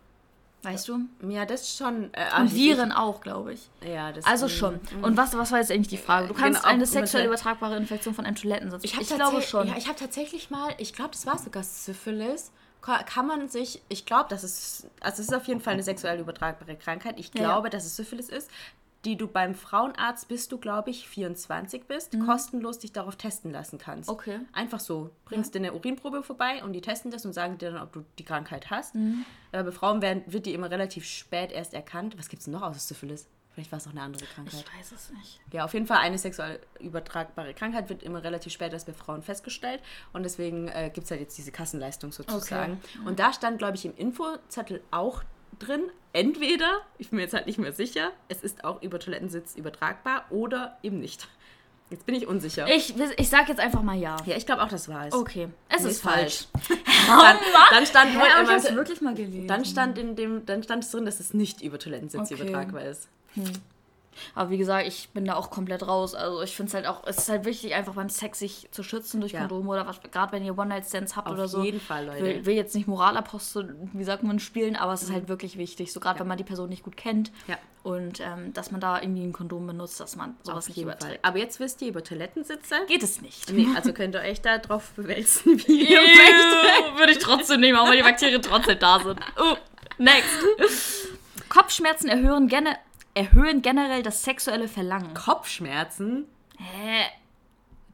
Weißt 0.64 0.88
du? 0.88 1.02
Ja, 1.28 1.46
das 1.46 1.62
ist 1.62 1.78
schon. 1.78 2.12
Äh, 2.14 2.26
Und 2.26 2.34
also 2.34 2.56
Viren 2.56 2.92
auch, 2.92 3.22
glaube 3.22 3.54
ich. 3.54 3.70
Ja, 3.88 4.12
das 4.12 4.26
Also 4.26 4.50
schon. 4.50 4.80
mm. 5.00 5.04
Und 5.04 5.16
was, 5.16 5.38
was 5.38 5.52
war 5.52 5.60
jetzt 5.60 5.72
eigentlich 5.72 5.88
die 5.88 5.98
Frage? 5.98 6.28
Du 6.28 6.34
kannst 6.34 6.62
Genau, 6.64 6.74
eine 6.74 6.86
sexuell 6.86 7.28
übertragbare 7.28 7.78
Infektion 7.78 8.14
von 8.16 8.26
einem 8.26 8.36
Toilettensitz. 8.36 8.84
Ich, 8.84 9.00
ich 9.00 9.08
glaube 9.08 9.42
schon. 9.44 9.68
Ja, 9.68 9.76
ich 9.78 9.88
habe 9.88 9.98
tatsächlich 9.98 10.50
mal, 10.50 10.74
ich 10.80 10.94
glaube, 10.94 11.12
das 11.12 11.26
war 11.26 11.38
sogar 11.38 11.64
Syphilis. 11.64 12.52
Ka- 12.82 13.04
Kann 13.04 13.28
man 13.28 13.50
sich, 13.50 13.82
ich 13.88 14.06
glaube, 14.06 14.26
das 14.30 14.44
ist, 14.44 14.88
also 15.00 15.22
es 15.22 15.28
ist 15.30 15.34
auf 15.34 15.48
jeden 15.48 15.62
Fall 15.62 15.74
eine 15.74 15.84
sexuell 15.84 16.20
übertragbare 16.20 16.76
Krankheit. 16.76 17.16
Ich 17.20 17.28
Ja, 17.36 17.42
ja. 17.42 17.48
glaube, 17.50 17.70
dass 17.70 17.86
es 17.86 17.96
Syphilis 17.96 18.28
ist, 18.30 18.50
die 19.08 19.16
du 19.16 19.28
beim 19.28 19.56
Frauenarzt, 19.56 20.28
bis 20.28 20.50
du, 20.50 20.58
glaube 20.58 20.90
ich, 20.90 21.08
24 21.08 21.86
bist, 21.86 22.14
kostenlos 22.26 22.80
dich 22.80 22.92
darauf 22.92 23.16
testen 23.16 23.54
lassen 23.54 23.78
kannst. 23.78 24.10
Mhm. 24.10 24.14
Okay. 24.14 24.40
Einfach 24.52 24.82
so. 24.82 25.12
Bringst 25.24 25.56
dir 25.56 25.60
eine 25.60 25.74
Urinprobe 25.74 26.24
vorbei 26.24 26.62
und 26.62 26.74
die 26.74 26.82
testen 26.82 27.10
das 27.10 27.26
und 27.26 27.32
sagen 27.32 27.58
dir 27.58 27.72
dann, 27.72 27.82
ob 27.82 27.94
du 27.94 28.04
die 28.20 28.26
Krankheit 28.26 28.70
hast. 28.70 28.96
Mhm. 28.96 29.24
Aber 29.54 29.64
bei 29.64 29.72
Frauen 29.72 30.02
werden, 30.02 30.24
wird 30.28 30.46
die 30.46 30.54
immer 30.54 30.70
relativ 30.70 31.06
spät 31.06 31.54
erst 31.54 31.74
erkannt. 31.74 32.18
Was 32.18 32.28
gibt 32.28 32.42
es 32.42 32.48
noch 32.48 32.62
außer 32.62 32.80
Syphilis? 32.80 33.30
Vielleicht 33.54 33.72
war 33.72 33.78
es 33.78 33.88
auch 33.88 33.92
eine 33.92 34.02
andere 34.02 34.26
Krankheit. 34.26 34.66
Ich 34.68 34.80
weiß 34.80 34.92
es 34.92 35.10
nicht. 35.12 35.40
Ja, 35.54 35.64
auf 35.64 35.74
jeden 35.74 35.88
Fall 35.88 36.00
eine 36.00 36.18
sexuell 36.18 36.60
übertragbare 36.82 37.54
Krankheit 37.54 37.88
wird 37.88 38.04
immer 38.04 38.22
relativ 38.22 38.52
spät 38.52 38.74
erst 38.74 38.88
bei 38.88 38.94
Frauen 38.94 39.24
festgestellt. 39.24 39.82
Und 40.12 40.24
deswegen 40.24 40.68
äh, 40.68 40.92
gibt 40.94 41.06
es 41.06 41.12
halt 41.12 41.22
jetzt 41.22 41.38
diese 41.38 41.54
Kassenleistung 41.54 42.12
sozusagen. 42.12 42.82
Und 43.06 43.20
da 43.20 43.32
stand, 43.32 43.58
glaube 43.58 43.78
ich, 43.78 43.86
im 43.86 43.96
Infozettel 43.96 44.84
auch 44.92 45.24
drin, 45.60 45.84
entweder, 46.14 46.82
ich 46.98 47.10
bin 47.10 47.18
mir 47.18 47.24
jetzt 47.24 47.34
halt 47.34 47.48
nicht 47.48 47.60
mehr 47.60 47.72
sicher, 47.74 48.12
es 48.30 48.42
ist 48.42 48.64
auch 48.64 48.82
über 48.82 49.00
Toilettensitz 49.00 49.56
übertragbar 49.56 50.26
oder 50.30 50.78
eben 50.84 51.00
nicht. 51.00 51.28
Jetzt 51.90 52.06
bin 52.06 52.16
ich 52.16 52.28
unsicher. 52.28 52.68
Ich, 52.68 52.96
ich 53.18 53.30
sag 53.30 53.48
jetzt 53.48 53.60
einfach 53.62 53.82
mal 53.82 53.96
ja. 53.98 54.18
ja, 54.26 54.36
ich 54.36 54.46
glaube 54.46 54.62
auch, 54.62 54.68
das 54.68 54.90
war 54.90 55.08
es. 55.08 55.14
Okay, 55.14 55.48
es 55.70 55.84
Nee, 55.84 55.90
ist 55.92 56.02
falsch. 56.02 56.48
Dann, 57.08 57.38
dann 57.72 57.86
stand 57.86 58.14
Ja, 58.14 58.40
in 58.40 58.44
ich 58.46 58.52
hab's 58.52 58.76
wirklich 58.76 59.00
mal 59.00 59.14
gelesen. 59.16 59.48
dann 59.48 59.64
stand 59.64 59.98
in 59.98 60.16
dem, 60.18 60.46
dann 60.46 60.64
stand 60.64 60.84
es 60.84 60.92
drin, 60.92 61.06
dass 61.06 61.22
es 61.22 61.34
nicht 61.34 61.62
über 61.62 61.80
Toilettensitz 61.80 62.30
Okay. 62.32 62.34
übertragbar 62.42 62.84
ist. 62.84 63.08
Aber 64.36 64.50
wie 64.50 64.58
gesagt, 64.58 64.88
ich 64.88 65.10
bin 65.10 65.26
da 65.26 65.36
auch 65.36 65.50
komplett 65.50 65.88
raus. 65.88 66.16
Also 66.16 66.42
ich 66.42 66.56
finde 66.56 66.70
es 66.70 66.74
halt 66.74 66.88
auch, 66.88 67.06
es 67.06 67.18
ist 67.18 67.30
halt 67.30 67.46
wichtig, 67.46 67.76
einfach 67.76 67.94
beim 67.96 68.10
Sex 68.10 68.40
sich 68.40 68.68
zu 68.72 68.84
schützen 68.84 69.20
durch 69.22 69.34
Ja. 69.34 69.40
Kondome 69.42 69.70
oder 69.72 69.88
was, 69.88 70.00
gerade 70.12 70.32
wenn 70.32 70.44
ihr 70.44 70.58
One-Night-Stands 70.58 71.16
habt 71.16 71.28
Auf 71.28 71.34
oder 71.34 71.48
so. 71.48 71.64
jeden 71.64 71.80
Fall, 71.82 72.06
Leute. 72.06 72.24
Will, 72.24 72.46
will 72.46 72.56
jetzt 72.56 72.76
nicht 72.76 72.88
Moralapostel, 72.88 73.76
wie 73.94 74.04
sagt 74.04 74.24
man, 74.24 74.40
spielen, 74.40 74.76
aber 74.76 74.94
es 74.94 75.04
ist 75.04 75.12
halt 75.12 75.28
wirklich 75.28 75.58
wichtig. 75.58 75.92
So 75.94 76.00
gerade 76.00 76.20
wenn 76.20 76.28
man 76.28 76.38
die 76.38 76.44
Person 76.44 76.70
nicht 76.70 76.84
gut 76.84 76.98
kennt. 76.98 77.32
Ja. 77.48 77.58
Und 77.84 78.20
ähm, 78.20 78.52
dass 78.54 78.72
man 78.72 78.82
da 78.82 79.02
irgendwie 79.02 79.24
ein 79.24 79.32
Kondom 79.32 79.66
benutzt, 79.66 80.00
dass 80.02 80.18
man 80.18 80.36
sowas 80.44 80.58
Auf 80.66 80.68
nicht 80.68 80.78
jeden 80.78 80.90
Fall. 80.90 80.98
überträgt. 81.00 81.24
Aber 81.26 81.38
jetzt 81.38 81.60
wisst 81.62 81.82
ihr 81.82 81.88
über 81.88 82.04
Toilettensitze. 82.04 82.76
Geht 82.88 83.02
es 83.02 83.22
nicht. 83.22 83.50
Nee, 83.54 83.68
also 83.78 83.94
könnt 83.94 84.14
ihr 84.16 84.22
euch 84.22 84.42
da 84.42 84.58
drauf 84.58 84.92
bewälzen, 84.98 85.58
wie 85.68 85.88
ihr 85.90 86.02
möchtet. 86.02 86.98
Würde 86.98 87.12
ich 87.14 87.20
trotzdem 87.20 87.62
nehmen, 87.62 87.78
auch 87.80 87.90
wenn 87.90 87.96
die 87.98 88.04
Bakterien 88.04 88.42
trotzdem 88.42 88.78
da 88.80 89.00
sind. 89.00 89.20
Uh, 89.40 89.56
next. 90.00 91.08
Kopfschmerzen 91.50 92.10
erhöhen, 92.10 92.48
gene 92.50 92.78
erhöhen 93.18 93.62
generell 93.62 94.04
das 94.04 94.24
sexuelle 94.24 94.68
Verlangen. 94.68 95.14
Kopfschmerzen? 95.14 96.26
Hä? 96.58 97.06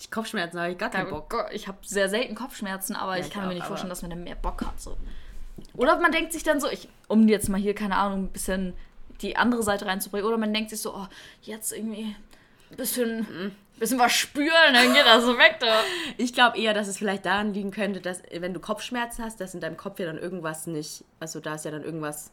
Die 0.04 0.10
Kopfschmerzen 0.10 0.60
habe 0.60 0.72
ich 0.74 0.78
gar 0.78 0.90
keinen 0.90 1.10
Bock. 1.10 1.50
Ich 1.54 1.68
habe 1.68 1.78
sehr 1.82 2.10
selten 2.10 2.36
Kopfschmerzen, 2.36 2.96
aber 2.96 3.14
Ja, 3.14 3.22
ich 3.22 3.28
ich 3.28 3.34
kann 3.34 3.44
mir 3.44 3.52
auch, 3.52 3.54
nicht 3.54 3.66
vorstellen, 3.66 3.90
dass 3.90 4.02
man 4.02 4.12
dann 4.12 4.24
mehr 4.24 4.36
Bock 4.36 4.66
hat. 4.66 4.82
So. 4.82 4.98
Oder 5.76 5.98
man 6.00 6.12
denkt 6.12 6.34
sich 6.34 6.44
dann 6.44 6.60
so, 6.60 6.70
ich, 6.70 6.90
um 7.08 7.28
jetzt 7.28 7.48
mal 7.48 7.60
hier, 7.60 7.74
keine 7.74 7.96
Ahnung, 7.96 8.26
ein 8.26 8.30
bisschen 8.30 8.74
die 9.22 9.38
andere 9.38 9.64
Seite 9.64 9.86
reinzubringen, 9.86 10.28
oder 10.28 10.38
man 10.38 10.54
denkt 10.54 10.72
sich 10.72 10.82
so, 10.82 10.94
oh, 10.94 11.08
jetzt 11.44 11.72
irgendwie 11.72 12.16
ein 12.72 12.78
bisschen, 12.78 13.56
bisschen 13.80 14.00
was 14.00 14.12
spüren, 14.12 14.74
dann 14.74 14.94
geht 14.94 15.06
das 15.06 15.24
so 15.24 15.38
weg 15.38 15.58
da. 15.60 15.82
Ich 16.18 16.34
glaube 16.34 16.58
eher, 16.58 16.74
dass 16.74 16.88
es 16.88 16.98
vielleicht 16.98 17.26
daran 17.26 17.54
liegen 17.54 17.72
könnte, 17.72 18.02
dass 18.02 18.24
wenn 18.38 18.54
du 18.54 18.60
Kopfschmerzen 18.60 19.24
hast, 19.24 19.40
dass 19.40 19.54
in 19.54 19.62
deinem 19.62 19.78
Kopf 19.78 20.00
ja 20.00 20.06
dann 20.08 20.18
irgendwas 20.18 20.68
nicht, 20.68 21.06
also 21.20 21.40
da 21.40 21.56
ist 21.56 21.66
ja 21.66 21.72
dann 21.72 21.84
irgendwas. 21.84 22.32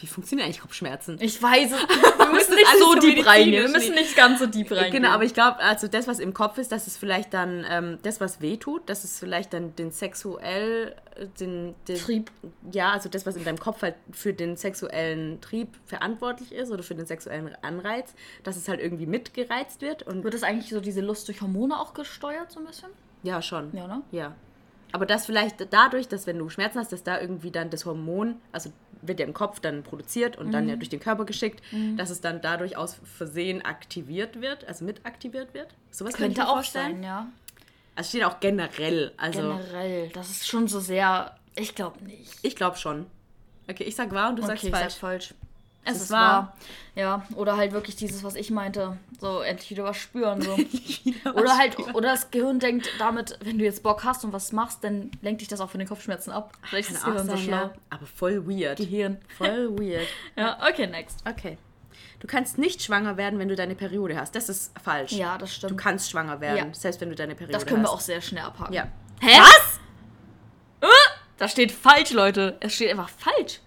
Wie 0.00 0.06
funktionieren 0.06 0.46
eigentlich 0.46 0.60
Kopfschmerzen? 0.60 1.18
Ich 1.20 1.42
weiß 1.42 1.72
es. 1.72 1.78
Wir 2.18 2.32
müssen 2.32 2.54
nicht 2.54 2.78
so 2.78 2.94
deep 2.94 3.26
reingehen. 3.26 3.64
Wir 3.64 3.68
müssen 3.68 3.94
nicht 3.94 4.16
ganz 4.16 4.38
so 4.38 4.46
deep 4.46 4.70
reingehen. 4.70 4.92
Genau, 4.92 5.10
aber 5.10 5.24
ich 5.24 5.34
glaube, 5.34 5.58
also 5.58 5.88
das, 5.88 6.06
was 6.08 6.18
im 6.18 6.32
Kopf 6.32 6.58
ist, 6.58 6.72
dass 6.72 6.86
es 6.86 6.96
vielleicht 6.96 7.34
dann, 7.34 7.66
ähm, 7.68 7.98
das, 8.02 8.20
was 8.20 8.40
weh 8.40 8.56
tut, 8.56 8.88
dass 8.88 9.04
es 9.04 9.18
vielleicht 9.18 9.52
dann 9.52 9.74
den 9.76 9.90
sexuell, 9.90 10.94
äh, 11.16 11.26
den, 11.38 11.74
den 11.88 11.96
Trieb. 11.96 12.30
Ja, 12.72 12.92
also 12.92 13.08
das, 13.08 13.26
was 13.26 13.36
in 13.36 13.44
deinem 13.44 13.58
Kopf 13.58 13.82
halt 13.82 13.96
für 14.12 14.32
den 14.32 14.56
sexuellen 14.56 15.40
Trieb 15.40 15.68
verantwortlich 15.86 16.52
ist 16.52 16.70
oder 16.70 16.82
für 16.82 16.94
den 16.94 17.06
sexuellen 17.06 17.54
Anreiz, 17.62 18.14
dass 18.42 18.56
es 18.56 18.68
halt 18.68 18.80
irgendwie 18.80 19.06
mitgereizt 19.06 19.82
wird. 19.82 20.02
Und 20.02 20.24
Wird 20.24 20.34
das 20.34 20.42
eigentlich 20.42 20.70
so 20.70 20.80
diese 20.80 21.00
Lust 21.00 21.28
durch 21.28 21.40
Hormone 21.42 21.78
auch 21.78 21.94
gesteuert, 21.94 22.50
so 22.50 22.60
ein 22.60 22.66
bisschen? 22.66 22.88
ja, 23.22 23.42
schon. 23.42 23.70
Ja, 23.74 23.86
ne? 23.86 24.02
Ja. 24.12 24.34
Aber 24.92 25.06
das 25.06 25.26
vielleicht 25.26 25.72
dadurch, 25.72 26.08
dass 26.08 26.26
wenn 26.26 26.38
du 26.38 26.48
Schmerzen 26.48 26.78
hast, 26.78 26.92
dass 26.92 27.02
da 27.02 27.20
irgendwie 27.20 27.50
dann 27.50 27.70
das 27.70 27.84
Hormon, 27.86 28.36
also 28.50 28.72
wird 29.02 29.20
ja 29.20 29.26
im 29.26 29.34
Kopf 29.34 29.60
dann 29.60 29.82
produziert 29.82 30.36
und 30.36 30.52
dann 30.52 30.68
ja 30.68 30.74
Mhm. 30.74 30.80
durch 30.80 30.88
den 30.88 31.00
Körper 31.00 31.24
geschickt, 31.24 31.62
dass 31.96 32.10
es 32.10 32.20
dann 32.20 32.40
dadurch 32.40 32.76
aus 32.76 32.98
Versehen 33.16 33.62
aktiviert 33.64 34.40
wird, 34.40 34.64
also 34.66 34.84
mit 34.84 35.04
aktiviert 35.06 35.54
wird. 35.54 35.68
Sowas 35.90 36.14
könnte 36.14 36.32
ich 36.32 36.36
Könnte 36.36 36.40
mir 36.42 36.48
auch 36.50 36.54
vorstellen. 36.56 36.92
sein, 36.96 37.02
ja. 37.02 37.26
Also 37.96 38.08
steht 38.10 38.24
auch 38.24 38.40
generell. 38.40 39.12
Also 39.16 39.40
Generell. 39.40 40.08
Das 40.10 40.30
ist 40.30 40.46
schon 40.48 40.68
so 40.68 40.80
sehr. 40.80 41.36
Ich 41.56 41.74
glaube 41.74 42.02
nicht. 42.04 42.38
ich 42.42 42.56
glaube 42.56 42.76
schon. 42.76 43.06
Okay, 43.68 43.84
ich 43.84 43.94
sag 43.96 44.12
wahr 44.12 44.30
und 44.30 44.36
du 44.36 44.42
sagst 44.42 44.64
okay, 44.64 44.72
ich 44.72 44.78
falsch. 44.78 44.92
sag 44.94 45.00
falsch. 45.00 45.34
Es 45.84 45.96
ist 45.96 46.02
ist 46.04 46.10
wahr. 46.10 46.20
wahr. 46.32 46.56
Ja, 46.94 47.26
oder 47.36 47.56
halt 47.56 47.72
wirklich 47.72 47.96
dieses, 47.96 48.22
was 48.22 48.34
ich 48.34 48.50
meinte. 48.50 48.98
So, 49.18 49.40
endlich 49.40 49.70
wieder 49.70 49.84
was 49.84 49.96
spüren. 49.96 50.42
So. 50.42 50.54
oder 51.34 51.56
halt, 51.56 51.78
oder 51.94 52.10
das 52.10 52.30
Gehirn 52.30 52.58
denkt 52.60 52.90
damit, 52.98 53.38
wenn 53.42 53.58
du 53.58 53.64
jetzt 53.64 53.82
Bock 53.82 54.04
hast 54.04 54.24
und 54.24 54.32
was 54.32 54.52
machst, 54.52 54.84
dann 54.84 55.10
lenkt 55.22 55.40
dich 55.40 55.48
das 55.48 55.60
auch 55.60 55.70
von 55.70 55.78
den 55.78 55.88
Kopfschmerzen 55.88 56.30
ab. 56.32 56.52
Vielleicht 56.62 56.90
ist 56.90 56.96
das 56.98 57.04
Gehirn 57.04 57.26
so 57.26 57.34
sein, 57.34 57.38
schlau. 57.44 57.56
ja. 57.56 57.72
Aber 57.88 58.06
voll 58.06 58.46
weird. 58.46 58.76
Gehirn. 58.76 59.18
Voll 59.38 59.70
weird. 59.78 60.06
Ja, 60.36 60.58
okay, 60.68 60.86
next. 60.86 61.20
Okay. 61.26 61.56
Du 62.20 62.26
kannst 62.26 62.58
nicht 62.58 62.82
schwanger 62.82 63.16
werden, 63.16 63.38
wenn 63.38 63.48
du 63.48 63.56
deine 63.56 63.74
Periode 63.74 64.18
hast. 64.20 64.34
Das 64.34 64.50
ist 64.50 64.78
falsch. 64.78 65.12
Ja, 65.12 65.38
das 65.38 65.48
Du 65.50 65.56
stimmt. 65.68 65.80
kannst 65.80 66.10
schwanger 66.10 66.40
werden, 66.42 66.68
Ja. 66.68 66.74
selbst 66.74 67.00
wenn 67.00 67.08
du 67.08 67.14
deine 67.14 67.34
Periode 67.34 67.54
Das 67.54 67.64
können 67.64 67.80
wir 67.82 67.88
hast. 67.88 67.94
auch 67.94 68.00
sehr 68.00 68.20
schnell 68.20 68.44
abhaken. 68.44 68.74
Ja. 68.74 68.88
Hä? 69.20 69.38
Was? 69.40 69.80
Da 71.38 71.48
steht 71.48 71.72
falsch, 71.72 72.10
Leute. 72.12 72.58
Es 72.60 72.74
steht 72.74 72.90
einfach 72.90 73.08
falsch. 73.08 73.60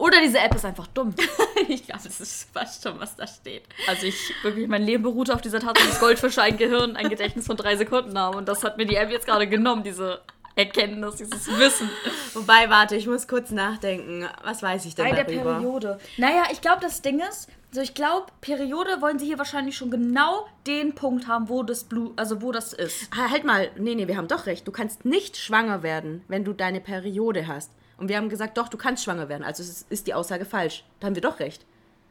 Oder 0.00 0.22
diese 0.22 0.38
App 0.38 0.54
ist 0.54 0.64
einfach 0.64 0.86
dumm. 0.86 1.14
ich 1.68 1.84
glaube, 1.84 2.00
das 2.02 2.22
ist 2.22 2.48
fast 2.54 2.82
schon, 2.82 2.98
was 2.98 3.16
da 3.16 3.26
steht. 3.26 3.64
Also 3.86 4.06
ich 4.06 4.32
wirklich, 4.42 4.66
mein 4.66 4.82
Leben 4.82 5.02
beruhte 5.02 5.34
auf 5.34 5.42
dieser 5.42 5.60
Tatsache, 5.60 5.86
dass 5.88 6.00
Goldfische 6.00 6.40
ein 6.40 6.56
Gehirn, 6.56 6.96
ein 6.96 7.10
Gedächtnis 7.10 7.46
von 7.46 7.58
drei 7.58 7.76
Sekunden 7.76 8.18
haben. 8.18 8.34
Und 8.38 8.48
das 8.48 8.64
hat 8.64 8.78
mir 8.78 8.86
die 8.86 8.96
App 8.96 9.10
jetzt 9.10 9.26
gerade 9.26 9.46
genommen, 9.46 9.82
diese 9.82 10.22
Erkenntnis, 10.56 11.16
dieses 11.16 11.46
Wissen. 11.58 11.90
Wobei, 12.32 12.70
warte, 12.70 12.96
ich 12.96 13.06
muss 13.06 13.28
kurz 13.28 13.50
nachdenken. 13.50 14.26
Was 14.42 14.62
weiß 14.62 14.86
ich 14.86 14.94
denn 14.94 15.04
Bei 15.10 15.14
der 15.14 15.24
darüber? 15.24 15.56
Periode. 15.56 16.00
Naja, 16.16 16.44
ich 16.50 16.62
glaube, 16.62 16.80
das 16.80 17.02
Ding 17.02 17.20
ist, 17.20 17.48
so 17.70 17.82
ich 17.82 17.92
glaube, 17.92 18.26
Periode 18.40 19.02
wollen 19.02 19.18
sie 19.18 19.26
hier 19.26 19.36
wahrscheinlich 19.36 19.76
schon 19.76 19.90
genau 19.90 20.46
den 20.66 20.94
Punkt 20.94 21.28
haben, 21.28 21.50
wo 21.50 21.62
das 21.62 21.84
Blut, 21.84 22.18
also 22.18 22.40
wo 22.40 22.52
das 22.52 22.72
ist. 22.72 23.10
Ah, 23.14 23.30
Halt 23.30 23.44
mal, 23.44 23.70
nee, 23.76 23.94
nee, 23.94 24.08
wir 24.08 24.16
haben 24.16 24.28
doch 24.28 24.46
recht. 24.46 24.66
Du 24.66 24.72
kannst 24.72 25.04
nicht 25.04 25.36
schwanger 25.36 25.82
werden, 25.82 26.24
wenn 26.26 26.42
du 26.42 26.54
deine 26.54 26.80
Periode 26.80 27.46
hast. 27.46 27.70
Und 28.00 28.08
wir 28.08 28.16
haben 28.16 28.28
gesagt, 28.28 28.56
doch, 28.58 28.68
du 28.68 28.76
kannst 28.76 29.04
schwanger 29.04 29.28
werden. 29.28 29.44
Also 29.44 29.62
ist, 29.62 29.86
ist 29.90 30.06
die 30.06 30.14
Aussage 30.14 30.44
falsch. 30.44 30.84
Da 30.98 31.06
haben 31.06 31.14
wir 31.14 31.22
doch 31.22 31.38
recht. 31.38 31.64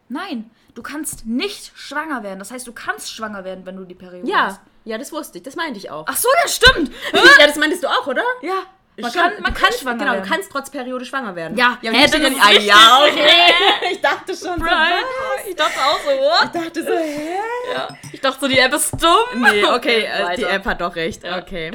Nein, 0.08 0.49
du 0.75 0.82
kannst 0.82 1.25
nicht 1.25 1.71
schwanger 1.75 2.23
werden. 2.23 2.39
Das 2.39 2.52
heißt, 2.52 2.65
du 2.65 2.71
kannst 2.73 3.12
schwanger 3.12 3.43
werden, 3.43 3.65
wenn 3.65 3.75
du 3.75 3.84
die 3.84 3.95
Periode 3.95 4.28
Ja, 4.30 4.45
hast. 4.47 4.62
ja, 4.86 4.97
das 4.97 5.12
wusste 5.12 5.39
ich. 5.39 5.43
Das 5.43 5.56
meinte 5.56 5.78
ich 5.80 5.89
auch. 5.91 6.06
Ach 6.08 6.15
so, 6.15 6.28
ja, 6.43 6.47
stimmt. 6.47 6.91
ja, 7.13 7.45
das 7.47 7.56
meintest 7.58 7.84
du 7.84 7.88
auch, 7.88 8.08
oder? 8.08 8.23
Ja, 8.41 8.63
man 9.02 9.12
Schon, 9.12 9.21
kann, 9.21 9.41
man 9.41 9.54
kann 9.54 9.71
schwanger 9.73 9.97
Genau, 9.99 10.12
werden. 10.13 10.23
du 10.23 10.30
kannst 10.30 10.52
trotz 10.52 10.69
Periode 10.69 11.06
schwanger 11.06 11.36
werden. 11.36 11.58
Ja, 11.58 11.78
ja, 11.82 11.91
hä, 11.91 12.04
das 12.04 12.13
ja 12.13 12.49
ja, 12.60 12.99
okay. 13.08 13.54
Ich 13.91 14.02
dachte 14.02 14.36
schon 14.36 14.60
so. 14.60 14.65
Right. 14.65 15.06
Ich 15.47 15.56
dachte 15.56 15.80
auch 15.80 15.99
so, 15.99 16.10
what? 16.10 16.45
Ich 16.54 16.62
dachte 16.62 16.84
so, 16.84 16.91
hä? 16.91 17.38
Ja. 17.73 17.88
Ich 18.12 18.21
dachte 18.21 18.39
so, 18.41 18.47
die 18.47 18.60
App 18.60 18.73
ist 18.73 18.91
dumm. 19.02 19.41
Nee, 19.41 19.63
okay, 19.63 20.04
äh, 20.32 20.36
die. 20.36 20.43
App 20.43 20.65
hat 20.65 20.82
doch 20.82 20.95
recht. 20.95 21.23
Ja. 21.23 21.38
Okay. 21.39 21.71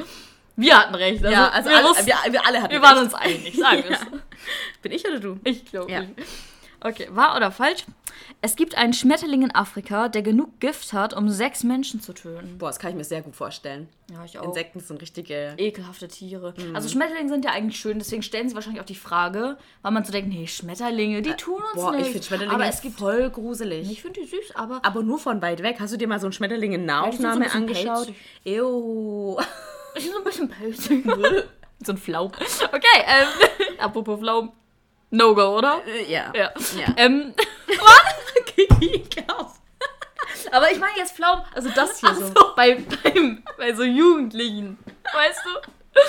Wir 0.56 0.78
hatten 0.78 0.94
recht. 0.94 1.24
Also, 1.24 1.34
ja, 1.34 1.48
also 1.48 1.68
wir, 1.70 1.76
alle, 1.76 1.88
wussten, 1.88 2.06
wir, 2.06 2.32
wir 2.32 2.46
alle 2.46 2.62
hatten 2.62 2.72
wir 2.72 2.82
waren 2.82 2.98
recht. 2.98 3.04
uns 3.12 3.14
einig, 3.14 3.56
sagen 3.56 3.82
wir 3.84 3.90
es. 3.92 4.00
Bin 4.82 4.92
ich 4.92 5.04
oder 5.06 5.20
du? 5.20 5.38
Ich 5.44 5.64
glaube 5.64 5.90
Ja. 5.90 6.00
nicht. 6.02 6.12
Okay, 6.80 7.08
wahr 7.10 7.34
oder 7.36 7.50
falsch? 7.50 7.84
Es 8.42 8.56
gibt 8.56 8.76
einen 8.76 8.92
Schmetterling 8.92 9.40
in 9.42 9.54
Afrika, 9.54 10.08
der 10.10 10.20
genug 10.20 10.60
Gift 10.60 10.92
hat, 10.92 11.14
um 11.14 11.30
sechs 11.30 11.64
Menschen 11.64 12.02
zu 12.02 12.12
töten. 12.12 12.58
Boah, 12.58 12.66
das 12.68 12.78
kann 12.78 12.90
ich 12.90 12.96
mir 12.96 13.04
sehr 13.04 13.22
gut 13.22 13.34
vorstellen. 13.34 13.88
Ja, 14.12 14.22
ich 14.22 14.38
auch. 14.38 14.44
Insekten 14.44 14.80
sind 14.80 15.00
richtige. 15.00 15.54
Ekelhafte 15.56 16.08
Tiere. 16.08 16.52
Mhm. 16.58 16.76
Also 16.76 16.90
Schmetterlinge 16.90 17.30
sind 17.30 17.44
ja 17.46 17.52
eigentlich 17.52 17.80
schön, 17.80 17.98
deswegen 17.98 18.22
stellen 18.22 18.50
sie 18.50 18.54
wahrscheinlich 18.54 18.82
auch 18.82 18.86
die 18.86 18.94
Frage, 18.94 19.56
weil 19.80 19.92
man 19.92 20.04
so 20.04 20.12
denkt, 20.12 20.28
nee, 20.28 20.46
Schmetterlinge, 20.46 21.22
die 21.22 21.32
tun 21.32 21.62
uns 21.72 21.82
Boah, 21.82 21.92
ich 21.92 21.96
nichts. 22.00 22.12
finde 22.12 22.26
Schmetterlinge 22.26 22.54
aber 22.54 22.66
es 22.66 22.82
gibt 22.82 22.98
voll 22.98 23.30
gruselig. 23.30 23.90
ich 23.90 24.02
finde 24.02 24.20
die 24.20 24.26
süß, 24.26 24.54
aber 24.54 24.80
aber 24.84 25.02
nur 25.02 25.18
von 25.18 25.40
weit 25.40 25.62
weg. 25.62 25.78
Hast 25.80 25.94
du 25.94 25.96
dir 25.96 26.06
mal 26.06 26.20
so 26.20 26.26
einen 26.26 26.34
Schmetterling 26.34 26.72
in 26.74 26.82
die 26.82 26.86
sind 26.86 26.90
so 26.90 26.94
Nahaufnahme 26.94 27.50
angeschaut? 27.50 28.12
Ew. 28.44 29.40
ich 29.94 30.04
bin 30.04 30.12
so 30.12 30.18
ein 30.18 30.24
bisschen 30.24 30.48
pelzig. 30.48 31.04
so 31.84 31.92
ein 31.92 31.98
Flaum. 31.98 32.32
Okay, 32.72 33.04
ähm, 33.06 33.78
apropos 33.78 34.18
Flaum. 34.20 34.52
No-go, 35.10 35.58
oder? 35.58 35.82
Äh, 35.86 36.10
ja. 36.10 36.32
Ja. 36.34 36.52
Ja. 36.76 36.94
Ähm, 36.96 37.34
Ekelhaft. 38.80 39.60
aber 40.50 40.70
ich 40.72 40.78
meine 40.78 40.98
jetzt 40.98 41.14
Flaum, 41.14 41.42
also 41.54 41.68
das 41.70 42.00
hier 42.00 42.14
so. 42.14 42.26
so. 42.26 42.54
Bei, 42.56 42.76
beim, 43.02 43.42
bei 43.56 43.72
so 43.74 43.84
Jugendlichen. 43.84 44.78
Weißt 45.12 45.40
du? 45.44 45.70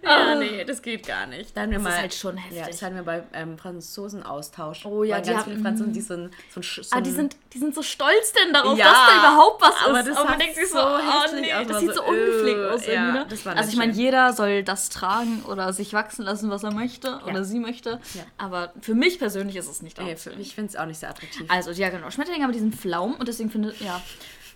Ja, 0.00 0.36
nee, 0.36 0.64
das 0.64 0.80
geht 0.80 1.06
gar 1.06 1.26
nicht. 1.26 1.54
Da 1.56 1.62
haben 1.62 1.70
wir 1.70 1.78
Das 1.78 1.84
mal, 1.84 1.90
ist 1.90 1.98
halt 1.98 2.14
schon 2.14 2.36
heftig. 2.38 2.58
Ja, 2.58 2.66
das 2.66 2.80
hatten 2.82 2.94
wir 2.94 3.02
bei 3.02 3.22
ähm, 3.34 3.58
Franzosen-Austausch. 3.58 4.86
Oh 4.86 5.02
ja, 5.02 5.20
die 5.20 5.28
ganz 5.30 5.40
haben- 5.42 5.50
viele 5.52 5.62
Franzosen, 5.62 5.92
die 5.92 6.00
so 6.00 6.14
ein, 6.14 6.30
so 6.54 6.60
ein, 6.60 6.62
so 6.62 6.82
Ah, 6.96 7.00
die 7.00 7.10
sind, 7.10 7.36
die 7.52 7.58
sind 7.58 7.74
so 7.74 7.82
stolz 7.82 8.32
denn 8.32 8.52
darauf, 8.54 8.78
Ja, 8.78 8.86
dass 8.86 8.94
da 8.94 9.18
überhaupt 9.18 9.60
was 9.62 9.74
aber 9.84 10.00
ist. 10.00 10.08
das 10.08 10.16
aber 10.16 10.30
man 10.30 10.38
denkt 10.38 10.54
sich 10.54 10.68
so, 10.68 10.78
oh 10.78 10.98
nee, 11.34 11.52
aus, 11.52 11.66
das 11.66 11.72
war 11.74 11.80
sieht 11.80 11.88
so 11.90 11.94
so, 11.96 12.04
ungepflegt 12.04 12.58
äh, 12.58 12.66
aus 12.70 12.86
ja, 12.86 12.92
irgendwie. 12.92 13.48
Ne? 13.48 13.56
also 13.56 13.70
ich 13.70 13.76
meine, 13.76 13.92
jeder 13.92 14.32
soll 14.32 14.62
das 14.62 14.88
tragen 14.88 15.42
oder 15.46 15.72
sich 15.72 15.92
wachsen 15.92 16.22
lassen, 16.24 16.48
was 16.48 16.62
er 16.62 16.72
möchte 16.72 17.20
oder 17.26 17.44
sie 17.44 17.58
möchte. 17.58 18.00
Ja. 18.14 18.22
Aber 18.38 18.72
für 18.80 18.94
mich 18.94 19.18
persönlich 19.18 19.56
ist 19.56 19.68
es 19.68 19.82
nicht 19.82 19.98
Nee, 20.00 20.16
ich 20.38 20.54
finde 20.54 20.70
es 20.70 20.76
auch 20.76 20.86
nicht 20.86 21.00
sehr 21.00 21.10
attraktiv. 21.10 21.44
Also, 21.48 21.70
ja, 21.72 21.90
genau. 21.90 22.10
Schmetterlinge 22.10 22.44
haben 22.44 22.52
diesen 22.52 22.72
Flaum 22.72 23.14
und 23.14 23.28
deswegen 23.28 23.50
finde 23.50 23.74
ja, 23.80 24.00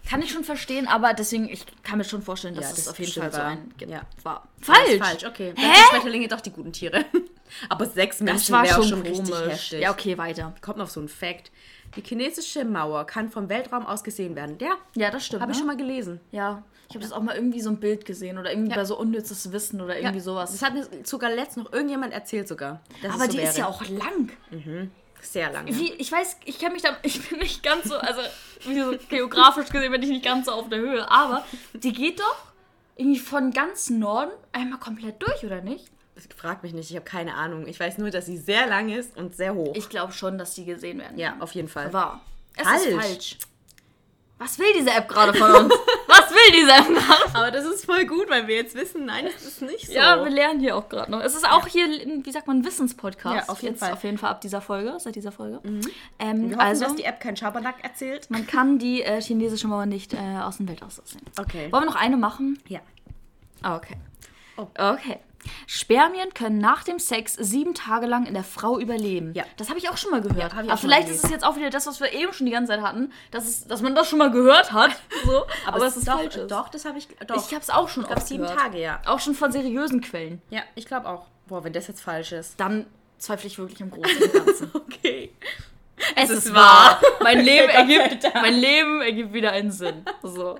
kann 0.08 0.20
ich 0.22 0.32
schon 0.32 0.44
verstehen, 0.44 0.88
aber 0.88 1.14
deswegen, 1.14 1.48
ich 1.48 1.64
kann 1.82 1.98
mir 1.98 2.04
schon 2.04 2.22
vorstellen, 2.22 2.54
dass 2.54 2.64
Ja, 2.64 2.70
es 2.70 2.76
das 2.76 2.88
auf 2.88 2.98
jeden 2.98 3.12
Fall 3.12 3.32
so 3.32 3.40
ein 3.40 3.72
gibt. 3.78 3.90
Ja. 3.90 4.02
War. 4.22 4.48
Falsch! 4.60 4.98
falsch, 4.98 5.24
okay. 5.24 5.52
Dann 5.56 5.64
sind 5.64 5.74
Schmetterlinge 5.90 6.28
doch 6.28 6.40
die 6.40 6.50
guten 6.50 6.72
Tiere. 6.72 7.04
Aber 7.68 7.86
sechs 7.86 8.18
Das 8.18 8.24
Menschen 8.24 8.52
war 8.52 8.64
wäre 8.64 8.74
schon 8.74 8.88
schon 8.88 9.02
richtig 9.02 9.34
heftig. 9.34 9.80
Ja, 9.80 9.90
okay, 9.92 10.16
weiter. 10.18 10.54
Kommt 10.60 10.78
noch 10.78 10.88
so 10.88 11.00
ein 11.00 11.08
Fact. 11.08 11.50
Die 11.96 12.00
chinesische 12.02 12.64
Mauer 12.64 13.06
kann 13.06 13.30
vom 13.30 13.48
Weltraum 13.50 13.84
aus 13.86 14.02
gesehen 14.02 14.34
werden. 14.34 14.56
Ja, 14.60 14.76
Ja, 14.96 15.10
das 15.10 15.26
stimmt. 15.26 15.42
habe 15.42 15.52
ich 15.52 15.58
ne? 15.58 15.60
schon 15.60 15.66
mal 15.68 15.76
gelesen. 15.76 16.20
Ja, 16.30 16.62
ich 16.88 16.94
habe 16.94 17.04
das 17.04 17.12
auch 17.12 17.22
mal 17.22 17.34
irgendwie 17.36 17.60
so 17.60 17.68
ein 17.70 17.78
Bild 17.80 18.04
gesehen 18.06 18.38
oder 18.38 18.50
irgendwie 18.50 18.70
Ja. 18.70 18.76
bei 18.76 18.84
so 18.86 18.98
unnützes 18.98 19.52
Wissen 19.52 19.80
oder 19.80 19.96
irgendwie 19.98 20.16
ja, 20.16 20.22
sowas. 20.22 20.52
Das 20.52 20.62
hat 20.62 20.72
mir 20.74 20.86
sogar 21.04 21.30
letztens 21.30 21.66
noch 21.66 21.72
irgendjemand 21.72 22.12
erzählt 22.14 22.48
sogar. 22.48 22.80
Aber 23.04 23.24
es 23.24 23.30
so 23.32 23.36
die 23.38 23.42
ist 23.44 23.58
ja 23.58 23.64
wäre. 23.64 23.68
auch 23.68 23.86
lang. 23.88 24.30
Sehr 25.22 25.50
lang. 25.50 25.66
ja. 25.66 25.76
Wie, 25.76 25.92
ich 25.94 26.10
weiß, 26.10 26.36
ich 26.44 26.58
kenne 26.58 26.74
mich 26.74 26.82
da, 26.82 26.96
ich 27.02 27.28
bin 27.28 27.38
nicht 27.38 27.62
ganz 27.62 27.84
so, 27.84 27.96
also 27.96 28.20
wie 28.64 28.78
so 28.80 28.94
geografisch 29.08 29.68
gesehen 29.70 29.92
bin 29.92 30.02
ich 30.02 30.10
nicht 30.10 30.24
ganz 30.24 30.46
so 30.46 30.52
auf 30.52 30.68
der 30.68 30.78
Höhe, 30.78 31.10
aber 31.10 31.44
die 31.72 31.92
geht 31.92 32.20
doch 32.20 32.52
irgendwie 32.96 33.20
von 33.20 33.50
ganz 33.52 33.90
Norden 33.90 34.32
einmal 34.52 34.78
komplett 34.78 35.22
durch, 35.22 35.44
oder 35.44 35.60
nicht? 35.60 35.90
Frag 36.36 36.62
mich 36.62 36.72
nicht, 36.74 36.90
ich 36.90 36.96
habe 36.96 37.06
keine 37.06 37.34
Ahnung. 37.34 37.66
Ich 37.66 37.80
weiß 37.80 37.98
nur, 37.98 38.10
dass 38.10 38.26
sie 38.26 38.36
sehr 38.36 38.66
lang 38.66 38.90
ist 38.90 39.16
und 39.16 39.34
sehr 39.34 39.54
hoch. 39.54 39.72
Ich 39.74 39.88
glaube 39.88 40.12
schon, 40.12 40.38
dass 40.38 40.54
die 40.54 40.64
gesehen 40.64 40.98
werden. 40.98 41.18
ja, 41.18 41.36
auf 41.40 41.52
jeden 41.52 41.68
Fall. 41.68 41.92
Wahr. 41.92 42.20
Es 42.54 42.64
Falsch. 42.64 42.86
ist 42.86 42.94
falsch. 42.94 43.36
Was 44.42 44.58
will 44.58 44.72
diese 44.76 44.90
App 44.90 45.08
gerade 45.08 45.32
von 45.32 45.50
uns? 45.52 45.74
Was 46.08 46.30
will 46.30 46.52
diese 46.52 46.72
App 46.72 46.88
gerade? 46.88 47.34
Aber 47.34 47.50
das 47.52 47.64
ist 47.64 47.84
voll 47.84 48.04
gut, 48.06 48.28
weil 48.28 48.48
wir 48.48 48.56
jetzt 48.56 48.74
wissen, 48.74 49.04
nein, 49.04 49.26
das 49.32 49.44
ist 49.46 49.62
nicht 49.62 49.86
so. 49.86 49.92
Ja, 49.92 50.22
wir 50.24 50.30
lernen 50.30 50.58
hier 50.58 50.76
auch 50.76 50.88
gerade 50.88 51.12
noch. 51.12 51.20
Es 51.20 51.36
ist 51.36 51.48
auch 51.48 51.68
hier, 51.68 51.86
wie 51.86 52.32
sagt 52.32 52.48
man, 52.48 52.58
ein 52.58 52.64
Wissenspodcast. 52.64 53.36
Ja, 53.36 53.52
auf 53.52 53.62
jeden 53.62 53.74
Jetzt 53.74 53.84
Fall. 53.84 53.92
Auf 53.92 54.02
jeden 54.02 54.18
Fall 54.18 54.30
ab 54.30 54.40
dieser 54.40 54.60
Folge, 54.60 54.94
seit 54.98 55.14
dieser 55.14 55.30
Folge. 55.30 55.60
Ähm, 56.18 56.50
wir 56.50 56.56
hoffen, 56.56 56.60
also, 56.60 56.84
dass 56.86 56.96
die 56.96 57.04
App 57.04 57.20
kein 57.20 57.36
Schabernack 57.36 57.84
erzählt. 57.84 58.28
man 58.30 58.46
kann 58.46 58.80
die 58.80 59.02
äh, 59.02 59.20
chinesische 59.20 59.68
Mauer 59.68 59.86
nicht 59.86 60.12
äh, 60.12 60.18
aus 60.42 60.56
dem 60.56 60.68
Weltraum 60.68 60.90
sehen. 60.90 61.22
Okay. 61.38 61.70
Wollen 61.70 61.84
wir 61.84 61.90
noch 61.90 62.00
eine 62.00 62.16
machen? 62.16 62.58
Ja. 62.66 62.80
Ah, 63.62 63.76
okay. 63.76 63.96
Oh. 64.56 64.66
Okay. 64.76 65.18
Spermien 65.66 66.32
können 66.34 66.58
nach 66.58 66.84
dem 66.84 66.98
Sex 66.98 67.34
sieben 67.34 67.74
Tage 67.74 68.06
lang 68.06 68.26
in 68.26 68.34
der 68.34 68.44
Frau 68.44 68.78
überleben. 68.78 69.32
Ja. 69.34 69.44
Das 69.56 69.68
habe 69.68 69.78
ich 69.78 69.88
auch 69.88 69.96
schon 69.96 70.10
mal 70.10 70.20
gehört. 70.20 70.52
Ja, 70.52 70.58
Aber 70.62 70.76
vielleicht 70.76 71.08
ist 71.08 71.24
es 71.24 71.30
jetzt 71.30 71.44
auch 71.44 71.56
wieder 71.56 71.70
das, 71.70 71.86
was 71.86 72.00
wir 72.00 72.12
eben 72.12 72.32
schon 72.32 72.46
die 72.46 72.52
ganze 72.52 72.72
Zeit 72.72 72.82
hatten, 72.82 73.12
dass, 73.30 73.44
es, 73.44 73.66
dass 73.66 73.82
man 73.82 73.94
das 73.94 74.08
schon 74.08 74.18
mal 74.18 74.30
gehört 74.30 74.72
hat. 74.72 74.90
So. 75.24 75.44
Aber, 75.66 75.86
es 75.86 75.96
ist 75.96 76.08
doch, 76.08 76.14
falsch. 76.18 76.36
ist. 76.36 76.50
Doch, 76.50 76.68
das 76.68 76.84
habe 76.84 76.98
ich. 76.98 77.06
Doch. 77.26 77.36
Ich 77.36 77.54
habe 77.54 77.62
es 77.62 77.70
auch 77.70 77.88
schon 77.88 78.04
oft 78.04 78.26
sieben 78.26 78.42
gehört. 78.42 78.58
Tage, 78.58 78.80
ja. 78.80 79.00
Auch 79.06 79.20
schon 79.20 79.34
von 79.34 79.52
seriösen 79.52 80.00
Quellen. 80.00 80.42
Ja, 80.50 80.62
ich 80.74 80.86
glaube 80.86 81.08
auch. 81.08 81.26
Boah, 81.46 81.62
wenn 81.62 81.72
das 81.72 81.86
jetzt 81.86 82.00
falsch 82.02 82.32
ist. 82.32 82.58
Dann 82.58 82.86
zweifle 83.18 83.46
ich 83.46 83.58
wirklich 83.58 83.80
im 83.80 83.90
Großen 83.90 84.22
und 84.22 84.32
Ganzen. 84.32 84.70
Okay. 84.74 85.32
es 86.16 86.30
ist 86.30 86.46
ist 86.46 86.54
wahr. 86.54 87.00
wahr. 87.00 87.00
Mein 87.22 87.40
Leben, 87.44 87.68
ergibt, 87.68 88.24
mein 88.34 88.54
Leben 88.54 89.00
ergibt 89.00 89.32
wieder 89.32 89.52
einen 89.52 89.70
Sinn. 89.70 90.04
So. 90.22 90.58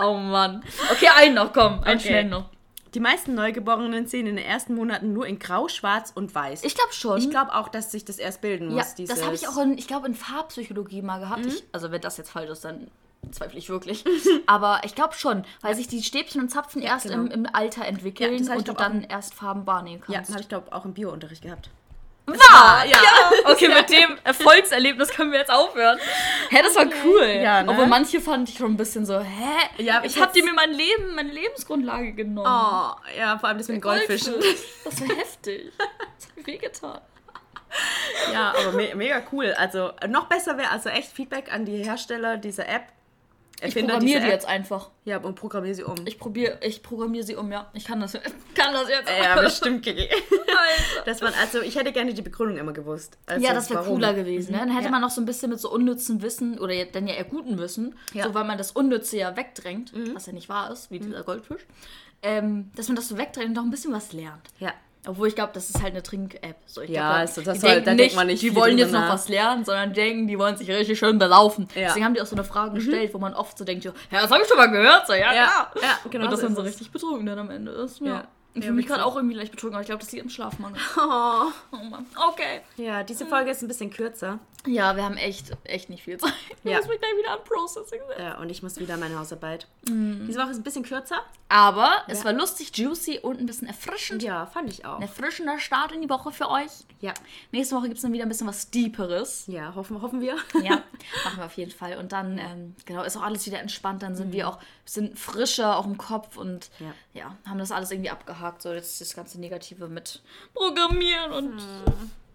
Oh 0.00 0.14
Mann. 0.14 0.62
Okay, 0.92 1.08
einen 1.16 1.34
noch, 1.34 1.52
komm. 1.52 1.80
Einen 1.82 1.98
Okay. 1.98 2.08
schnell 2.08 2.24
noch. 2.26 2.50
Die 2.94 3.00
meisten 3.00 3.34
Neugeborenen 3.34 4.06
sehen 4.06 4.26
in 4.26 4.36
den 4.36 4.44
ersten 4.44 4.74
Monaten 4.74 5.12
nur 5.12 5.26
in 5.26 5.38
Grau, 5.38 5.68
Schwarz 5.68 6.12
und 6.14 6.34
Weiß. 6.34 6.64
Ich 6.64 6.74
glaube 6.74 6.92
schon. 6.92 7.18
Ich 7.18 7.30
glaube 7.30 7.54
auch, 7.54 7.68
dass 7.68 7.90
sich 7.92 8.04
das 8.04 8.18
erst 8.18 8.40
bilden 8.40 8.70
Ja, 8.70 8.76
muss. 8.78 8.94
dieses- 8.94 9.14
das 9.16 9.24
habe 9.24 9.34
ich 9.34 9.46
auch 9.48 9.58
in, 9.58 9.76
ich 9.76 9.86
glaube, 9.86 10.06
in 10.06 10.14
Farbpsychologie 10.14 11.02
mal 11.02 11.18
gehabt. 11.20 11.44
Ich, 11.46 11.64
also 11.72 11.90
wenn 11.90 12.00
das 12.00 12.16
jetzt 12.16 12.30
falsch 12.30 12.50
ist, 12.50 12.64
dann 12.64 12.88
zweifle 13.30 13.58
ich 13.58 13.68
wirklich. 13.68 14.04
Aber 14.46 14.80
ich 14.84 14.94
glaube 14.94 15.14
schon, 15.14 15.44
weil 15.60 15.74
sich 15.74 15.88
die 15.88 16.02
Stäbchen 16.02 16.40
und 16.40 16.48
Zapfen 16.50 16.80
erst 16.80 17.06
genau. 17.06 17.16
im, 17.24 17.30
im 17.30 17.46
Alter 17.52 17.84
entwickeln 17.84 18.32
Ja, 18.32 18.38
das 18.48 18.56
und 18.58 18.68
du 18.68 18.72
dann 18.72 19.02
erst 19.02 19.34
Farben 19.34 19.66
wahrnehmen 19.66 20.02
Ja, 20.08 20.14
kannst. 20.16 20.30
habe 20.30 20.40
ich 20.40 20.48
glaube 20.48 20.72
auch 20.72 20.84
im 20.84 20.94
Biounterricht 20.94 21.42
gehabt. 21.42 21.70
Wahr, 22.28 22.84
ja. 22.86 22.98
Okay, 23.44 23.68
mit 23.68 23.90
dem 23.90 24.18
Erfolgserlebnis 24.24 25.08
können 25.10 25.32
wir 25.32 25.38
jetzt 25.38 25.50
aufhören. 25.50 25.98
Hä, 26.50 26.62
das 26.62 26.74
war 26.76 26.86
cool. 27.04 27.26
Ja, 27.42 27.62
ne? 27.62 27.70
Obwohl 27.70 27.86
manche 27.86 28.20
fand 28.20 28.48
ich 28.48 28.58
schon 28.58 28.72
ein 28.72 28.76
bisschen 28.76 29.06
so, 29.06 29.18
hä? 29.20 29.82
Ja, 29.82 30.00
ich 30.02 30.16
ich 30.16 30.22
hab 30.22 30.32
dir 30.32 30.44
mir 30.44 30.52
mein 30.52 30.72
Leben, 30.72 31.14
meine 31.14 31.32
Lebensgrundlage 31.32 32.12
genommen. 32.12 32.46
Oh, 32.48 33.18
ja, 33.18 33.38
vor 33.38 33.48
allem 33.48 33.58
das 33.58 33.68
mit 33.68 33.76
den 33.76 33.80
Goldfischen. 33.80 34.34
Das 34.84 35.00
war 35.00 35.16
heftig. 35.16 35.72
Das 35.76 36.28
hat 36.28 36.36
mir 36.36 36.46
wehgetan. 36.46 37.00
Ja, 38.32 38.54
aber 38.58 38.72
me 38.72 38.94
mega 38.94 39.22
cool. 39.32 39.52
Also 39.56 39.92
noch 40.08 40.26
besser 40.26 40.56
wäre 40.56 40.70
also 40.70 40.88
echt 40.88 41.12
Feedback 41.12 41.52
an 41.52 41.64
die 41.64 41.84
Hersteller 41.84 42.36
dieser 42.36 42.68
App. 42.68 42.84
Ich 43.60 43.74
programmiere 43.74 44.20
die 44.20 44.28
jetzt 44.28 44.46
einfach. 44.46 44.90
Ja, 45.04 45.18
und 45.18 45.34
programmiere 45.34 45.74
sie 45.74 45.82
um. 45.82 45.96
Ich 46.06 46.18
probiere 46.18 46.58
ich 46.62 46.82
programmiere 46.82 47.24
sie 47.24 47.34
um, 47.34 47.50
ja. 47.50 47.68
Ich 47.74 47.84
kann 47.84 47.98
das, 48.00 48.12
kann 48.54 48.72
das 48.72 48.88
jetzt. 48.88 49.08
ja, 49.10 49.40
bestimmt, 49.40 49.82
Kiki. 49.84 50.02
Alter. 50.08 51.04
Das 51.04 51.20
waren, 51.22 51.34
also 51.40 51.60
ich 51.62 51.74
hätte 51.76 51.92
gerne 51.92 52.14
die 52.14 52.22
Begründung 52.22 52.56
immer 52.58 52.72
gewusst. 52.72 53.18
Also 53.26 53.44
Ja, 53.44 53.54
das 53.54 53.68
wäre 53.70 53.82
cooler 53.84 54.14
gewesen. 54.14 54.52
Ne? 54.52 54.58
Dann 54.58 54.70
hätte 54.70 54.84
Ja. 54.86 54.90
man 54.90 55.00
noch 55.00 55.10
so 55.10 55.20
ein 55.20 55.24
bisschen 55.26 55.50
mit 55.50 55.58
so 55.60 55.70
unnützen 55.72 56.22
Wissen 56.22 56.58
oder 56.58 56.72
ja, 56.72 56.84
dann 56.84 57.06
ja 57.08 57.14
eher 57.14 57.24
guten 57.24 57.58
Wissen, 57.58 57.96
Ja. 58.12 58.24
Mhm. 58.24 58.28
so 58.28 58.34
weil 58.34 58.44
man 58.44 58.58
das 58.58 58.70
Unnütze 58.72 59.16
ja 59.18 59.36
wegdrängt, 59.36 59.92
was 60.14 60.26
ja 60.26 60.32
nicht 60.32 60.48
wahr 60.48 60.70
ist, 60.70 60.90
wie 60.90 60.98
dieser 61.00 61.22
Goldfisch, 61.24 61.66
ähm, 62.22 62.70
dass 62.76 62.88
man 62.88 62.96
das 62.96 63.08
so 63.08 63.18
wegdrängt 63.18 63.48
und 63.48 63.54
noch 63.56 63.62
ein 63.64 63.70
bisschen 63.70 63.92
was 63.92 64.12
lernt. 64.12 64.42
Ja. 64.60 64.72
Obwohl 65.06 65.28
ich 65.28 65.34
glaube, 65.34 65.52
das 65.54 65.70
ist 65.70 65.82
halt 65.82 65.92
eine 65.94 66.02
Trink-App. 66.02 66.56
So, 66.66 66.82
Ja, 66.82 66.86
glaub, 66.88 67.02
also 67.20 67.40
das 67.42 67.60
soll- 67.60 67.80
da 67.80 67.94
denkt 67.94 68.14
man 68.16 68.26
nicht 68.26 68.42
die 68.42 68.54
wollen 68.54 68.76
jetzt 68.78 68.92
noch 68.92 69.08
was 69.08 69.28
lernen, 69.28 69.64
sondern 69.64 69.92
denken, 69.94 70.26
die 70.26 70.38
wollen 70.38 70.56
sich 70.56 70.68
richtig 70.70 70.98
schön 70.98 71.18
belaufen. 71.18 71.68
Ja. 71.74 71.80
Mhm. 71.80 71.84
Deswegen 71.86 72.04
haben 72.04 72.14
die 72.14 72.20
auch 72.20 72.26
so 72.26 72.36
eine 72.36 72.44
Frage 72.44 72.74
gestellt, 72.74 73.14
wo 73.14 73.18
man 73.18 73.32
oft 73.34 73.56
so 73.56 73.64
denkt, 73.64 73.84
ja, 73.84 73.92
das 74.10 74.30
habe 74.30 74.42
ich 74.42 74.48
schon 74.48 74.56
mal 74.58 74.66
gehört. 74.70 75.06
So, 75.06 75.12
ja, 75.14 75.32
Ja, 75.32 75.46
klar. 75.46 75.72
ja, 75.82 75.98
genau 76.10 76.24
Und 76.24 76.30
das 76.32 76.40
so 76.40 76.46
ist 76.48 76.56
so 76.56 76.62
richtig 76.62 76.90
betrunken 76.90 77.26
dann 77.26 77.38
am 77.38 77.50
Ende 77.50 77.70
ist. 77.72 78.00
Ja. 78.00 78.26
Ja. 78.54 78.62
Für 78.62 78.66
Ja, 78.68 78.72
mich 78.72 78.86
gerade 78.86 79.04
auch 79.04 79.14
irgendwie 79.16 79.36
leicht 79.36 79.50
betrunken, 79.52 79.74
aber 79.76 79.82
ich 79.82 79.88
glaube, 79.88 80.02
das 80.02 80.10
liegt 80.12 80.24
im 80.24 80.30
Schlafmangel. 80.30 80.80
Oh. 80.96 81.46
Oh 81.72 81.76
Mann. 81.84 82.06
Okay. 82.30 82.60
Ja, 82.76 83.02
diese 83.04 83.26
Folge 83.26 83.50
ist 83.50 83.62
ein 83.62 83.68
bisschen 83.68 83.90
kürzer. 83.90 84.38
Ja, 84.66 84.96
wir 84.96 85.04
haben 85.04 85.16
echt, 85.16 85.52
echt 85.64 85.88
nicht 85.88 86.02
viel 86.02 86.18
Zeit. 86.18 86.32
Ich 86.64 86.70
Ja. 86.70 86.78
muss 86.78 86.88
mich 86.88 86.98
gleich 86.98 87.12
wieder 87.16 87.32
an 87.32 87.38
Processing 87.44 88.00
setzen. 88.08 88.22
Ja, 88.22 88.38
und 88.38 88.50
ich 88.50 88.62
muss 88.62 88.78
wieder 88.80 88.96
meine 88.96 89.16
Hausarbeit. 89.18 89.68
Mhm. 89.88 90.26
Diese 90.26 90.40
Woche 90.40 90.50
ist 90.50 90.56
ein 90.58 90.62
bisschen 90.64 90.82
kürzer. 90.82 91.22
Aber 91.48 91.92
es 92.08 92.24
war 92.24 92.32
lustig, 92.32 92.76
juicy 92.76 93.20
und 93.20 93.38
ein 93.38 93.46
bisschen 93.46 93.68
erfrischend. 93.68 94.22
Ja, 94.22 94.46
fand 94.46 94.68
ich 94.70 94.84
auch. 94.84 94.96
Ein 94.96 95.02
erfrischender 95.02 95.58
Start 95.60 95.92
in 95.92 96.02
die 96.02 96.10
Woche 96.10 96.32
für 96.32 96.50
euch. 96.50 96.70
Ja, 97.00 97.14
Nächste 97.52 97.76
Woche 97.76 97.84
gibt 97.84 97.96
es 97.96 98.02
dann 98.02 98.12
wieder 98.12 98.24
ein 98.24 98.28
bisschen 98.28 98.48
was 98.48 98.70
Deeperes. 98.70 99.44
ja 99.46 99.74
hoffen, 99.76 100.02
hoffen 100.02 100.20
wir. 100.20 100.36
Ja, 100.62 100.82
machen 101.24 101.36
wir 101.38 101.44
auf 101.46 101.56
jeden 101.56 101.70
Fall. 101.70 101.96
Und 101.96 102.10
dann, 102.12 102.38
ähm, 102.38 102.74
genau, 102.84 103.04
ist 103.04 103.16
auch 103.16 103.22
alles 103.22 103.46
wieder 103.46 103.60
entspannt. 103.60 104.02
Dann 104.02 104.16
sind 104.16 104.28
Mhm. 104.28 104.32
wir 104.32 104.48
auch, 104.48 104.58
sind 104.84 105.16
frischer 105.18 105.78
auch 105.78 105.86
im 105.86 105.96
Kopf 105.96 106.36
und 106.36 106.68
Ja. 106.80 106.92
ja. 107.14 107.36
haben 107.48 107.58
das 107.58 107.70
alles 107.70 107.90
irgendwie 107.92 108.10
abgehakt. 108.38 108.62
So 108.62 108.72
jetzt 108.72 109.00
das 109.00 109.14
ganze 109.14 109.40
Negative 109.40 109.88
mit 109.88 110.22
Programmieren 110.54 111.32
und 111.32 111.62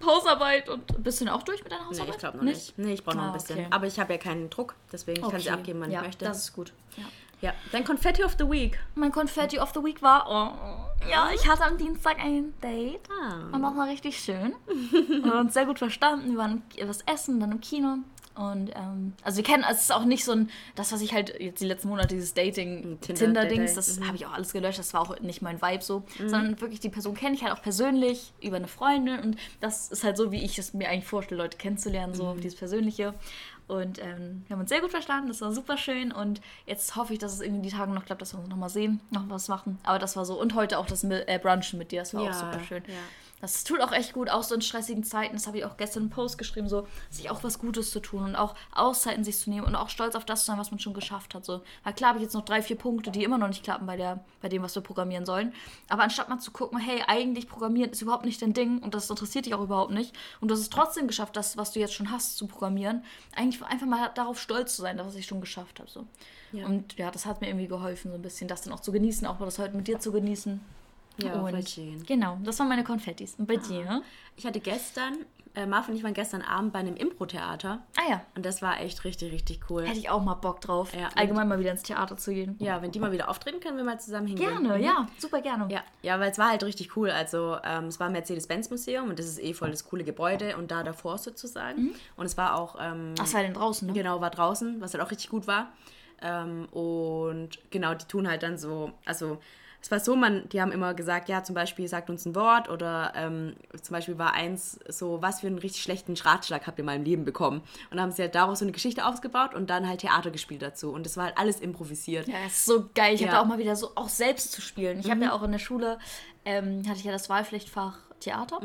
Hausarbeit 0.06 0.68
und 0.70 1.02
bist 1.04 1.22
du 1.22 1.34
auch 1.34 1.44
durch 1.44 1.64
mit 1.64 1.72
deiner 1.72 1.84
Nee, 1.84 1.90
Hausarbeit? 1.90 2.14
ich 2.16 2.20
glaube 2.20 2.38
noch 2.38 2.44
nicht. 2.44 2.78
Nee, 2.78 2.94
ich 2.94 3.04
brauche 3.04 3.16
noch 3.18 3.24
Ah, 3.24 3.28
ein 3.28 3.34
bisschen. 3.34 3.60
okay. 3.60 3.68
Aber 3.72 3.88
ich 3.88 4.00
habe 4.00 4.14
ja 4.14 4.20
keinen 4.20 4.50
Druck, 4.50 4.76
deswegen 4.92 5.24
ich 5.24 5.32
kann 5.32 5.40
sie 5.40 5.48
Okay. 5.50 5.58
abgeben, 5.60 5.80
wann 5.82 5.92
ja, 5.92 6.00
ich 6.02 6.08
möchte. 6.08 6.26
Das 6.26 6.40
ist 6.40 6.54
gut. 6.54 6.74
Ja. 6.98 7.04
ja, 7.42 7.54
dein 7.72 7.86
Confetti 7.86 8.24
of 8.24 8.36
the 8.38 8.50
Week. 8.50 8.78
Mein 8.96 9.12
Confetti 9.14 9.60
of 9.60 9.72
the 9.74 9.82
Week 9.84 10.02
war, 10.02 10.26
oh, 10.30 11.08
ja, 11.10 11.30
ich 11.34 11.48
hatte 11.48 11.64
am 11.64 11.78
Dienstag 11.78 12.20
ein 12.20 12.54
Date. 12.62 13.00
Ah. 13.10 13.56
Und 13.56 13.62
das 13.62 13.76
war 13.78 13.88
richtig 13.88 14.18
schön. 14.20 14.54
Wir 14.92 15.32
haben 15.32 15.40
uns 15.48 15.54
sehr 15.54 15.66
gut 15.66 15.80
verstanden. 15.80 16.32
Wir 16.32 16.38
waren 16.38 16.64
was 16.86 17.00
essen, 17.06 17.40
dann 17.40 17.52
im 17.54 17.62
Kino. 17.62 17.98
Und 18.36 18.72
ähm, 18.76 19.14
also 19.22 19.38
wir 19.38 19.44
kennen, 19.44 19.64
es 19.70 19.82
ist 19.82 19.92
auch 19.92 20.06
nicht 20.06 20.26
so 20.26 20.32
ein, 20.32 20.50
das, 20.76 20.92
was 20.92 21.02
ich 21.02 21.14
halt 21.14 21.40
jetzt 21.40 21.62
die 21.62 21.68
letzten 21.68 21.90
Monate, 21.90 22.16
dieses 22.16 22.34
Dating, 22.34 23.00
Tinder- 23.00 23.46
das 23.46 24.00
mhm. 24.00 24.08
habe 24.08 24.18
ich 24.18 24.26
auch 24.26 24.34
alles 24.34 24.54
gelöscht, 24.54 24.80
das 24.80 24.94
war 24.94 25.02
auch 25.02 25.20
nicht 25.20 25.42
mein 25.44 25.62
Vibe 25.62 25.84
so. 25.84 26.04
Sondern 26.18 26.60
wirklich 26.60 26.80
die 26.80 26.90
Person 26.90 27.14
kenne 27.14 27.36
ich 27.36 27.44
halt 27.44 27.54
auch 27.54 27.62
persönlich 27.62 28.34
über 28.42 28.56
eine 28.56 28.68
Freundin 28.68 29.20
und 29.20 29.38
das 29.62 29.92
ist 29.92 30.04
halt 30.04 30.18
so, 30.18 30.32
wie 30.32 30.44
ich 30.44 30.58
es 30.58 30.74
mir 30.74 30.90
eigentlich 30.90 31.06
vorstelle, 31.06 31.42
Leute 31.42 31.58
kennenzulernen, 31.58 32.16
so 32.16 32.34
dieses 32.34 32.58
Persönliche. 32.58 33.14
Und 33.68 34.00
ähm, 34.00 34.44
wir 34.48 34.56
haben 34.56 34.62
uns 34.62 34.70
sehr 34.70 34.82
gut 34.82 34.92
verstanden, 34.92 35.28
das 35.28 35.40
war 35.42 35.54
super 35.54 35.78
schön 35.78 36.12
und 36.12 36.42
jetzt 36.66 36.96
hoffe 36.96 37.14
ich, 37.14 37.20
dass 37.20 37.34
es 37.34 37.40
irgendwie 37.40 37.70
die 37.70 37.76
Tage 37.76 37.92
noch 37.92 38.06
klappt, 38.06 38.22
dass 38.22 38.34
wir 38.34 38.40
uns 38.40 38.50
nochmal 38.50 38.70
sehen, 38.70 39.00
noch 39.10 39.30
was 39.30 39.48
machen. 39.48 39.78
Aber 39.84 40.00
das 40.00 40.18
war 40.18 40.26
so, 40.26 40.40
und 40.40 40.54
heute 40.56 40.80
auch 40.80 40.86
das 40.86 41.04
äh, 41.04 41.40
Brunchen 41.42 41.80
mit 41.80 41.92
dir, 41.92 42.02
das 42.02 42.14
war 42.14 42.24
auch 42.24 42.34
super 42.34 42.60
schön. 42.68 42.84
Ja. 42.88 42.94
Das 43.44 43.66
tut 43.66 43.82
auch 43.82 43.92
echt 43.92 44.14
gut, 44.14 44.30
auch 44.30 44.42
so 44.42 44.56
in 44.56 44.62
stressigen 44.62 45.04
Zeiten. 45.04 45.34
Das 45.34 45.48
habe 45.48 45.58
ich 45.58 45.66
auch 45.66 45.76
gestern 45.76 46.04
im 46.04 46.10
Post 46.10 46.38
geschrieben, 46.38 46.70
so 46.70 46.88
sich 47.10 47.30
auch 47.30 47.44
was 47.44 47.60
Gutes 47.60 47.92
zu 47.92 48.00
tun 48.00 48.24
und 48.24 48.36
auch 48.38 48.56
Auszeiten 48.72 49.26
sich 49.26 49.38
zu 49.38 49.50
nehmen 49.50 49.68
und 49.68 49.76
auch 49.76 49.90
stolz 49.90 50.16
auf 50.16 50.24
das 50.24 50.40
zu 50.40 50.46
sein, 50.46 50.58
was 50.58 50.72
man 50.72 50.80
schon 50.80 50.94
geschafft 50.94 51.36
hat. 51.36 51.44
So. 51.44 51.62
Weil 51.84 51.92
klar 51.92 52.12
habe 52.12 52.20
ich 52.20 52.24
jetzt 52.24 52.36
noch 52.36 52.46
drei, 52.46 52.62
vier 52.62 52.78
Punkte, 52.78 53.12
die 53.12 53.22
immer 53.22 53.38
noch 53.38 53.50
nicht 53.50 53.62
klappen 53.62 53.86
bei, 53.86 53.98
der, 53.98 54.24
bei 54.42 54.48
dem, 54.48 54.64
was 54.64 54.76
wir 54.76 54.82
programmieren 54.82 55.26
sollen. 55.26 55.52
Aber 55.90 56.04
anstatt 56.04 56.30
mal 56.30 56.40
zu 56.40 56.52
gucken, 56.52 56.80
hey, 56.80 57.04
eigentlich 57.06 57.50
programmieren 57.50 57.92
ist 57.92 58.02
überhaupt 58.02 58.24
nicht 58.24 58.42
dein 58.42 58.54
Ding 58.54 58.80
und 58.80 58.94
das 58.94 59.10
interessiert 59.10 59.46
dich 59.46 59.54
auch 59.54 59.62
überhaupt 59.62 59.92
nicht 59.92 60.16
und 60.40 60.48
du 60.48 60.54
hast 60.54 60.62
es 60.62 60.70
trotzdem 60.70 61.08
geschafft, 61.08 61.36
das, 61.36 61.58
was 61.58 61.74
du 61.74 61.82
jetzt 61.82 61.96
schon 61.96 62.12
hast, 62.12 62.38
zu 62.38 62.48
programmieren, 62.48 63.04
eigentlich 63.36 63.62
einfach 63.62 63.88
mal 63.88 64.10
darauf 64.16 64.40
stolz 64.40 64.78
zu 64.78 64.84
sein, 64.84 64.98
was 65.00 65.16
ich 65.16 65.26
schon 65.26 65.42
geschafft 65.42 65.82
habe. 65.82 65.90
So. 65.90 66.08
Ja. 66.54 66.66
Und 66.66 66.94
ja, 66.98 67.12
das 67.12 67.26
hat 67.26 67.42
mir 67.42 67.48
irgendwie 67.48 67.68
geholfen, 67.68 68.10
so 68.10 68.16
ein 68.16 68.22
bisschen 68.22 68.48
das 68.48 68.62
dann 68.62 68.72
auch 68.72 68.80
zu 68.80 68.94
genießen, 68.94 69.28
auch 69.28 69.40
mal 69.40 69.46
das 69.48 69.60
heute 69.60 69.76
mit 69.76 69.90
dir 69.90 70.00
zu 70.00 70.14
genießen. 70.14 70.62
Ja, 71.18 71.40
voll 71.40 71.54
und 71.54 71.70
schön. 71.70 72.04
genau, 72.06 72.38
das 72.44 72.58
waren 72.60 72.68
meine 72.70 72.84
Konfettis. 72.84 73.36
Und 73.38 73.48
bei 73.48 73.58
dir? 73.58 74.02
Ich 74.36 74.46
hatte 74.48 74.60
gestern, 74.60 75.14
äh, 75.54 75.68
Marv 75.68 75.88
und 75.88 75.96
ich 75.96 76.04
waren 76.04 76.16
gestern 76.16 76.42
Abend 76.42 76.74
bei 76.74 76.80
einem 76.80 76.96
Impro-Theater. 76.96 77.84
Ah 77.96 78.10
ja, 78.10 78.22
Und 78.36 78.44
das 78.48 78.64
war 78.64 78.82
echt 78.82 79.04
richtig, 79.04 79.32
richtig 79.32 79.70
cool. 79.70 79.86
hätte 79.86 80.00
ich 80.00 80.10
auch 80.10 80.24
mal 80.24 80.34
Bock 80.34 80.60
drauf, 80.62 80.92
Ja, 81.00 81.10
allgemein 81.16 81.48
mal 81.48 81.60
wieder 81.60 81.70
ins 81.70 81.84
Theater 81.84 82.18
zu 82.18 82.34
gehen. 82.34 82.56
Ja, 82.60 82.82
wenn 82.82 82.90
die 82.90 83.00
mal 83.00 83.12
wieder 83.12 83.30
auftreten, 83.30 83.60
können 83.60 83.78
wir 83.78 83.84
mal 83.84 84.00
zusammen 84.00 84.26
hingehen. 84.26 84.50
Gerne, 84.64 84.78
Mhm. 84.80 84.84
ja, 84.84 85.08
super 85.20 85.42
gerne. 85.42 85.72
Ja, 85.72 85.84
ja, 86.02 86.20
weil 86.20 86.32
es 86.32 86.40
war 86.40 86.50
halt 86.50 86.64
richtig 86.64 86.98
cool. 86.98 87.12
Also 87.12 87.58
ähm, 87.64 87.86
es 87.86 88.00
war 88.00 88.08
ein 88.08 88.14
Mercedes-Benz-Museum 88.14 89.10
und 89.10 89.20
das 89.20 89.28
ist 89.28 89.40
eh 89.40 89.54
voll 89.54 89.70
das 89.70 89.86
coole 89.86 90.04
Gebäude 90.04 90.58
und 90.58 90.72
da 90.72 90.82
davor 90.84 91.20
sozusagen. 91.20 91.94
Und 92.16 92.26
es 92.26 92.36
war 92.38 92.56
auch, 92.58 92.76
ähm, 92.82 93.14
Ach, 93.20 93.32
war 93.32 93.42
denn 93.44 93.54
draußen, 93.54 93.88
ne? 93.88 93.94
genau, 93.94 94.20
war 94.20 94.32
draußen, 94.32 94.82
was 94.82 94.94
halt 94.96 95.04
auch 95.04 95.12
richtig 95.12 95.30
gut 95.30 95.46
war. 95.46 95.72
Ähm, 96.24 96.66
und 96.72 97.50
genau, 97.70 97.94
die 97.94 98.06
tun 98.06 98.28
halt 98.28 98.42
dann 98.44 98.58
so, 98.58 98.92
also 99.06 99.40
es 99.84 99.92
war 99.92 100.00
so, 100.00 100.16
man, 100.16 100.48
die 100.48 100.62
haben 100.62 100.72
immer 100.72 100.94
gesagt, 100.94 101.28
ja, 101.28 101.44
zum 101.44 101.56
Beispiel 101.56 101.90
sagt 101.90 102.10
uns 102.10 102.26
ein 102.26 102.36
Wort 102.36 102.70
oder 102.70 103.12
ähm, 103.18 103.54
zum 103.82 103.94
Beispiel 103.94 104.18
war 104.18 104.34
eins 104.34 104.80
so, 104.88 105.22
was 105.22 105.42
für 105.42 105.48
einen 105.48 105.58
richtig 105.58 105.84
schlechten 105.84 106.16
Ratschlag 106.16 106.66
habt 106.68 106.80
ihr 106.80 106.86
mal 106.86 106.96
im 106.96 107.04
Leben 107.04 107.26
bekommen? 107.26 107.62
Und 107.92 108.00
haben 108.00 108.14
sie 108.14 108.22
halt 108.22 108.34
daraus 108.34 108.60
so 108.60 108.66
eine 108.66 108.72
Geschichte 108.72 109.06
aufgebaut 109.06 109.54
und 109.54 109.70
dann 109.70 109.86
halt 109.90 110.00
Theater 110.00 110.32
gespielt 110.32 110.62
dazu. 110.62 110.92
Und 110.94 111.06
das 111.06 111.18
war 111.18 111.26
halt 111.26 111.38
alles 111.38 111.60
improvisiert. 111.60 112.30
Ja, 112.30 112.36
das 112.46 112.54
ist 112.54 112.66
so 112.66 112.86
geil. 112.96 113.16
Ich 113.16 113.20
Ja. 113.20 113.28
hatte 113.28 113.42
auch 113.42 113.46
mal 113.46 113.58
wieder 113.60 113.76
so, 113.76 113.92
auch 113.96 114.08
selbst 114.08 114.54
zu 114.54 114.62
spielen. 114.62 115.00
Ich 115.02 115.12
habe 115.12 115.22
ja 115.22 115.34
auch 115.34 115.44
in 115.44 115.52
der 115.52 115.60
Schule, 115.60 116.00
ähm, 116.46 116.84
hatte 116.88 117.00
ich 117.00 117.04
ja 117.04 117.12
das 117.12 117.30
Wahlpflichtfach 117.30 117.98
Theater. 118.24 118.60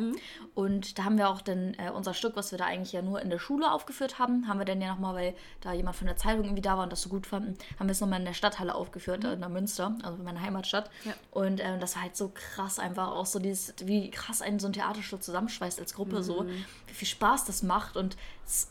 Und 0.54 0.98
da 0.98 1.04
haben 1.04 1.18
wir 1.18 1.28
auch 1.28 1.40
dann 1.40 1.74
äh, 1.74 1.90
unser 1.90 2.14
Stück, 2.14 2.36
was 2.36 2.50
wir 2.50 2.58
da 2.58 2.66
eigentlich 2.66 2.92
ja 2.92 3.02
nur 3.02 3.20
in 3.20 3.30
der 3.30 3.38
Schule 3.38 3.70
aufgeführt 3.72 4.18
haben, 4.18 4.48
haben 4.48 4.58
wir 4.58 4.64
dann 4.64 4.80
ja 4.80 4.88
nochmal, 4.88 5.14
weil 5.14 5.34
da 5.60 5.72
jemand 5.72 5.96
von 5.96 6.06
der 6.06 6.16
Zeitung 6.16 6.44
irgendwie 6.44 6.62
da 6.62 6.76
war 6.76 6.84
und 6.84 6.92
das 6.92 7.02
so 7.02 7.08
gut 7.08 7.26
fanden, 7.26 7.56
haben 7.78 7.88
wir 7.88 7.92
es 7.92 8.00
nochmal 8.00 8.20
in 8.20 8.24
der 8.24 8.34
Stadthalle 8.34 8.74
aufgeführt, 8.74 9.24
äh, 9.24 9.32
in 9.32 9.40
der 9.40 9.48
Münster, 9.48 9.96
also 10.02 10.18
in 10.18 10.24
meiner 10.24 10.40
Heimatstadt. 10.40 10.90
Ja. 11.04 11.14
Und 11.30 11.60
ähm, 11.60 11.80
das 11.80 11.94
war 11.94 12.02
halt 12.02 12.16
so 12.16 12.32
krass 12.34 12.78
einfach 12.78 13.08
auch 13.08 13.26
so 13.26 13.38
dieses, 13.38 13.74
wie 13.84 14.10
krass 14.10 14.42
einen 14.42 14.58
so 14.58 14.66
ein 14.66 14.72
Theaterstück 14.72 15.22
zusammenschweißt 15.22 15.78
als 15.78 15.94
Gruppe 15.94 16.22
so, 16.22 16.46
wie 16.86 16.94
viel 16.94 17.08
Spaß 17.08 17.44
das 17.44 17.62
macht 17.62 17.96
und 17.96 18.16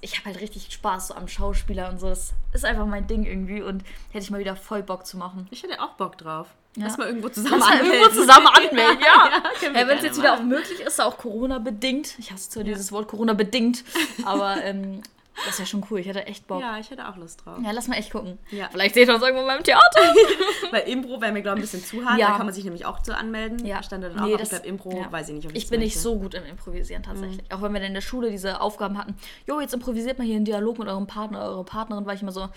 ich 0.01 0.17
habe 0.17 0.25
halt 0.25 0.41
richtig 0.41 0.71
Spaß 0.71 1.09
so 1.09 1.13
am 1.15 1.27
Schauspieler 1.27 1.89
und 1.89 1.99
so. 1.99 2.09
Das 2.09 2.33
ist 2.53 2.65
einfach 2.65 2.85
mein 2.85 3.07
Ding 3.07 3.25
irgendwie 3.25 3.61
und 3.61 3.83
hätte 4.11 4.23
ich 4.23 4.31
mal 4.31 4.39
wieder 4.39 4.55
voll 4.55 4.83
Bock 4.83 5.05
zu 5.05 5.17
machen. 5.17 5.47
Ich 5.51 5.63
hätte 5.63 5.81
auch 5.81 5.93
Bock 5.93 6.17
drauf. 6.17 6.47
Ja. 6.77 6.85
Lass 6.85 6.97
mal 6.97 7.07
irgendwo 7.07 7.29
zusammen 7.29 7.59
Lass 7.59 7.69
anmelden. 7.71 7.91
irgendwo 7.93 8.09
zusammen 8.21 8.47
anmelden, 8.53 8.99
ja. 9.01 9.41
wir 9.59 9.71
ja 9.81 9.87
Wenn 9.87 9.97
es 9.97 10.03
jetzt 10.03 10.17
wieder 10.19 10.33
auch 10.33 10.37
machen. 10.37 10.49
möglich 10.49 10.79
ist, 10.79 11.01
auch 11.01 11.17
Corona-bedingt. 11.17 12.15
Ich 12.19 12.31
hasse 12.31 12.49
zwar 12.49 12.63
dieses 12.63 12.91
Wort 12.91 13.07
Corona-bedingt, 13.07 13.83
aber 14.25 14.63
ähm, 14.63 15.01
das 15.45 15.59
wäre 15.59 15.67
schon 15.67 15.85
cool. 15.91 15.99
Ich 15.99 16.07
hätte 16.07 16.25
echt 16.25 16.47
Bock. 16.47 16.61
Ja. 16.61 16.73
Ja, 16.73 16.79
ich 16.79 16.89
hätte 16.89 17.07
auch 17.07 17.15
Lust 17.15 17.45
drauf. 17.45 17.57
lass 17.61 17.87
mal 17.87 17.95
echt 17.95 18.11
gucken. 18.11 18.39
Ja. 18.49 18.69
Vielleicht 18.71 18.95
seht 18.95 19.07
ihr 19.07 19.13
uns 19.13 19.23
irgendwo 19.23 19.45
beim 19.45 19.63
Theater. 19.63 20.01
Weil 20.71 20.81
Impro 20.89 21.21
wäre 21.21 21.31
mir, 21.31 21.43
glaube 21.43 21.59
ich, 21.59 21.65
ein 21.65 21.79
bisschen 21.79 21.83
zu 21.83 22.03
hart. 22.03 22.19
Ja. 22.19 22.29
Da 22.29 22.37
kann 22.37 22.45
man 22.47 22.55
sich 22.55 22.63
nämlich 22.63 22.85
auch 22.87 23.03
zu 23.03 23.15
anmelden. 23.15 23.63
Ja. 23.65 23.83
Stand 23.83 24.03
da 24.03 24.09
dann 24.09 24.25
Nee, 24.25 24.33
auch. 24.33 24.37
das- 24.39 24.47
ich 24.47 24.49
glaube, 24.49 24.67
Impro 24.67 24.97
ja. 24.99 25.11
weiß 25.11 25.29
ich 25.29 25.35
nicht, 25.35 25.45
ob 25.47 25.55
Ich 25.55 25.63
das 25.65 25.69
bin 25.69 25.79
nicht 25.81 25.89
möchte. 25.95 25.99
so 25.99 26.17
gut 26.17 26.33
im 26.33 26.43
Improvisieren 26.45 27.03
tatsächlich. 27.03 27.37
Mhm. 27.49 27.55
Auch 27.55 27.61
wenn 27.61 27.71
wir 27.71 27.79
dann 27.79 27.89
in 27.89 27.93
der 27.93 28.01
Schule 28.01 28.31
diese 28.31 28.59
Aufgaben 28.61 28.97
hatten, 28.97 29.15
jo, 29.47 29.61
jetzt 29.61 29.75
improvisiert 29.75 30.17
mal 30.17 30.25
hier 30.25 30.37
einen 30.37 30.45
Dialog 30.45 30.79
mit 30.79 30.87
eurem 30.87 31.05
Partner, 31.05 31.41
eurer 31.43 31.63
Partnerin, 31.65 32.07
war 32.07 32.15
ich 32.15 32.23
immer 32.23 32.31
so, 32.31 32.49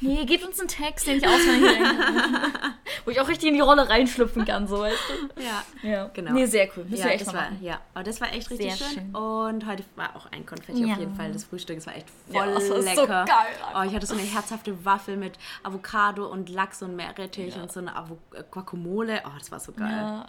nee, 0.00 0.24
gebt 0.24 0.44
uns 0.44 0.58
einen 0.60 0.68
Text, 0.68 1.06
den 1.06 1.18
ich 1.18 1.26
auswendig. 1.26 1.70
Wo 3.04 3.10
ich 3.10 3.20
auch 3.20 3.28
richtig 3.28 3.48
in 3.48 3.54
die 3.54 3.60
Rolle 3.60 3.88
reinschlüpfen 3.88 4.44
kann, 4.44 4.66
so 4.66 4.80
weißt 4.80 4.98
du. 5.08 5.42
Ja. 5.42 5.62
Ja, 5.82 6.10
Genau. 6.12 6.32
Nee, 6.32 6.46
sehr 6.46 6.68
cool. 6.76 6.84
Müssen 6.84 7.02
Ja, 7.04 7.10
echt 7.12 7.26
das 7.26 7.34
war, 7.34 7.42
machen. 7.42 7.58
ja, 7.60 7.80
aber 7.94 8.04
das 8.04 8.20
war 8.20 8.32
echt 8.32 8.50
richtig 8.50 8.74
schön. 8.76 8.88
schön. 8.92 9.14
Und 9.14 9.66
heute 9.66 9.84
war 9.96 10.14
auch 10.16 10.26
ein 10.32 10.44
Konfetti 10.46 10.84
Ja. 10.86 10.94
auf 10.94 10.98
jeden 11.00 11.14
Fall. 11.14 11.32
Das 11.32 11.44
Frühstück, 11.44 11.76
das 11.76 11.86
war 11.86 11.94
echt 11.96 12.08
voll 12.30 12.34
Ja, 12.36 12.46
das 12.46 12.68
war 12.70 12.82
so 12.82 12.88
lecker. 13.02 13.24
geil 13.24 13.46
oh, 13.74 13.82
ich 13.82 13.94
hatte 13.94 14.06
so 14.06 14.14
eine 14.14 14.22
herzhafte 14.22 14.84
Waffel 14.84 15.16
mit 15.16 15.34
Avocado 15.62 16.26
und 16.26 16.48
Lachs 16.48 16.82
und 16.82 16.96
Meerrettich 16.96 17.56
und 17.56 17.70
so 17.72 17.80
eine 17.80 17.94
Avo 17.96 18.18
äh, 18.34 18.42
Guacamole. 18.50 19.22
Oh, 19.26 19.30
das 19.38 19.50
war 19.52 19.60
so 19.60 19.72
geil. 19.72 19.88
Ja. 19.90 20.26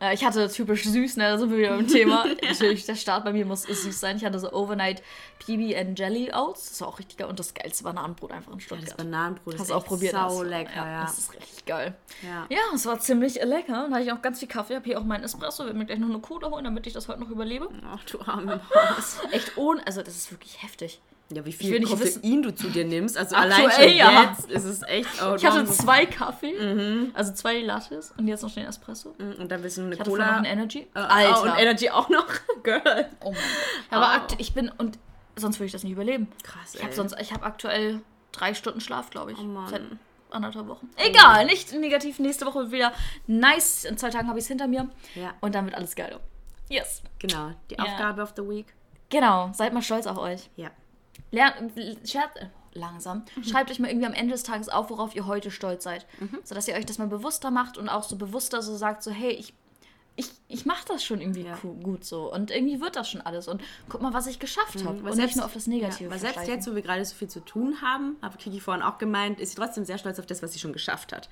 Ja, 0.00 0.12
ich 0.12 0.24
hatte 0.24 0.48
typisch 0.50 0.84
süß, 0.84 1.16
ne? 1.18 1.24
Da 1.24 1.38
sind 1.38 1.50
wir 1.50 1.58
wieder 1.58 1.76
beim 1.76 1.86
Thema. 1.86 2.24
Natürlich, 2.42 2.86
der 2.86 2.94
Start 2.94 3.24
bei 3.24 3.32
mir 3.34 3.44
muss 3.44 3.62
süß 3.64 4.00
sein. 4.00 4.16
Ich 4.16 4.24
hatte 4.24 4.38
so 4.38 4.50
Overnight 4.52 5.02
PB 5.40 5.76
and 5.76 5.98
Jelly 5.98 6.32
Oats. 6.32 6.70
Das 6.70 6.80
war 6.80 6.88
auch 6.88 6.98
richtig 6.98 7.18
geil. 7.18 7.28
Und 7.28 7.38
das 7.38 7.52
geilste 7.52 7.84
Bananenbrot 7.84 8.32
einfach 8.32 8.50
in 8.52 8.58
Ja, 8.58 8.64
Stuttgart. 8.64 8.88
das 8.88 8.96
Bananenbrot 8.96 9.54
Hast 9.54 9.62
ist 9.64 9.70
auch 9.72 9.84
probiert? 9.84 10.12
sau 10.12 10.40
das? 10.42 10.48
lecker, 10.50 10.86
ja. 10.86 11.02
Das 11.02 11.18
ist 11.18 11.34
richtig 11.34 11.66
geil. 11.66 11.94
Ja. 12.22 12.46
Ja, 12.48 12.58
es 12.74 12.86
war 12.86 12.98
ziemlich 12.98 13.34
lecker. 13.44 13.72
Dann 13.74 13.92
hatte 13.94 14.04
ich 14.04 14.12
auch 14.12 14.22
ganz 14.22 14.38
viel 14.38 14.48
Kaffee. 14.48 14.74
Habe 14.76 14.86
hier 14.86 14.98
auch 14.98 15.04
meinen 15.04 15.24
Espresso. 15.24 15.64
Werde 15.64 15.76
mir 15.78 15.84
gleich 15.84 15.98
noch 15.98 16.08
eine 16.08 16.20
Cola 16.20 16.50
holen, 16.50 16.64
damit 16.64 16.86
ich 16.86 16.94
das 16.94 17.06
heute 17.08 17.20
noch 17.20 17.28
überlebe. 17.30 17.68
Ach, 17.92 18.02
du 18.04 18.20
arme 18.22 18.60
Maus. 18.74 19.18
Echt 19.32 19.58
ohne, 19.58 19.86
also 19.86 20.02
das 20.02 20.16
ist 20.16 20.30
wirklich 20.30 20.62
heftig. 20.62 21.00
Ja, 21.32 21.44
wie 21.44 21.52
viel 21.52 21.80
Koffein 21.86 22.42
du 22.42 22.52
zu 22.54 22.68
dir 22.70 22.84
nimmst. 22.84 23.16
Also 23.16 23.36
Aktuell, 23.36 23.52
allein 23.68 23.70
schon 23.70 23.96
ja. 23.96 24.22
jetzt 24.22 24.50
ist 24.50 24.64
es 24.64 24.82
echt... 24.82 25.08
Oh, 25.22 25.34
Ich 25.36 25.44
hatte 25.46 25.64
zwei 25.66 26.04
Kaffee, 26.06 27.08
also 27.14 27.32
zwei 27.32 27.60
Lattes 27.60 28.12
und 28.16 28.26
jetzt 28.26 28.42
noch 28.42 28.52
den 28.52 28.66
Espresso. 28.66 29.14
Und 29.38 29.48
dann 29.50 29.62
willst 29.62 29.76
du 29.78 29.82
eine 29.82 29.94
Ich 29.94 30.00
hatte 30.00 30.10
noch 30.10 30.16
Cola... 30.16 30.36
einen 30.36 30.44
Energy. 30.44 30.88
Äh, 30.94 31.26
Oh, 31.32 31.42
und 31.42 31.56
Energy 31.58 31.88
auch 31.90 32.08
noch. 32.08 32.26
Girl. 32.64 33.08
Oh 33.20 33.30
Mann. 33.30 33.40
Ja, 33.92 33.98
aber 34.00 34.26
Oh. 34.28 34.34
ich 34.38 34.54
bin 34.54 34.70
und 34.76 34.98
sonst 35.36 35.58
würde 35.58 35.66
ich 35.66 35.72
das 35.72 35.84
nicht 35.84 35.92
überleben. 35.92 36.28
Krass, 36.42 36.74
Ich 36.74 36.82
habe 36.82 36.92
sonst, 36.94 37.14
ich 37.20 37.32
habe 37.32 37.44
aktuell 37.44 38.00
drei 38.32 38.52
Stunden 38.54 38.80
Schlaf, 38.80 39.10
glaube 39.10 39.30
ich. 39.32 39.38
Oh 39.38 39.42
Mann. 39.44 39.68
Seit 39.68 39.82
anderthalb 40.30 40.66
Wochen. 40.68 40.90
Egal, 40.96 41.44
nicht 41.46 41.72
negativ. 41.72 42.18
Nächste 42.18 42.44
Woche 42.46 42.72
wieder 42.72 42.92
nice. 43.28 43.84
In 43.84 43.96
zwei 43.98 44.10
Tagen 44.10 44.28
habe 44.28 44.38
ich 44.38 44.44
es 44.44 44.48
hinter 44.48 44.66
mir. 44.66 44.88
Ja. 45.14 45.32
Und 45.40 45.54
dann 45.54 45.64
wird 45.64 45.76
alles 45.76 45.94
geil. 45.94 46.18
Yes. 46.68 47.02
Genau, 47.20 47.52
die 47.70 47.74
Ja. 47.76 47.84
Aufgabe 47.84 48.22
of 48.22 48.32
the 48.36 48.42
Week. 48.42 48.66
Genau, 49.10 49.50
seid 49.54 49.72
mal 49.72 49.82
stolz 49.82 50.06
auf 50.06 50.18
euch. 50.18 50.50
Ja. 50.56 50.70
Lernt, 51.30 51.72
scherz, 52.08 52.32
langsam. 52.72 53.24
Mhm. 53.36 53.44
Schreibt 53.44 53.70
euch 53.70 53.78
mal 53.78 53.88
irgendwie 53.88 54.06
am 54.06 54.14
Ende 54.14 54.32
des 54.32 54.42
Tages 54.42 54.68
auf, 54.68 54.90
worauf 54.90 55.14
ihr 55.14 55.26
heute 55.26 55.50
stolz 55.50 55.84
seid. 55.84 56.06
Mhm. 56.20 56.38
Sodass 56.44 56.68
ihr 56.68 56.74
euch 56.74 56.86
das 56.86 56.98
mal 56.98 57.08
bewusster 57.08 57.50
macht 57.50 57.78
und 57.78 57.88
auch 57.88 58.02
so 58.02 58.16
bewusster 58.16 58.62
so 58.62 58.76
sagt, 58.76 59.02
so 59.02 59.10
hey, 59.10 59.30
ich, 59.32 59.54
ich, 60.16 60.30
ich 60.48 60.66
mache 60.66 60.84
das 60.88 61.04
schon 61.04 61.20
irgendwie 61.20 61.42
Ja. 61.44 61.58
cool, 61.62 61.74
gut 61.82 62.04
so. 62.04 62.32
Und 62.32 62.50
irgendwie 62.50 62.80
wird 62.80 62.96
das 62.96 63.08
schon 63.08 63.20
alles. 63.20 63.48
Und 63.48 63.62
guck 63.88 64.02
mal, 64.02 64.12
was 64.12 64.26
ich 64.26 64.38
geschafft 64.38 64.84
habe. 64.84 64.98
Mhm. 65.00 65.06
Und 65.06 65.16
nicht 65.16 65.36
nur 65.36 65.44
auf 65.44 65.54
das 65.54 65.66
Negative. 65.66 66.04
Ja, 66.04 66.10
weil 66.10 66.18
selbst 66.18 66.46
jetzt, 66.48 66.68
wo 66.70 66.74
wir 66.74 66.82
gerade 66.82 67.04
so 67.04 67.14
viel 67.14 67.28
zu 67.28 67.40
tun 67.40 67.80
haben, 67.80 68.16
habe 68.22 68.36
Kiki 68.36 68.60
vorhin 68.60 68.82
auch 68.82 68.98
gemeint, 68.98 69.40
ist 69.40 69.50
sie 69.50 69.56
trotzdem 69.56 69.84
sehr 69.84 69.98
stolz 69.98 70.18
auf 70.18 70.26
das, 70.26 70.42
was 70.42 70.52
sie 70.52 70.58
schon 70.58 70.72
geschafft 70.72 71.12
hat. 71.12 71.28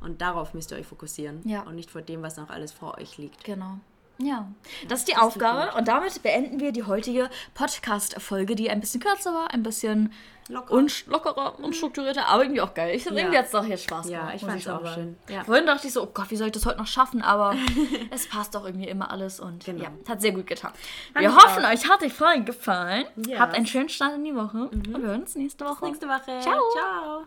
Und 0.00 0.20
darauf 0.20 0.54
müsst 0.54 0.70
ihr 0.72 0.76
euch 0.78 0.86
fokussieren. 0.86 1.40
Ja. 1.48 1.62
Und 1.62 1.74
nicht 1.76 1.90
vor 1.90 2.02
dem, 2.02 2.22
was 2.22 2.36
noch 2.36 2.50
alles 2.50 2.72
vor 2.72 2.98
euch 2.98 3.16
liegt. 3.16 3.44
Genau. 3.44 3.78
Ja, 4.18 4.48
das 4.88 5.00
ist 5.00 5.08
die 5.08 5.12
das 5.12 5.20
ist 5.20 5.26
Aufgabe. 5.26 5.66
gut. 5.70 5.78
Und 5.78 5.88
damit 5.88 6.22
beenden 6.22 6.58
wir 6.60 6.72
die 6.72 6.84
heutige 6.84 7.28
Podcast-Folge, 7.54 8.54
die 8.54 8.70
ein 8.70 8.80
bisschen 8.80 9.00
kürzer 9.00 9.34
war, 9.34 9.52
ein 9.52 9.62
bisschen 9.62 10.12
Locker. 10.48 10.72
unsch- 10.74 11.08
lockerer 11.10 11.58
und 11.58 11.74
strukturierter, 11.76 12.26
aber 12.28 12.44
irgendwie 12.44 12.60
auch 12.62 12.72
geil. 12.72 12.94
Ich 12.94 13.02
finde, 13.02 13.18
Ja. 13.18 13.24
irgendwie 13.26 13.38
hat 13.38 13.46
es 13.46 13.50
doch 13.52 13.64
jetzt 13.66 13.84
Spaß 13.84 14.08
Ja, 14.08 14.20
gemacht. 14.20 14.34
ich 14.36 14.42
muss 14.42 14.50
fand's 14.52 14.64
schon 14.64 14.72
auch 14.86 14.94
schön. 14.94 15.16
Ja. 15.28 15.44
Vorhin 15.44 15.66
dachte 15.66 15.86
ich 15.86 15.92
so, 15.92 16.04
oh 16.04 16.10
Gott, 16.14 16.30
wie 16.30 16.36
soll 16.36 16.46
ich 16.46 16.52
das 16.52 16.64
heute 16.64 16.78
noch 16.78 16.86
schaffen? 16.86 17.20
Aber 17.20 17.54
es 18.10 18.26
passt 18.28 18.54
doch 18.54 18.64
irgendwie 18.64 18.88
immer 18.88 19.10
alles 19.10 19.38
und 19.40 19.64
Genau. 19.64 19.82
ja, 19.84 19.90
hat 20.08 20.20
sehr 20.22 20.32
gut 20.32 20.46
getan. 20.46 20.72
Fand 21.12 21.22
wir 21.24 21.28
ich 21.30 21.36
hoffen, 21.36 21.64
auch. 21.64 21.70
euch 21.70 21.86
hat 21.90 22.00
die 22.00 22.08
Folge 22.10 22.44
gefallen. 22.44 23.04
Ja. 23.26 23.40
Habt 23.40 23.54
einen 23.54 23.66
schönen 23.66 23.88
Start 23.88 24.14
in 24.14 24.24
die 24.24 24.34
Woche 24.36 24.68
und 24.68 24.88
wir 24.88 24.98
hören 24.98 25.22
uns 25.22 25.34
nächste 25.34 25.64
Woche. 25.66 25.84
Nächste 25.84 26.06
Woche. 26.08 26.40
Ciao. 26.40 26.60
Ciao. 26.72 27.26